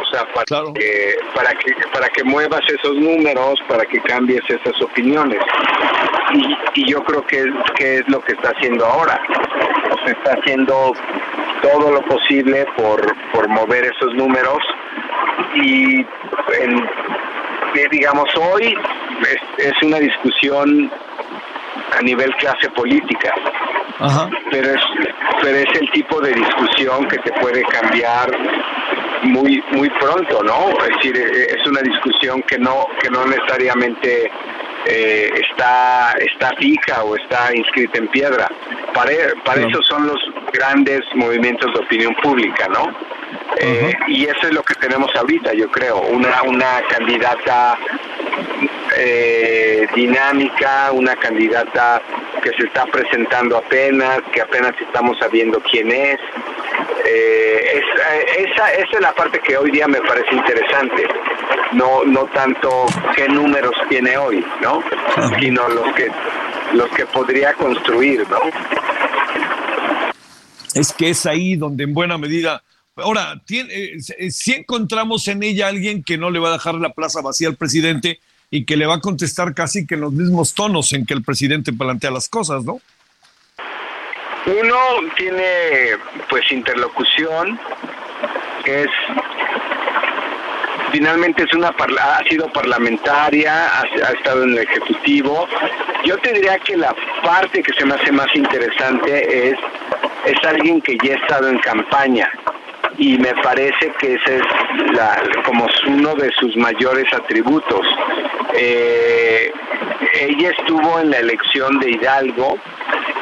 o 0.02 0.06
sea, 0.12 0.26
para, 0.34 0.46
que, 0.74 1.16
para 1.36 1.52
que 1.54 1.74
para 1.94 2.10
que 2.10 2.24
muevas 2.24 2.62
esos 2.68 2.96
números, 2.96 3.60
para 3.68 3.86
que 3.86 4.00
cambies 4.02 4.42
esas 4.50 4.82
opiniones. 4.82 5.40
Y, 6.34 6.82
y 6.82 6.92
yo 6.92 7.04
creo 7.04 7.24
que, 7.28 7.46
que 7.76 7.98
es 8.00 8.08
lo 8.08 8.20
que 8.22 8.34
está 8.34 8.50
haciendo 8.58 8.86
ahora. 8.86 9.22
O 9.92 9.98
sea, 10.04 10.14
está 10.14 10.34
haciendo 10.34 10.94
todo 11.62 11.92
lo 11.92 12.02
posible 12.04 12.66
por, 12.78 13.02
por 13.34 13.48
mover 13.50 13.86
esos 13.86 14.14
números 14.16 14.60
y 15.56 16.00
en- 16.62 16.90
eh, 17.76 17.88
digamos 17.92 18.26
hoy 18.36 18.76
es, 19.22 19.66
es 19.66 19.74
una 19.84 19.98
discusión 20.00 20.92
a 21.98 22.02
nivel 22.02 22.34
clase 22.36 22.70
política. 22.72 23.34
Ajá. 24.00 24.30
Pero 24.52 24.70
es, 24.74 24.82
pero 25.42 25.58
es 25.58 25.80
el 25.82 25.90
tipo 25.92 26.20
de 26.22 26.32
discusión 26.34 27.08
que 27.08 27.18
te 27.20 27.32
puede 27.40 27.64
cambiar 27.64 28.30
muy 29.24 29.64
muy 29.72 29.90
pronto, 29.92 30.42
¿no? 30.44 30.70
Es 30.84 30.96
decir, 30.96 31.18
eh, 31.18 31.48
es 31.58 31.68
una 31.68 31.82
discusión 31.82 32.42
que 32.44 32.58
no 32.60 32.86
que 33.02 33.10
no 33.10 33.26
necesariamente 33.26 34.30
eh, 34.86 35.30
está 35.50 36.14
está 36.20 36.56
fija 36.58 37.04
o 37.04 37.16
está 37.16 37.56
inscrita 37.56 37.98
en 37.98 38.08
piedra. 38.08 38.48
Para, 38.94 39.12
para 39.44 39.62
eso 39.68 39.82
son 39.84 40.08
los 40.08 40.20
grandes 40.54 41.02
movimientos 41.16 41.74
de 41.74 41.80
opinión 41.80 42.16
pública, 42.16 42.68
¿no? 42.68 42.96
Eh, 43.60 43.94
y 44.08 44.26
eso 44.26 44.48
es 44.48 44.54
lo 44.54 44.64
que 44.64 44.76
tenemos 44.76 45.14
ahorita, 45.16 45.54
yo 45.54 45.70
creo, 45.70 46.00
una 46.02 46.42
una 46.44 46.82
candidata 46.90 47.78
eh, 48.98 49.88
dinámica, 49.96 50.92
una 50.92 51.16
candidata 51.16 52.02
que 52.42 52.52
se 52.52 52.68
está 52.68 52.86
presentando 52.86 53.58
apenas, 53.58 54.22
que 54.32 54.42
apenas 54.42 54.74
estamos 54.80 55.18
sabiendo 55.20 55.60
quién 55.62 55.92
es. 55.92 56.20
Eh, 57.06 57.62
es- 57.76 58.48
esa, 58.52 58.72
esa 58.74 58.96
es 58.98 59.02
la 59.02 59.14
parte 59.14 59.40
que 59.40 59.58
hoy 59.58 59.72
día 59.72 59.88
me 59.88 60.02
parece 60.02 60.34
interesante, 60.36 61.04
no 61.74 62.04
no 62.06 62.26
tanto 62.26 62.86
qué 63.16 63.28
números 63.28 63.74
tiene 63.90 64.18
hoy, 64.18 64.44
¿no? 64.62 64.84
Sino 65.40 65.68
los 65.70 65.94
que 65.96 66.10
los 66.74 66.90
que 66.92 67.06
podría 67.06 67.54
construir, 67.54 68.26
¿no? 68.30 68.40
Es 70.74 70.94
que 70.94 71.10
es 71.10 71.26
ahí 71.26 71.56
donde 71.56 71.84
en 71.86 71.94
buena 71.94 72.18
medida. 72.18 72.62
Ahora, 72.96 73.40
tiene, 73.46 73.74
eh, 73.74 74.32
si 74.32 74.54
encontramos 74.54 75.28
en 75.28 75.44
ella 75.44 75.68
alguien 75.68 76.04
que 76.04 76.18
no 76.18 76.30
le 76.32 76.40
va 76.40 76.50
a 76.50 76.54
dejar 76.54 76.76
la 76.76 76.90
plaza 76.94 77.22
vacía 77.22 77.48
al 77.48 77.56
presidente 77.56 78.20
y 78.50 78.66
que 78.66 78.76
le 78.76 78.86
va 78.88 78.96
a 78.96 79.00
contestar 79.02 79.54
casi 79.54 79.86
que 79.86 79.96
en 79.96 80.02
los 80.02 80.14
mismos 80.14 80.54
tonos 80.54 80.92
en 80.94 81.06
que 81.06 81.14
el 81.14 81.24
presidente 81.24 81.72
plantea 81.74 82.12
las 82.12 82.28
cosas, 82.28 82.64
¿no? 82.64 82.80
Uno 84.48 84.78
tiene 85.18 85.98
pues 86.30 86.50
interlocución, 86.52 87.60
es 88.64 88.88
finalmente 90.92 91.44
es 91.44 91.54
una 91.54 91.72
parla- 91.74 92.18
ha 92.18 92.24
sido 92.30 92.48
parlamentaria, 92.54 93.68
ha, 93.82 94.12
estado 94.14 94.44
en 94.44 94.52
el 94.52 94.60
ejecutivo. 94.60 95.48
Yo 96.06 96.18
te 96.20 96.32
diría 96.32 96.58
que 96.60 96.78
la 96.78 96.96
parte 97.24 97.62
que 97.62 97.74
se 97.74 97.86
me 97.86 97.96
hace 97.96 98.12
más 98.14 98.34
interesante 98.36 99.50
es 99.50 99.60
es 100.26 100.44
alguien 100.46 100.82
que 100.82 100.98
ya 101.04 101.14
ha 101.14 101.18
estado 101.18 101.50
en 101.50 101.58
campaña 101.60 102.30
y 102.98 103.18
me 103.18 103.34
parece 103.44 103.92
que 104.00 104.14
ese 104.14 104.38
es 104.38 104.44
la, 104.94 105.22
como 105.46 105.68
uno 105.88 106.16
de 106.16 106.32
sus 106.40 106.56
mayores 106.58 107.06
atributos. 107.14 107.86
Eh, 108.54 109.52
ella 110.14 110.52
estuvo 110.58 111.00
en 111.00 111.12
la 111.12 111.18
elección 111.18 111.80
de 111.80 111.92
Hidalgo 111.92 112.58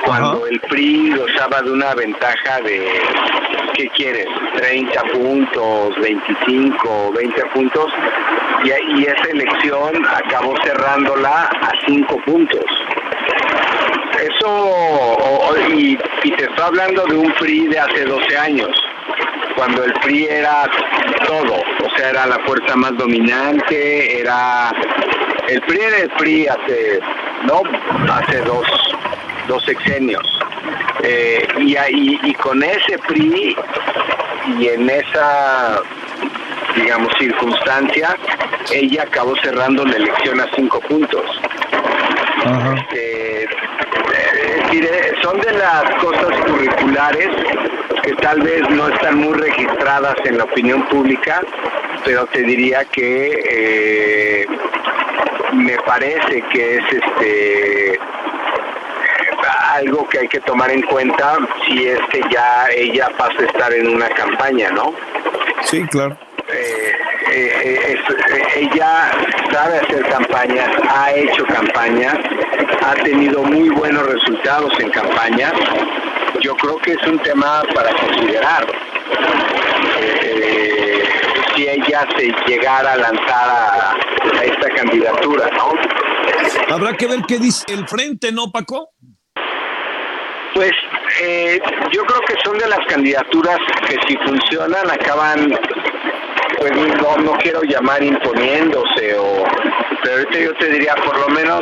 cuando 0.05 0.45
el 0.47 0.59
PRI 0.61 1.13
gozaba 1.17 1.61
de 1.61 1.71
una 1.71 1.93
ventaja 1.95 2.59
de, 2.61 3.01
¿qué 3.73 3.87
quieres? 3.95 4.27
30 4.55 5.01
puntos, 5.13 5.95
25, 6.01 7.11
20 7.13 7.45
puntos, 7.53 7.91
y, 8.63 9.03
esa 9.03 9.29
elección 9.31 10.05
acabó 10.05 10.55
cerrándola 10.63 11.43
a 11.43 11.71
5 11.87 12.17
puntos. 12.25 12.63
Eso, 14.19 14.47
o- 14.47 15.55
y, 15.69 15.97
y 16.23 16.31
te 16.31 16.43
estoy 16.45 16.65
hablando 16.65 17.05
de 17.05 17.17
un 17.17 17.31
PRI 17.33 17.67
de 17.67 17.79
hace 17.79 18.05
12 18.05 18.37
años, 18.37 18.69
cuando 19.55 19.83
el 19.83 19.93
PRI 19.93 20.25
era 20.25 20.63
todo, 21.27 21.53
o 21.55 21.97
sea, 21.97 22.09
era 22.09 22.25
la 22.27 22.39
fuerza 22.45 22.75
más 22.75 22.95
dominante, 22.97 24.19
era... 24.21 24.71
El 25.47 25.61
PRI 25.61 25.79
era 25.79 25.97
el 25.99 26.09
PRI 26.11 26.47
hace, 26.47 26.99
¿no? 27.43 27.61
Hace 28.11 28.41
dos, 28.41 28.65
dos 29.47 29.63
sexenios. 29.65 30.23
Eh, 31.03 31.47
y, 31.59 31.75
ahí- 31.75 32.19
y 32.23 32.33
con 32.33 32.63
ese 32.63 32.97
PRI 33.07 33.55
y 34.59 34.67
en 34.69 34.89
esa, 34.89 35.81
digamos, 36.75 37.11
circunstancia, 37.19 38.15
ella 38.71 39.03
acabó 39.03 39.35
cerrando 39.37 39.85
la 39.85 39.97
elección 39.97 40.39
a 40.41 40.47
cinco 40.55 40.79
puntos. 40.81 41.21
Este, 42.75 43.43
eh, 43.43 43.47
es 44.57 44.63
decir, 44.63 44.89
son 45.21 45.39
de 45.41 45.51
las 45.53 45.83
cosas 46.01 46.29
curriculares 46.45 47.29
que 48.03 48.13
tal 48.15 48.41
vez 48.41 48.61
no 48.69 48.87
están 48.89 49.17
muy 49.17 49.33
registradas 49.33 50.15
en 50.25 50.37
la 50.37 50.43
opinión 50.43 50.83
pública, 50.89 51.41
pero 52.03 52.25
te 52.27 52.43
diría 52.43 52.85
que 52.85 53.41
eh, 53.49 54.45
me 55.53 55.75
parece 55.87 56.43
que 56.51 56.75
es 56.77 56.83
este 56.91 57.99
algo 59.75 60.07
que 60.09 60.19
hay 60.19 60.27
que 60.27 60.39
tomar 60.41 60.71
en 60.71 60.81
cuenta 60.83 61.37
si 61.67 61.87
es 61.87 61.99
que 62.11 62.21
ya 62.31 62.67
ella 62.75 63.09
pasa 63.17 63.35
a 63.39 63.45
estar 63.45 63.73
en 63.73 63.87
una 63.95 64.09
campaña, 64.09 64.69
¿no? 64.71 64.93
Sí, 65.63 65.83
claro. 65.87 66.17
eh, 66.47 66.91
eh, 67.31 67.79
es- 67.97 68.15
eh, 68.37 68.43
ella 68.71 69.11
sabe 69.51 69.79
hacer 69.79 70.05
campañas, 70.09 70.69
ha 70.89 71.11
hecho 71.13 71.43
campañas, 71.45 72.15
ha 72.85 72.93
tenido 73.03 73.41
muy 73.43 73.69
buenos 73.69 74.05
resultados 74.05 74.71
en 74.79 74.89
campañas. 74.91 75.53
Yo 76.41 76.55
creo 76.57 76.77
que 76.77 76.91
es 76.93 77.07
un 77.07 77.17
tema 77.19 77.63
para 77.73 77.91
considerar. 77.95 78.65
Eh, 79.99 81.03
si 81.55 81.67
ella 81.67 82.05
se 82.17 82.31
llegara 82.47 82.93
a 82.93 82.97
lanzar 82.97 83.49
a, 83.49 83.95
a 84.39 84.43
esta 84.43 84.69
candidatura, 84.69 85.49
¿no? 85.57 85.71
Habrá 86.73 86.93
que 86.97 87.07
ver 87.07 87.19
qué 87.27 87.39
dice 87.39 87.63
el 87.69 87.87
frente, 87.87 88.31
¿no, 88.31 88.51
Paco? 88.51 88.89
Pues 90.55 90.71
eh, 91.21 91.59
yo 91.91 92.03
creo 92.05 92.21
que 92.21 92.35
son 92.45 92.57
de 92.57 92.67
las 92.69 92.79
candidaturas 92.87 93.57
que 93.89 93.97
si 94.07 94.15
funcionan 94.25 94.89
acaban, 94.89 95.51
pues 96.57 96.71
no, 96.71 97.17
no 97.17 97.33
quiero 97.39 97.61
llamar 97.63 98.01
imponiéndose, 98.01 99.17
o, 99.17 99.43
pero 100.01 100.15
ahorita 100.15 100.39
yo 100.39 100.53
te 100.53 100.69
diría 100.69 100.95
por 101.03 101.19
lo 101.19 101.27
menos 101.27 101.61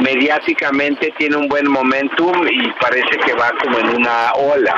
mediáticamente 0.00 1.14
tiene 1.18 1.36
un 1.36 1.46
buen 1.46 1.70
momentum 1.70 2.34
y 2.50 2.68
parece 2.80 3.16
que 3.24 3.32
va 3.34 3.52
como 3.62 3.78
en 3.78 3.96
una 3.96 4.32
ola. 4.32 4.74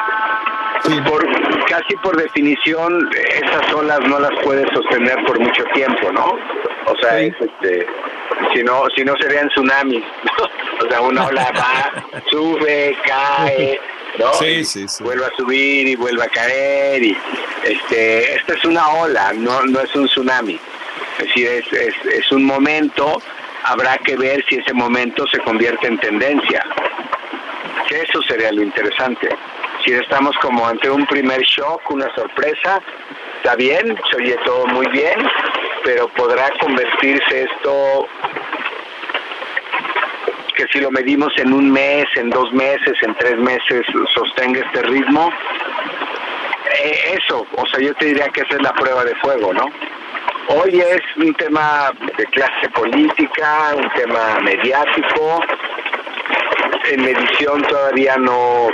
Por, 1.06 1.26
casi 1.68 1.96
por 2.02 2.16
definición 2.16 3.10
esas 3.12 3.72
olas 3.72 4.00
no 4.00 4.20
las 4.20 4.30
puedes 4.44 4.66
sostener 4.74 5.24
por 5.24 5.40
mucho 5.40 5.64
tiempo, 5.72 6.12
¿no? 6.12 6.36
O 6.84 6.96
sea, 7.00 7.18
es, 7.18 7.34
este, 7.40 7.86
si 8.54 8.62
no, 8.62 8.84
si 8.94 9.04
no 9.04 9.14
serían 9.18 9.48
tsunamis. 9.48 10.04
O 10.80 10.88
sea, 10.88 11.00
una 11.00 11.26
ola 11.26 11.52
va, 11.56 12.20
sube, 12.30 12.96
cae, 13.04 13.80
¿no? 14.18 14.32
Sí, 14.34 14.46
Y 14.46 14.64
sí, 14.64 14.88
sí. 14.88 15.02
Vuelve 15.02 15.26
a 15.26 15.30
subir 15.36 15.88
y 15.88 15.96
vuelve 15.96 16.22
a 16.22 16.28
caer 16.28 17.02
y 17.02 17.16
este, 17.64 18.34
esta 18.36 18.54
es 18.54 18.64
una 18.64 18.88
ola, 18.88 19.32
no, 19.34 19.62
no 19.64 19.80
es 19.80 19.94
un 19.94 20.06
tsunami. 20.06 20.58
Es 21.18 21.26
decir, 21.26 21.48
es, 21.48 21.72
es, 21.72 21.94
es 22.06 22.32
un 22.32 22.44
momento, 22.44 23.20
habrá 23.64 23.98
que 23.98 24.16
ver 24.16 24.44
si 24.48 24.56
ese 24.56 24.72
momento 24.72 25.26
se 25.26 25.38
convierte 25.40 25.88
en 25.88 25.98
tendencia. 25.98 26.64
Que 27.88 28.02
eso 28.02 28.22
sería 28.22 28.52
lo 28.52 28.62
interesante. 28.62 29.28
Si 29.84 29.92
estamos 29.92 30.36
como 30.40 30.66
ante 30.66 30.90
un 30.90 31.06
primer 31.06 31.40
shock, 31.42 31.90
una 31.90 32.12
sorpresa, 32.14 32.80
está 33.36 33.56
bien, 33.56 33.98
se 34.10 34.16
oye 34.16 34.36
todo 34.44 34.66
muy 34.66 34.86
bien, 34.88 35.18
pero 35.84 36.08
podrá 36.08 36.50
convertirse 36.60 37.44
esto 37.44 38.06
que 40.58 40.66
si 40.72 40.80
lo 40.80 40.90
medimos 40.90 41.32
en 41.38 41.52
un 41.52 41.70
mes, 41.70 42.04
en 42.16 42.30
dos 42.30 42.52
meses, 42.52 42.94
en 43.02 43.14
tres 43.14 43.38
meses, 43.38 43.86
sostenga 44.12 44.60
este 44.60 44.82
ritmo. 44.82 45.30
Eh, 46.82 47.16
eso, 47.16 47.46
o 47.56 47.66
sea, 47.66 47.78
yo 47.80 47.94
te 47.94 48.06
diría 48.06 48.28
que 48.30 48.40
esa 48.40 48.56
es 48.56 48.62
la 48.62 48.72
prueba 48.72 49.04
de 49.04 49.14
fuego, 49.16 49.52
¿no? 49.54 49.66
Hoy 50.48 50.80
es 50.80 51.00
un 51.16 51.32
tema 51.34 51.92
de 52.16 52.24
clase 52.26 52.68
política, 52.74 53.72
un 53.76 53.88
tema 53.90 54.40
mediático. 54.42 55.40
En 56.90 57.04
medición 57.04 57.62
todavía 57.62 58.16
no, 58.16 58.68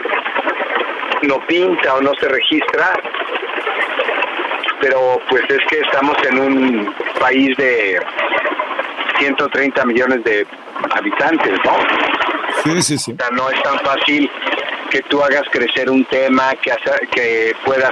no 1.22 1.46
pinta 1.46 1.96
o 1.96 2.00
no 2.00 2.14
se 2.14 2.28
registra, 2.28 2.98
pero 4.80 5.20
pues 5.28 5.42
es 5.50 5.60
que 5.68 5.80
estamos 5.80 6.16
en 6.30 6.38
un 6.38 6.94
país 7.20 7.54
de 7.58 8.00
130 9.18 9.84
millones 9.84 10.24
de 10.24 10.46
habitantes, 10.94 11.58
¿no? 11.64 11.76
Sí, 12.62 12.82
sí, 12.82 12.98
sí. 12.98 13.12
O 13.12 13.16
sea, 13.16 13.30
no 13.30 13.48
es 13.50 13.62
tan 13.62 13.78
fácil 13.80 14.30
que 14.90 15.00
tú 15.02 15.22
hagas 15.22 15.42
crecer 15.50 15.90
un 15.90 16.04
tema, 16.06 16.54
que, 16.62 16.70
hace- 16.72 17.06
que 17.12 17.52
puedas 17.64 17.90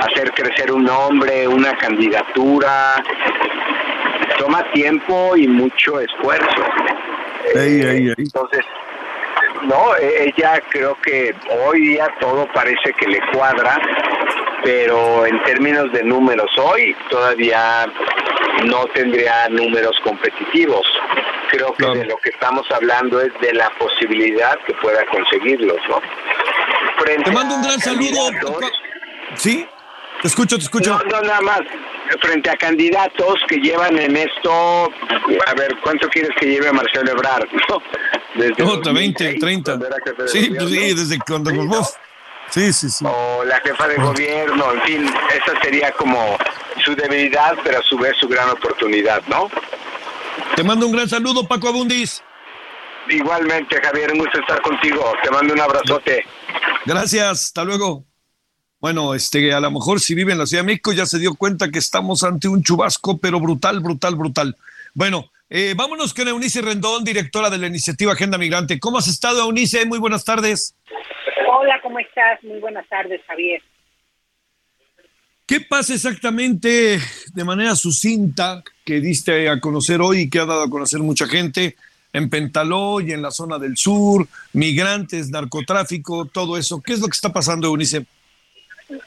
hacer 0.00 0.30
crecer 0.32 0.72
un 0.72 0.84
nombre, 0.84 1.46
una 1.46 1.76
candidatura. 1.76 3.02
Toma 4.38 4.62
tiempo 4.72 5.36
y 5.36 5.46
mucho 5.46 6.00
esfuerzo. 6.00 6.62
Ey, 7.54 7.80
Eh, 7.82 7.90
ey, 7.90 8.08
ey. 8.08 8.14
Entonces, 8.18 8.64
no, 9.62 9.96
eh, 9.96 10.32
ella 10.34 10.62
creo 10.70 10.96
que 11.02 11.34
hoy 11.66 11.80
día 11.88 12.08
todo 12.20 12.46
parece 12.52 12.92
que 12.98 13.06
le 13.06 13.20
cuadra, 13.32 13.78
pero 14.62 15.26
en 15.26 15.42
términos 15.44 15.92
de 15.92 16.02
números 16.02 16.50
hoy 16.58 16.94
todavía 17.10 17.86
no 18.66 18.84
tendría 18.94 19.48
números 19.48 19.96
competitivos. 20.04 20.86
creo 21.50 21.74
que 21.74 21.86
de 21.86 22.04
lo 22.04 22.16
que 22.18 22.30
estamos 22.30 22.64
hablando 22.70 23.20
es 23.20 23.32
de 23.40 23.52
la 23.54 23.70
posibilidad 23.78 24.58
que 24.66 24.74
pueda 24.74 25.04
conseguirlos, 25.06 25.78
¿no? 25.88 26.00
te 27.04 27.32
mando 27.32 27.56
un 27.56 27.62
gran 27.62 27.80
saludo. 27.80 28.30
¿Sí? 29.34 29.66
Te 30.22 30.28
escucho, 30.28 30.56
te 30.56 30.64
escucho. 30.64 30.90
No, 30.90 31.04
no, 31.04 31.20
nada 31.22 31.40
más. 31.40 31.60
Frente 32.20 32.50
a 32.50 32.56
candidatos 32.56 33.36
que 33.48 33.56
llevan 33.58 33.96
en 33.98 34.16
esto, 34.16 34.52
a 35.46 35.54
ver, 35.54 35.76
¿cuánto 35.82 36.08
quieres 36.08 36.30
que 36.38 36.46
lleve 36.46 36.72
Marcelo 36.72 37.12
Ebrard? 37.12 37.46
¿no? 37.68 37.82
Desde 38.34 38.64
no, 38.64 38.92
20, 38.92 39.34
30. 39.38 39.78
Sí, 40.26 40.50
pues 40.50 40.70
sí, 40.70 40.94
desde 40.94 41.18
cuando 41.20 41.52
nos 41.52 41.96
Sí, 42.50 42.72
sí, 42.72 42.90
sí. 42.90 43.04
O 43.06 43.44
la 43.44 43.60
jefa 43.60 43.86
de 43.86 43.96
gobierno, 43.96 44.72
en 44.72 44.82
fin, 44.82 45.04
esa 45.04 45.60
sería 45.62 45.92
como 45.92 46.36
su 46.84 46.96
debilidad, 46.96 47.56
pero 47.62 47.78
a 47.78 47.82
su 47.82 47.96
vez 47.96 48.16
su 48.18 48.26
gran 48.26 48.48
oportunidad, 48.50 49.22
¿no? 49.28 49.48
Te 50.56 50.64
mando 50.64 50.86
un 50.86 50.92
gran 50.92 51.08
saludo, 51.08 51.46
Paco 51.46 51.68
Abundis. 51.68 52.22
Igualmente, 53.08 53.80
Javier, 53.80 54.12
un 54.12 54.18
gusto 54.18 54.40
estar 54.40 54.60
contigo. 54.62 55.12
Te 55.22 55.30
mando 55.30 55.54
un 55.54 55.60
abrazote. 55.60 56.24
Gracias, 56.84 57.44
hasta 57.44 57.64
luego. 57.64 58.04
Bueno, 58.80 59.14
este, 59.14 59.52
a 59.52 59.60
lo 59.60 59.70
mejor 59.70 60.00
si 60.00 60.14
vive 60.14 60.32
en 60.32 60.38
la 60.38 60.46
Ciudad 60.46 60.62
de 60.62 60.68
México 60.68 60.92
ya 60.92 61.04
se 61.04 61.18
dio 61.18 61.34
cuenta 61.34 61.70
que 61.70 61.78
estamos 61.78 62.22
ante 62.22 62.48
un 62.48 62.62
chubasco, 62.62 63.18
pero 63.18 63.38
brutal, 63.38 63.80
brutal, 63.80 64.16
brutal. 64.16 64.56
Bueno, 64.94 65.30
eh, 65.50 65.74
vámonos 65.76 66.14
con 66.14 66.26
Eunice 66.26 66.62
Rendón, 66.62 67.04
directora 67.04 67.50
de 67.50 67.58
la 67.58 67.66
iniciativa 67.66 68.12
Agenda 68.12 68.38
Migrante. 68.38 68.80
¿Cómo 68.80 68.96
has 68.96 69.06
estado, 69.06 69.42
Eunice? 69.42 69.84
Muy 69.84 69.98
buenas 69.98 70.24
tardes. 70.24 70.74
Hola, 71.52 71.78
¿cómo 71.82 71.98
estás? 71.98 72.42
Muy 72.42 72.58
buenas 72.58 72.88
tardes, 72.88 73.20
Javier. 73.26 73.60
¿Qué 75.44 75.60
pasa 75.60 75.92
exactamente 75.92 77.00
de 77.34 77.44
manera 77.44 77.74
sucinta 77.74 78.62
que 78.84 79.00
diste 79.00 79.50
a 79.50 79.60
conocer 79.60 80.00
hoy 80.00 80.20
y 80.20 80.30
que 80.30 80.38
ha 80.38 80.46
dado 80.46 80.62
a 80.62 80.70
conocer 80.70 81.00
mucha 81.00 81.26
gente 81.26 81.76
en 82.14 82.30
Pentaló 82.30 83.00
y 83.00 83.12
en 83.12 83.20
la 83.20 83.30
zona 83.30 83.58
del 83.58 83.76
sur, 83.76 84.26
migrantes, 84.54 85.28
narcotráfico, 85.28 86.24
todo 86.24 86.56
eso? 86.56 86.80
¿Qué 86.80 86.94
es 86.94 87.00
lo 87.00 87.08
que 87.08 87.16
está 87.16 87.32
pasando, 87.32 87.66
Eunice? 87.66 88.06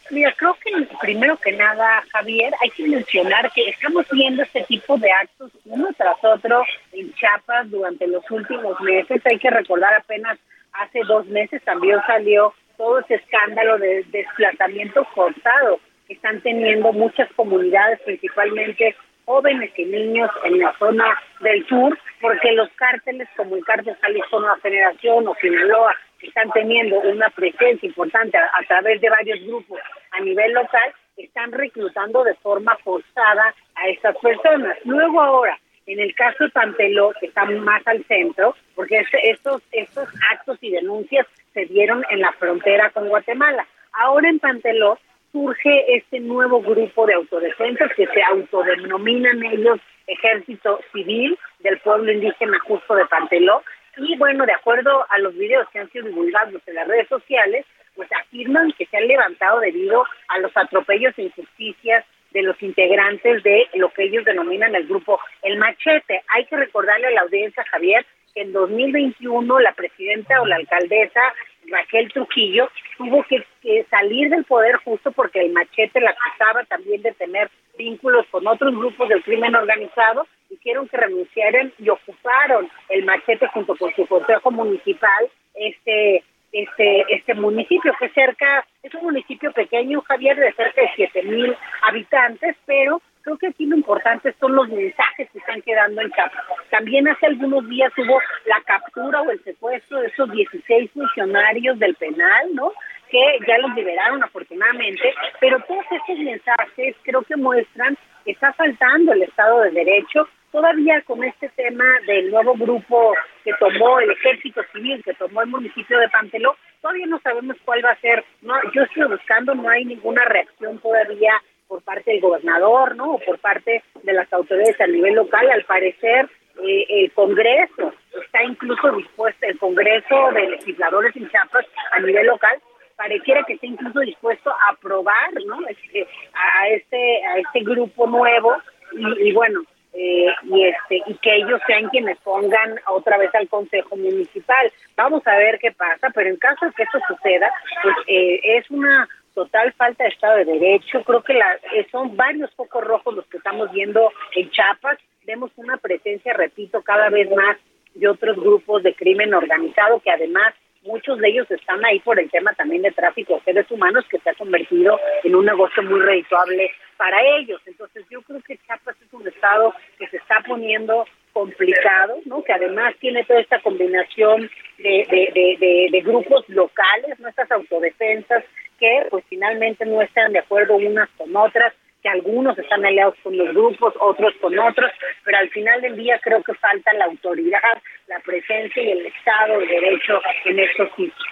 Mira, 0.10 0.34
creo 0.38 0.56
que 0.64 0.72
primero 1.02 1.38
que 1.38 1.52
nada, 1.52 2.04
Javier, 2.12 2.54
hay 2.62 2.70
que 2.70 2.88
mencionar 2.88 3.52
que 3.52 3.70
estamos 3.70 4.06
viendo 4.12 4.44
este 4.44 4.64
tipo 4.64 4.98
de 4.98 5.12
actos 5.12 5.52
uno 5.66 5.90
tras 5.98 6.18
otro 6.24 6.64
en 6.94 7.14
Chiapas 7.14 7.70
durante 7.70 8.08
los 8.08 8.30
últimos 8.32 8.80
meses. 8.82 9.22
Hay 9.26 9.40
que 9.40 9.50
recordar 9.50 9.94
apenas 9.94 10.40
hace 10.74 11.02
dos 11.08 11.26
meses 11.28 11.62
también 11.64 12.00
salió 12.08 12.54
todo 12.78 13.00
ese 13.00 13.16
escándalo 13.16 13.78
de 13.78 14.04
desplazamiento 14.12 15.06
forzado 15.14 15.80
que 16.08 16.14
están 16.14 16.42
teniendo 16.42 16.92
muchas 16.92 17.32
comunidades, 17.34 18.00
principalmente 18.02 18.96
jóvenes 19.26 19.72
y 19.78 19.86
niños 19.86 20.30
en 20.44 20.60
la 20.60 20.74
zona 20.78 21.06
del 21.42 21.66
sur, 21.68 21.98
porque 22.22 22.52
los 22.54 22.70
cárteles 22.72 23.28
como 23.36 23.56
el 23.56 23.66
cártel 23.66 23.96
Jalisco 24.02 24.40
Nueva 24.40 24.58
Generación 24.62 25.28
o 25.28 25.36
Sinaloa 25.36 25.96
están 26.22 26.52
teniendo 26.52 27.00
una 27.00 27.30
presencia 27.30 27.88
importante 27.88 28.38
a, 28.38 28.64
través 28.68 29.02
de 29.02 29.10
varios 29.10 29.40
grupos 29.42 29.80
a 30.12 30.20
nivel 30.22 30.54
local, 30.54 30.94
están 31.18 31.52
reclutando 31.52 32.24
de 32.24 32.34
forma 32.36 32.76
forzada 32.84 33.54
a 33.76 33.88
estas 33.90 34.18
personas. 34.18 34.78
Luego 34.86 35.22
ahora, 35.22 35.60
en 35.86 36.00
el 36.00 36.16
caso 36.16 36.46
de 36.46 36.50
Panteló, 36.50 37.12
que 37.20 37.28
está 37.28 37.46
más 37.46 37.86
al 37.86 38.04
centro, 38.06 38.56
porque 38.76 39.06
estos, 39.24 39.62
estos 39.72 40.08
actos 40.32 40.58
y 40.62 40.72
denuncias 40.72 41.28
se 41.54 41.66
dieron 41.66 42.04
en 42.10 42.22
la 42.22 42.32
frontera 42.34 42.90
con 42.92 43.10
Guatemala. 43.10 43.68
Ahora 43.92 44.30
en 44.30 44.40
Panteló 44.40 44.98
surge 45.34 45.98
este 45.98 46.20
nuevo 46.20 46.62
grupo 46.62 47.06
de 47.08 47.16
autodefensas 47.16 47.92
que 47.98 48.06
se 48.06 48.22
autodenominan 48.22 49.44
ellos 49.44 49.80
Ejército 50.06 50.80
Civil 50.94 51.38
del 51.60 51.80
Pueblo 51.80 52.12
Indígena 52.12 52.58
Justo 52.60 52.96
de 52.96 53.06
Panteló, 53.08 53.64
y 53.98 54.16
bueno, 54.18 54.46
de 54.46 54.54
acuerdo 54.54 55.06
a 55.10 55.18
los 55.20 55.36
videos 55.36 55.68
que 55.70 55.80
han 55.80 55.92
sido 55.92 56.08
divulgados 56.08 56.62
en 56.68 56.76
las 56.76 56.88
redes 56.88 57.08
sociales, 57.08 57.66
pues 57.96 58.10
afirman 58.12 58.72
que 58.74 58.86
se 58.86 58.98
han 58.98 59.08
levantado 59.08 59.60
debido 59.60 60.04
a 60.30 60.40
los 60.40 60.56
atropellos 60.56 61.14
e 61.18 61.24
injusticias 61.24 62.06
de 62.32 62.42
los 62.42 62.62
integrantes 62.62 63.44
de 63.44 63.68
lo 63.76 63.90
que 63.90 64.04
ellos 64.04 64.26
denominan 64.26 64.74
el 64.76 64.88
grupo 64.88 65.20
El 65.44 65.58
Machete. 65.58 66.24
Hay 66.30 66.46
que 66.46 66.58
recordarle 66.58 67.08
a 67.08 67.12
la 67.12 67.22
audiencia, 67.22 67.64
Javier, 67.70 68.04
que 68.34 68.42
en 68.42 68.52
2021 68.52 69.60
la 69.60 69.74
presidenta 69.74 70.42
o 70.42 70.46
la 70.46 70.56
alcaldesa 70.56 71.22
Raquel 71.70 72.12
Trujillo 72.12 72.70
tuvo 72.98 73.24
que, 73.24 73.46
salir 73.90 74.30
del 74.30 74.44
poder 74.44 74.76
justo 74.78 75.12
porque 75.12 75.42
el 75.42 75.54
machete 75.54 76.02
la 76.02 76.12
acusaba 76.12 76.64
también 76.66 77.02
de 77.02 77.12
tener 77.14 77.50
vínculos 77.78 78.26
con 78.30 78.46
otros 78.46 78.76
grupos 78.76 79.10
del 79.10 79.24
crimen 79.24 79.56
organizado, 79.56 80.28
hicieron 80.50 80.88
que 80.88 80.98
renunciaran 80.98 81.72
y 81.80 81.90
ocuparon 81.90 82.70
el 82.90 83.06
machete 83.06 83.48
junto 83.48 83.76
con 83.76 83.94
su 83.96 84.06
consejo 84.06 84.52
municipal 84.52 85.30
este 85.56 86.24
este 86.52 87.06
este 87.10 87.34
municipio 87.34 87.94
que 88.00 88.10
cerca 88.10 88.66
es 88.84 88.94
un 88.94 89.06
municipio 89.06 89.52
pequeño 89.52 90.02
Javier 90.02 90.38
de 90.38 90.54
cerca 90.54 90.82
de 90.82 90.92
siete 90.96 91.24
mil 91.24 91.56
habitantes 91.82 92.56
pero 92.66 93.02
creo 93.24 93.38
que 93.38 93.48
aquí 93.48 93.66
lo 93.66 93.78
importante 93.78 94.34
son 94.40 94.56
los 94.56 94.68
mensajes 94.70 95.30
que 95.32 95.40
están 95.40 95.62
quedando 95.62 96.02
en 96.02 96.12
Chiapas. 96.12 96.46
También 96.70 97.08
hace 97.08 97.26
algunos 97.26 97.68
días 97.70 97.92
hubo 97.98 98.20
la 98.46 98.62
captura 98.62 99.22
o 99.22 99.32
el 99.32 99.44
secuestro 99.44 100.02
de 100.02 100.08
esos 100.08 100.32
16 100.32 100.92
funcionarios 100.92 101.80
del 101.80 101.96
penal, 101.96 102.54
¿no? 102.54 102.72
Que 103.10 103.40
ya 103.48 103.58
los 103.60 103.74
liberaron 103.76 104.24
afortunadamente, 104.24 105.14
pero 105.40 105.60
todos 105.68 105.86
estos 105.90 106.18
mensajes 106.20 106.96
creo 107.04 107.22
que 107.24 107.36
muestran 107.36 107.98
que 108.26 108.32
está 108.32 108.54
faltando 108.54 109.14
el 109.14 109.24
Estado 109.24 109.62
de 109.62 109.72
Derecho, 109.72 110.28
todavía 110.52 111.02
con 111.02 111.24
este 111.24 111.50
tema 111.50 111.84
del 112.06 112.32
nuevo 112.32 112.54
grupo 112.54 113.14
que 113.44 113.54
tomó 113.60 114.00
el 114.00 114.12
ejército 114.12 114.62
civil, 114.72 115.02
que 115.04 115.14
tomó 115.16 115.42
el 115.42 115.50
municipio 115.50 116.00
de 116.00 116.10
Panteló, 116.10 116.56
todavía 116.82 117.06
no 117.08 117.20
sabemos 117.20 117.58
cuál 117.66 117.84
va 117.84 117.92
a 117.92 118.00
ser. 118.00 118.24
No, 118.42 118.54
yo 118.74 118.84
estoy 118.84 119.08
buscando, 119.08 119.56
no 119.56 119.70
hay 119.70 119.86
ninguna 119.86 120.24
reacción 120.26 120.80
todavía 120.80 121.34
por 121.68 121.82
parte 121.82 122.12
del 122.12 122.22
gobernador, 122.22 122.96
¿no? 122.96 123.16
O 123.16 123.20
por 123.20 123.40
parte 123.40 123.84
de 124.04 124.14
las 124.14 124.32
autoridades 124.32 124.80
a 124.80 124.88
nivel 124.88 125.16
local. 125.16 125.50
Al 125.50 125.64
parecer, 125.66 126.30
eh, 126.64 126.86
el 126.90 127.12
Congreso 127.14 127.94
está 128.24 128.44
incluso 128.44 128.92
dispuesto, 128.92 129.46
el 129.46 129.58
Congreso 129.58 130.32
de 130.34 130.50
legisladores 130.50 131.16
en 131.16 131.30
Chiapas 131.30 131.66
a 131.92 132.00
nivel 132.00 132.28
local 132.28 132.62
pareciera 132.96 133.44
que 133.44 133.54
esté 133.54 133.68
incluso 133.68 134.00
dispuesto 134.00 134.52
a 134.52 134.74
aprobar, 134.74 135.34
¿no? 135.46 135.68
Este, 135.68 136.08
a 136.34 136.68
este 136.70 137.26
a 137.26 137.38
este 137.40 137.60
grupo 137.62 138.08
nuevo 138.08 138.56
y, 138.94 139.34
bueno, 139.34 139.62
eh, 139.94 140.28
y 140.44 140.66
este 140.66 141.02
y 141.08 141.16
que 141.16 141.36
ellos 141.36 141.60
sean 141.66 141.90
quienes 141.90 142.18
pongan 142.20 142.80
otra 142.88 143.18
vez 143.18 143.34
al 143.36 143.48
Consejo 143.50 143.96
Municipal. 143.96 144.72
Vamos 144.96 145.26
a 145.26 145.36
ver 145.38 145.60
qué 145.60 145.72
pasa, 145.72 146.10
pero 146.14 146.30
en 146.30 146.38
caso 146.38 146.66
de 146.66 146.72
que 146.74 146.84
esto 146.84 147.00
suceda, 147.08 147.52
pues 147.82 147.96
eh, 148.08 148.40
es 148.44 148.70
una 148.70 149.08
total 149.34 149.74
falta 149.74 150.04
de 150.04 150.10
Estado 150.10 150.38
de 150.38 150.46
Derecho. 150.46 151.04
Creo 151.04 151.24
que 151.24 151.34
la, 151.34 151.54
eh, 151.76 151.88
son 151.92 152.16
varios 152.16 152.52
focos 152.56 152.84
rojos 152.84 153.16
los 153.16 153.26
que 153.28 153.38
estamos 153.38 153.72
viendo 153.72 154.12
en 154.36 154.50
Chiapas. 154.52 154.98
Vemos 155.26 155.52
una 155.56 155.78
presencia, 155.78 156.34
repito, 156.34 156.82
cada 156.82 157.10
vez 157.10 157.30
más 157.32 157.58
de 157.94 158.08
otros 158.08 158.38
grupos 158.38 158.84
de 158.84 158.94
crimen 158.96 159.34
organizado 159.34 160.00
que 160.00 160.12
además 160.12 160.54
muchos 160.84 161.18
de 161.20 161.30
ellos 161.30 161.50
están 161.50 161.84
ahí 161.86 162.00
por 162.00 162.20
el 162.20 162.30
tema 162.30 162.54
también 162.54 162.82
de 162.82 162.92
tráfico 162.92 163.36
de 163.36 163.42
seres 163.42 163.72
humanos 163.72 164.06
que 164.10 164.20
se 164.20 164.30
ha 164.30 164.34
convertido 164.34 165.00
en 165.24 165.36
un 165.36 165.46
negocio 165.46 165.82
muy 165.84 166.00
redituable 166.02 166.72
para 166.98 167.22
ellos. 167.38 167.62
Entonces 167.66 168.06
yo 168.10 168.22
creo 168.22 168.42
que 168.42 168.58
Chiapas 168.58 168.96
es 169.02 169.14
un 169.14 169.28
estado 169.28 169.74
que 169.98 170.08
se 170.08 170.18
está 170.18 170.42
poniendo 170.46 171.06
complicado, 171.32 172.20
¿no? 172.26 172.44
Que 172.44 172.54
además 172.54 172.96
tiene 173.00 173.24
toda 173.26 173.40
esta 173.40 173.60
combinación 173.62 174.50
de, 174.78 175.08
de, 175.10 175.58
de, 175.60 175.88
de 175.92 176.02
grupos 176.02 176.48
locales, 176.48 177.20
nuestras 177.20 177.52
autodefensas, 177.52 178.44
que 178.84 179.08
pues 179.10 179.24
finalmente 179.30 179.86
no 179.86 180.02
están 180.02 180.34
de 180.34 180.40
acuerdo 180.40 180.76
unas 180.76 181.10
con 181.18 181.34
otras, 181.34 181.74
que 182.02 182.10
algunos 182.10 182.58
están 182.60 182.86
aliados 182.86 183.16
con 183.24 183.38
los 183.38 183.48
grupos, 183.54 183.94
otros 184.02 184.34
con 184.42 184.60
otros, 184.60 184.92
pero 185.24 185.38
al 185.38 185.50
final 185.52 185.80
del 185.80 185.96
día 185.96 186.20
creo 186.22 186.44
que 186.44 186.54
falta 186.56 186.92
la 186.92 187.06
autoridad, 187.06 187.82
la 188.08 188.20
presencia 188.20 188.84
y 188.84 188.92
el 188.92 189.06
Estado 189.06 189.60
de 189.60 189.68
Derecho 189.68 190.20
en 190.44 190.60
estos 190.60 190.90
sitios. 190.98 191.28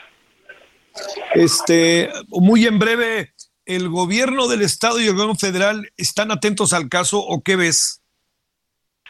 Este, 1.33 2.09
muy 2.29 2.65
en 2.67 2.79
breve, 2.79 3.33
¿el 3.65 3.89
gobierno 3.89 4.47
del 4.47 4.61
Estado 4.61 5.01
y 5.01 5.07
el 5.07 5.13
gobierno 5.13 5.35
federal 5.35 5.89
están 5.97 6.31
atentos 6.31 6.71
al 6.71 6.87
caso 6.87 7.19
o 7.19 7.41
qué 7.43 7.57
ves? 7.57 8.01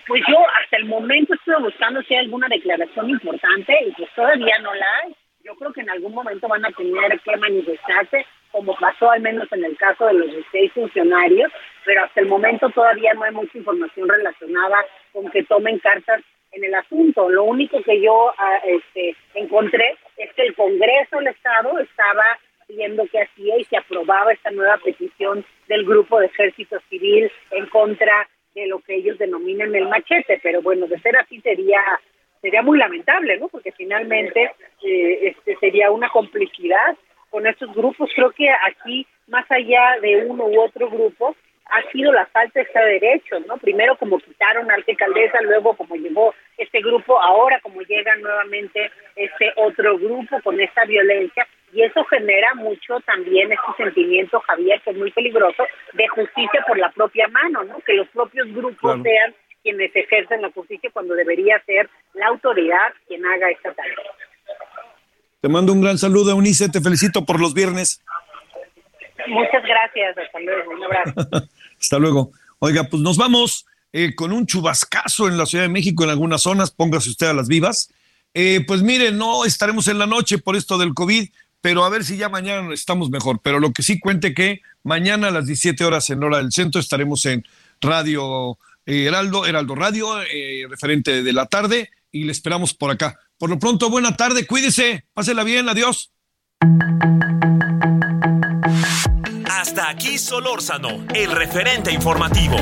Pues 0.07 0.23
yo 0.27 0.37
hasta 0.63 0.77
el 0.77 0.85
momento 0.85 1.35
estoy 1.35 1.61
buscando 1.61 2.01
si 2.01 2.15
hay 2.15 2.21
alguna 2.21 2.47
declaración 2.47 3.07
importante 3.07 3.71
y 3.87 3.91
pues 3.91 4.09
todavía 4.15 4.57
no 4.63 4.73
la 4.73 4.85
hay 5.03 5.15
yo 5.51 5.57
creo 5.57 5.73
que 5.73 5.81
en 5.81 5.89
algún 5.89 6.13
momento 6.13 6.47
van 6.47 6.65
a 6.65 6.71
tener 6.71 7.19
que 7.19 7.37
manifestarse, 7.37 8.25
como 8.51 8.75
pasó 8.75 9.11
al 9.11 9.21
menos 9.21 9.51
en 9.51 9.65
el 9.65 9.75
caso 9.77 10.05
de 10.05 10.13
los 10.13 10.29
seis 10.51 10.71
funcionarios, 10.71 11.51
pero 11.85 12.03
hasta 12.03 12.21
el 12.21 12.27
momento 12.27 12.69
todavía 12.69 13.13
no 13.13 13.23
hay 13.23 13.33
mucha 13.33 13.57
información 13.57 14.07
relacionada 14.07 14.77
con 15.11 15.29
que 15.29 15.43
tomen 15.43 15.79
cartas 15.79 16.21
en 16.53 16.63
el 16.63 16.73
asunto. 16.73 17.29
Lo 17.29 17.43
único 17.43 17.81
que 17.83 18.01
yo 18.01 18.33
ah, 18.37 18.59
este, 18.65 19.15
encontré 19.33 19.97
es 20.17 20.33
que 20.33 20.43
el 20.43 20.55
Congreso 20.55 21.17
del 21.17 21.27
Estado 21.27 21.77
estaba 21.79 22.39
viendo 22.69 23.05
qué 23.11 23.23
hacía 23.23 23.57
y 23.57 23.65
se 23.65 23.77
aprobaba 23.77 24.31
esta 24.31 24.51
nueva 24.51 24.77
petición 24.77 25.43
del 25.67 25.85
grupo 25.85 26.19
de 26.19 26.27
ejército 26.27 26.79
civil 26.89 27.29
en 27.51 27.65
contra 27.67 28.29
de 28.55 28.67
lo 28.67 28.79
que 28.79 28.95
ellos 28.95 29.17
denominan 29.17 29.75
el 29.75 29.89
machete, 29.89 30.39
pero 30.41 30.61
bueno, 30.61 30.87
de 30.87 30.99
ser 30.99 31.17
así 31.17 31.41
sería 31.41 31.81
sería 32.41 32.61
muy 32.63 32.77
lamentable, 32.77 33.37
¿no? 33.37 33.47
Porque 33.47 33.71
finalmente 33.71 34.51
eh, 34.83 35.27
este 35.29 35.55
sería 35.57 35.91
una 35.91 36.09
complicidad 36.09 36.97
con 37.29 37.47
estos 37.47 37.73
grupos. 37.73 38.09
Creo 38.15 38.31
que 38.31 38.49
aquí, 38.49 39.07
más 39.27 39.49
allá 39.49 39.99
de 40.01 40.25
uno 40.25 40.45
u 40.45 40.61
otro 40.61 40.89
grupo, 40.89 41.35
ha 41.65 41.89
sido 41.91 42.11
la 42.11 42.25
falta 42.27 42.59
de 42.59 42.65
este 42.65 42.79
derecho, 42.79 43.39
¿no? 43.47 43.57
Primero 43.57 43.95
como 43.97 44.19
quitaron 44.19 44.69
a 44.69 44.73
Arte 44.73 44.95
Caldesa, 44.95 45.41
luego 45.41 45.73
como 45.75 45.95
llegó 45.95 46.33
este 46.57 46.81
grupo, 46.81 47.19
ahora 47.21 47.59
como 47.61 47.81
llega 47.81 48.13
nuevamente 48.17 48.91
este 49.15 49.53
otro 49.55 49.97
grupo 49.97 50.41
con 50.43 50.59
esta 50.59 50.83
violencia, 50.83 51.47
y 51.73 51.83
eso 51.83 52.03
genera 52.05 52.53
mucho 52.55 52.99
también 53.05 53.51
este 53.53 53.83
sentimiento, 53.83 54.41
Javier, 54.41 54.81
que 54.81 54.91
es 54.91 54.97
muy 54.97 55.11
peligroso, 55.11 55.65
de 55.93 56.07
justicia 56.09 56.63
por 56.67 56.77
la 56.77 56.91
propia 56.91 57.27
mano, 57.29 57.63
¿no? 57.63 57.79
Que 57.79 57.93
los 57.93 58.07
propios 58.09 58.51
grupos 58.53 59.01
sean 59.01 59.33
quienes 59.63 59.95
ejercen 59.95 60.41
la 60.41 60.51
justicia 60.51 60.89
cuando 60.91 61.13
debería 61.13 61.61
ser 61.65 61.89
la 62.13 62.27
autoridad 62.27 62.93
quien 63.07 63.25
haga 63.25 63.49
esta 63.49 63.73
tarea. 63.73 63.95
Te 65.41 65.49
mando 65.49 65.73
un 65.73 65.81
gran 65.81 65.97
saludo, 65.97 66.31
Eunice, 66.31 66.69
te 66.69 66.81
felicito 66.81 67.25
por 67.25 67.39
los 67.39 67.55
viernes. 67.55 67.99
Muchas 69.27 69.63
gracias, 69.63 70.15
hasta 70.15 70.39
luego, 70.39 70.71
un 70.71 70.83
abrazo. 70.83 71.49
hasta 71.79 71.97
luego. 71.97 72.31
Oiga, 72.59 72.83
pues 72.83 73.01
nos 73.01 73.17
vamos 73.17 73.65
eh, 73.91 74.13
con 74.13 74.33
un 74.33 74.45
chubascazo 74.45 75.27
en 75.27 75.37
la 75.37 75.47
Ciudad 75.47 75.63
de 75.63 75.69
México 75.69 76.03
en 76.03 76.11
algunas 76.11 76.43
zonas, 76.43 76.69
póngase 76.69 77.09
usted 77.09 77.27
a 77.27 77.33
las 77.33 77.47
vivas. 77.47 77.91
Eh, 78.35 78.63
pues 78.67 78.83
mire, 78.83 79.11
no 79.11 79.43
estaremos 79.43 79.87
en 79.87 79.97
la 79.97 80.05
noche 80.05 80.37
por 80.37 80.55
esto 80.55 80.77
del 80.77 80.93
COVID, 80.93 81.29
pero 81.59 81.85
a 81.85 81.89
ver 81.89 82.03
si 82.03 82.17
ya 82.17 82.29
mañana 82.29 82.71
estamos 82.71 83.09
mejor. 83.09 83.39
Pero 83.41 83.59
lo 83.59 83.73
que 83.73 83.81
sí 83.81 83.99
cuente 83.99 84.35
que 84.35 84.61
mañana 84.83 85.29
a 85.29 85.31
las 85.31 85.47
17 85.47 85.83
horas 85.83 86.07
en 86.11 86.23
hora 86.23 86.37
del 86.37 86.51
centro 86.51 86.79
estaremos 86.79 87.25
en 87.25 87.43
Radio 87.81 88.59
eh, 88.85 89.05
Heraldo, 89.05 89.47
Heraldo 89.47 89.73
Radio, 89.73 90.19
referente 90.69 91.23
de 91.23 91.33
la 91.33 91.47
tarde, 91.47 91.89
y 92.11 92.25
le 92.25 92.31
esperamos 92.31 92.75
por 92.75 92.91
acá. 92.91 93.19
Por 93.41 93.49
lo 93.49 93.57
pronto, 93.57 93.89
buena 93.89 94.15
tarde, 94.15 94.45
cuídese, 94.45 95.07
pásela 95.15 95.43
bien, 95.43 95.67
adiós. 95.67 96.11
Hasta 99.49 99.89
aquí 99.89 100.19
Solórzano, 100.19 101.07
el 101.15 101.31
referente 101.31 101.91
informativo. 101.91 102.57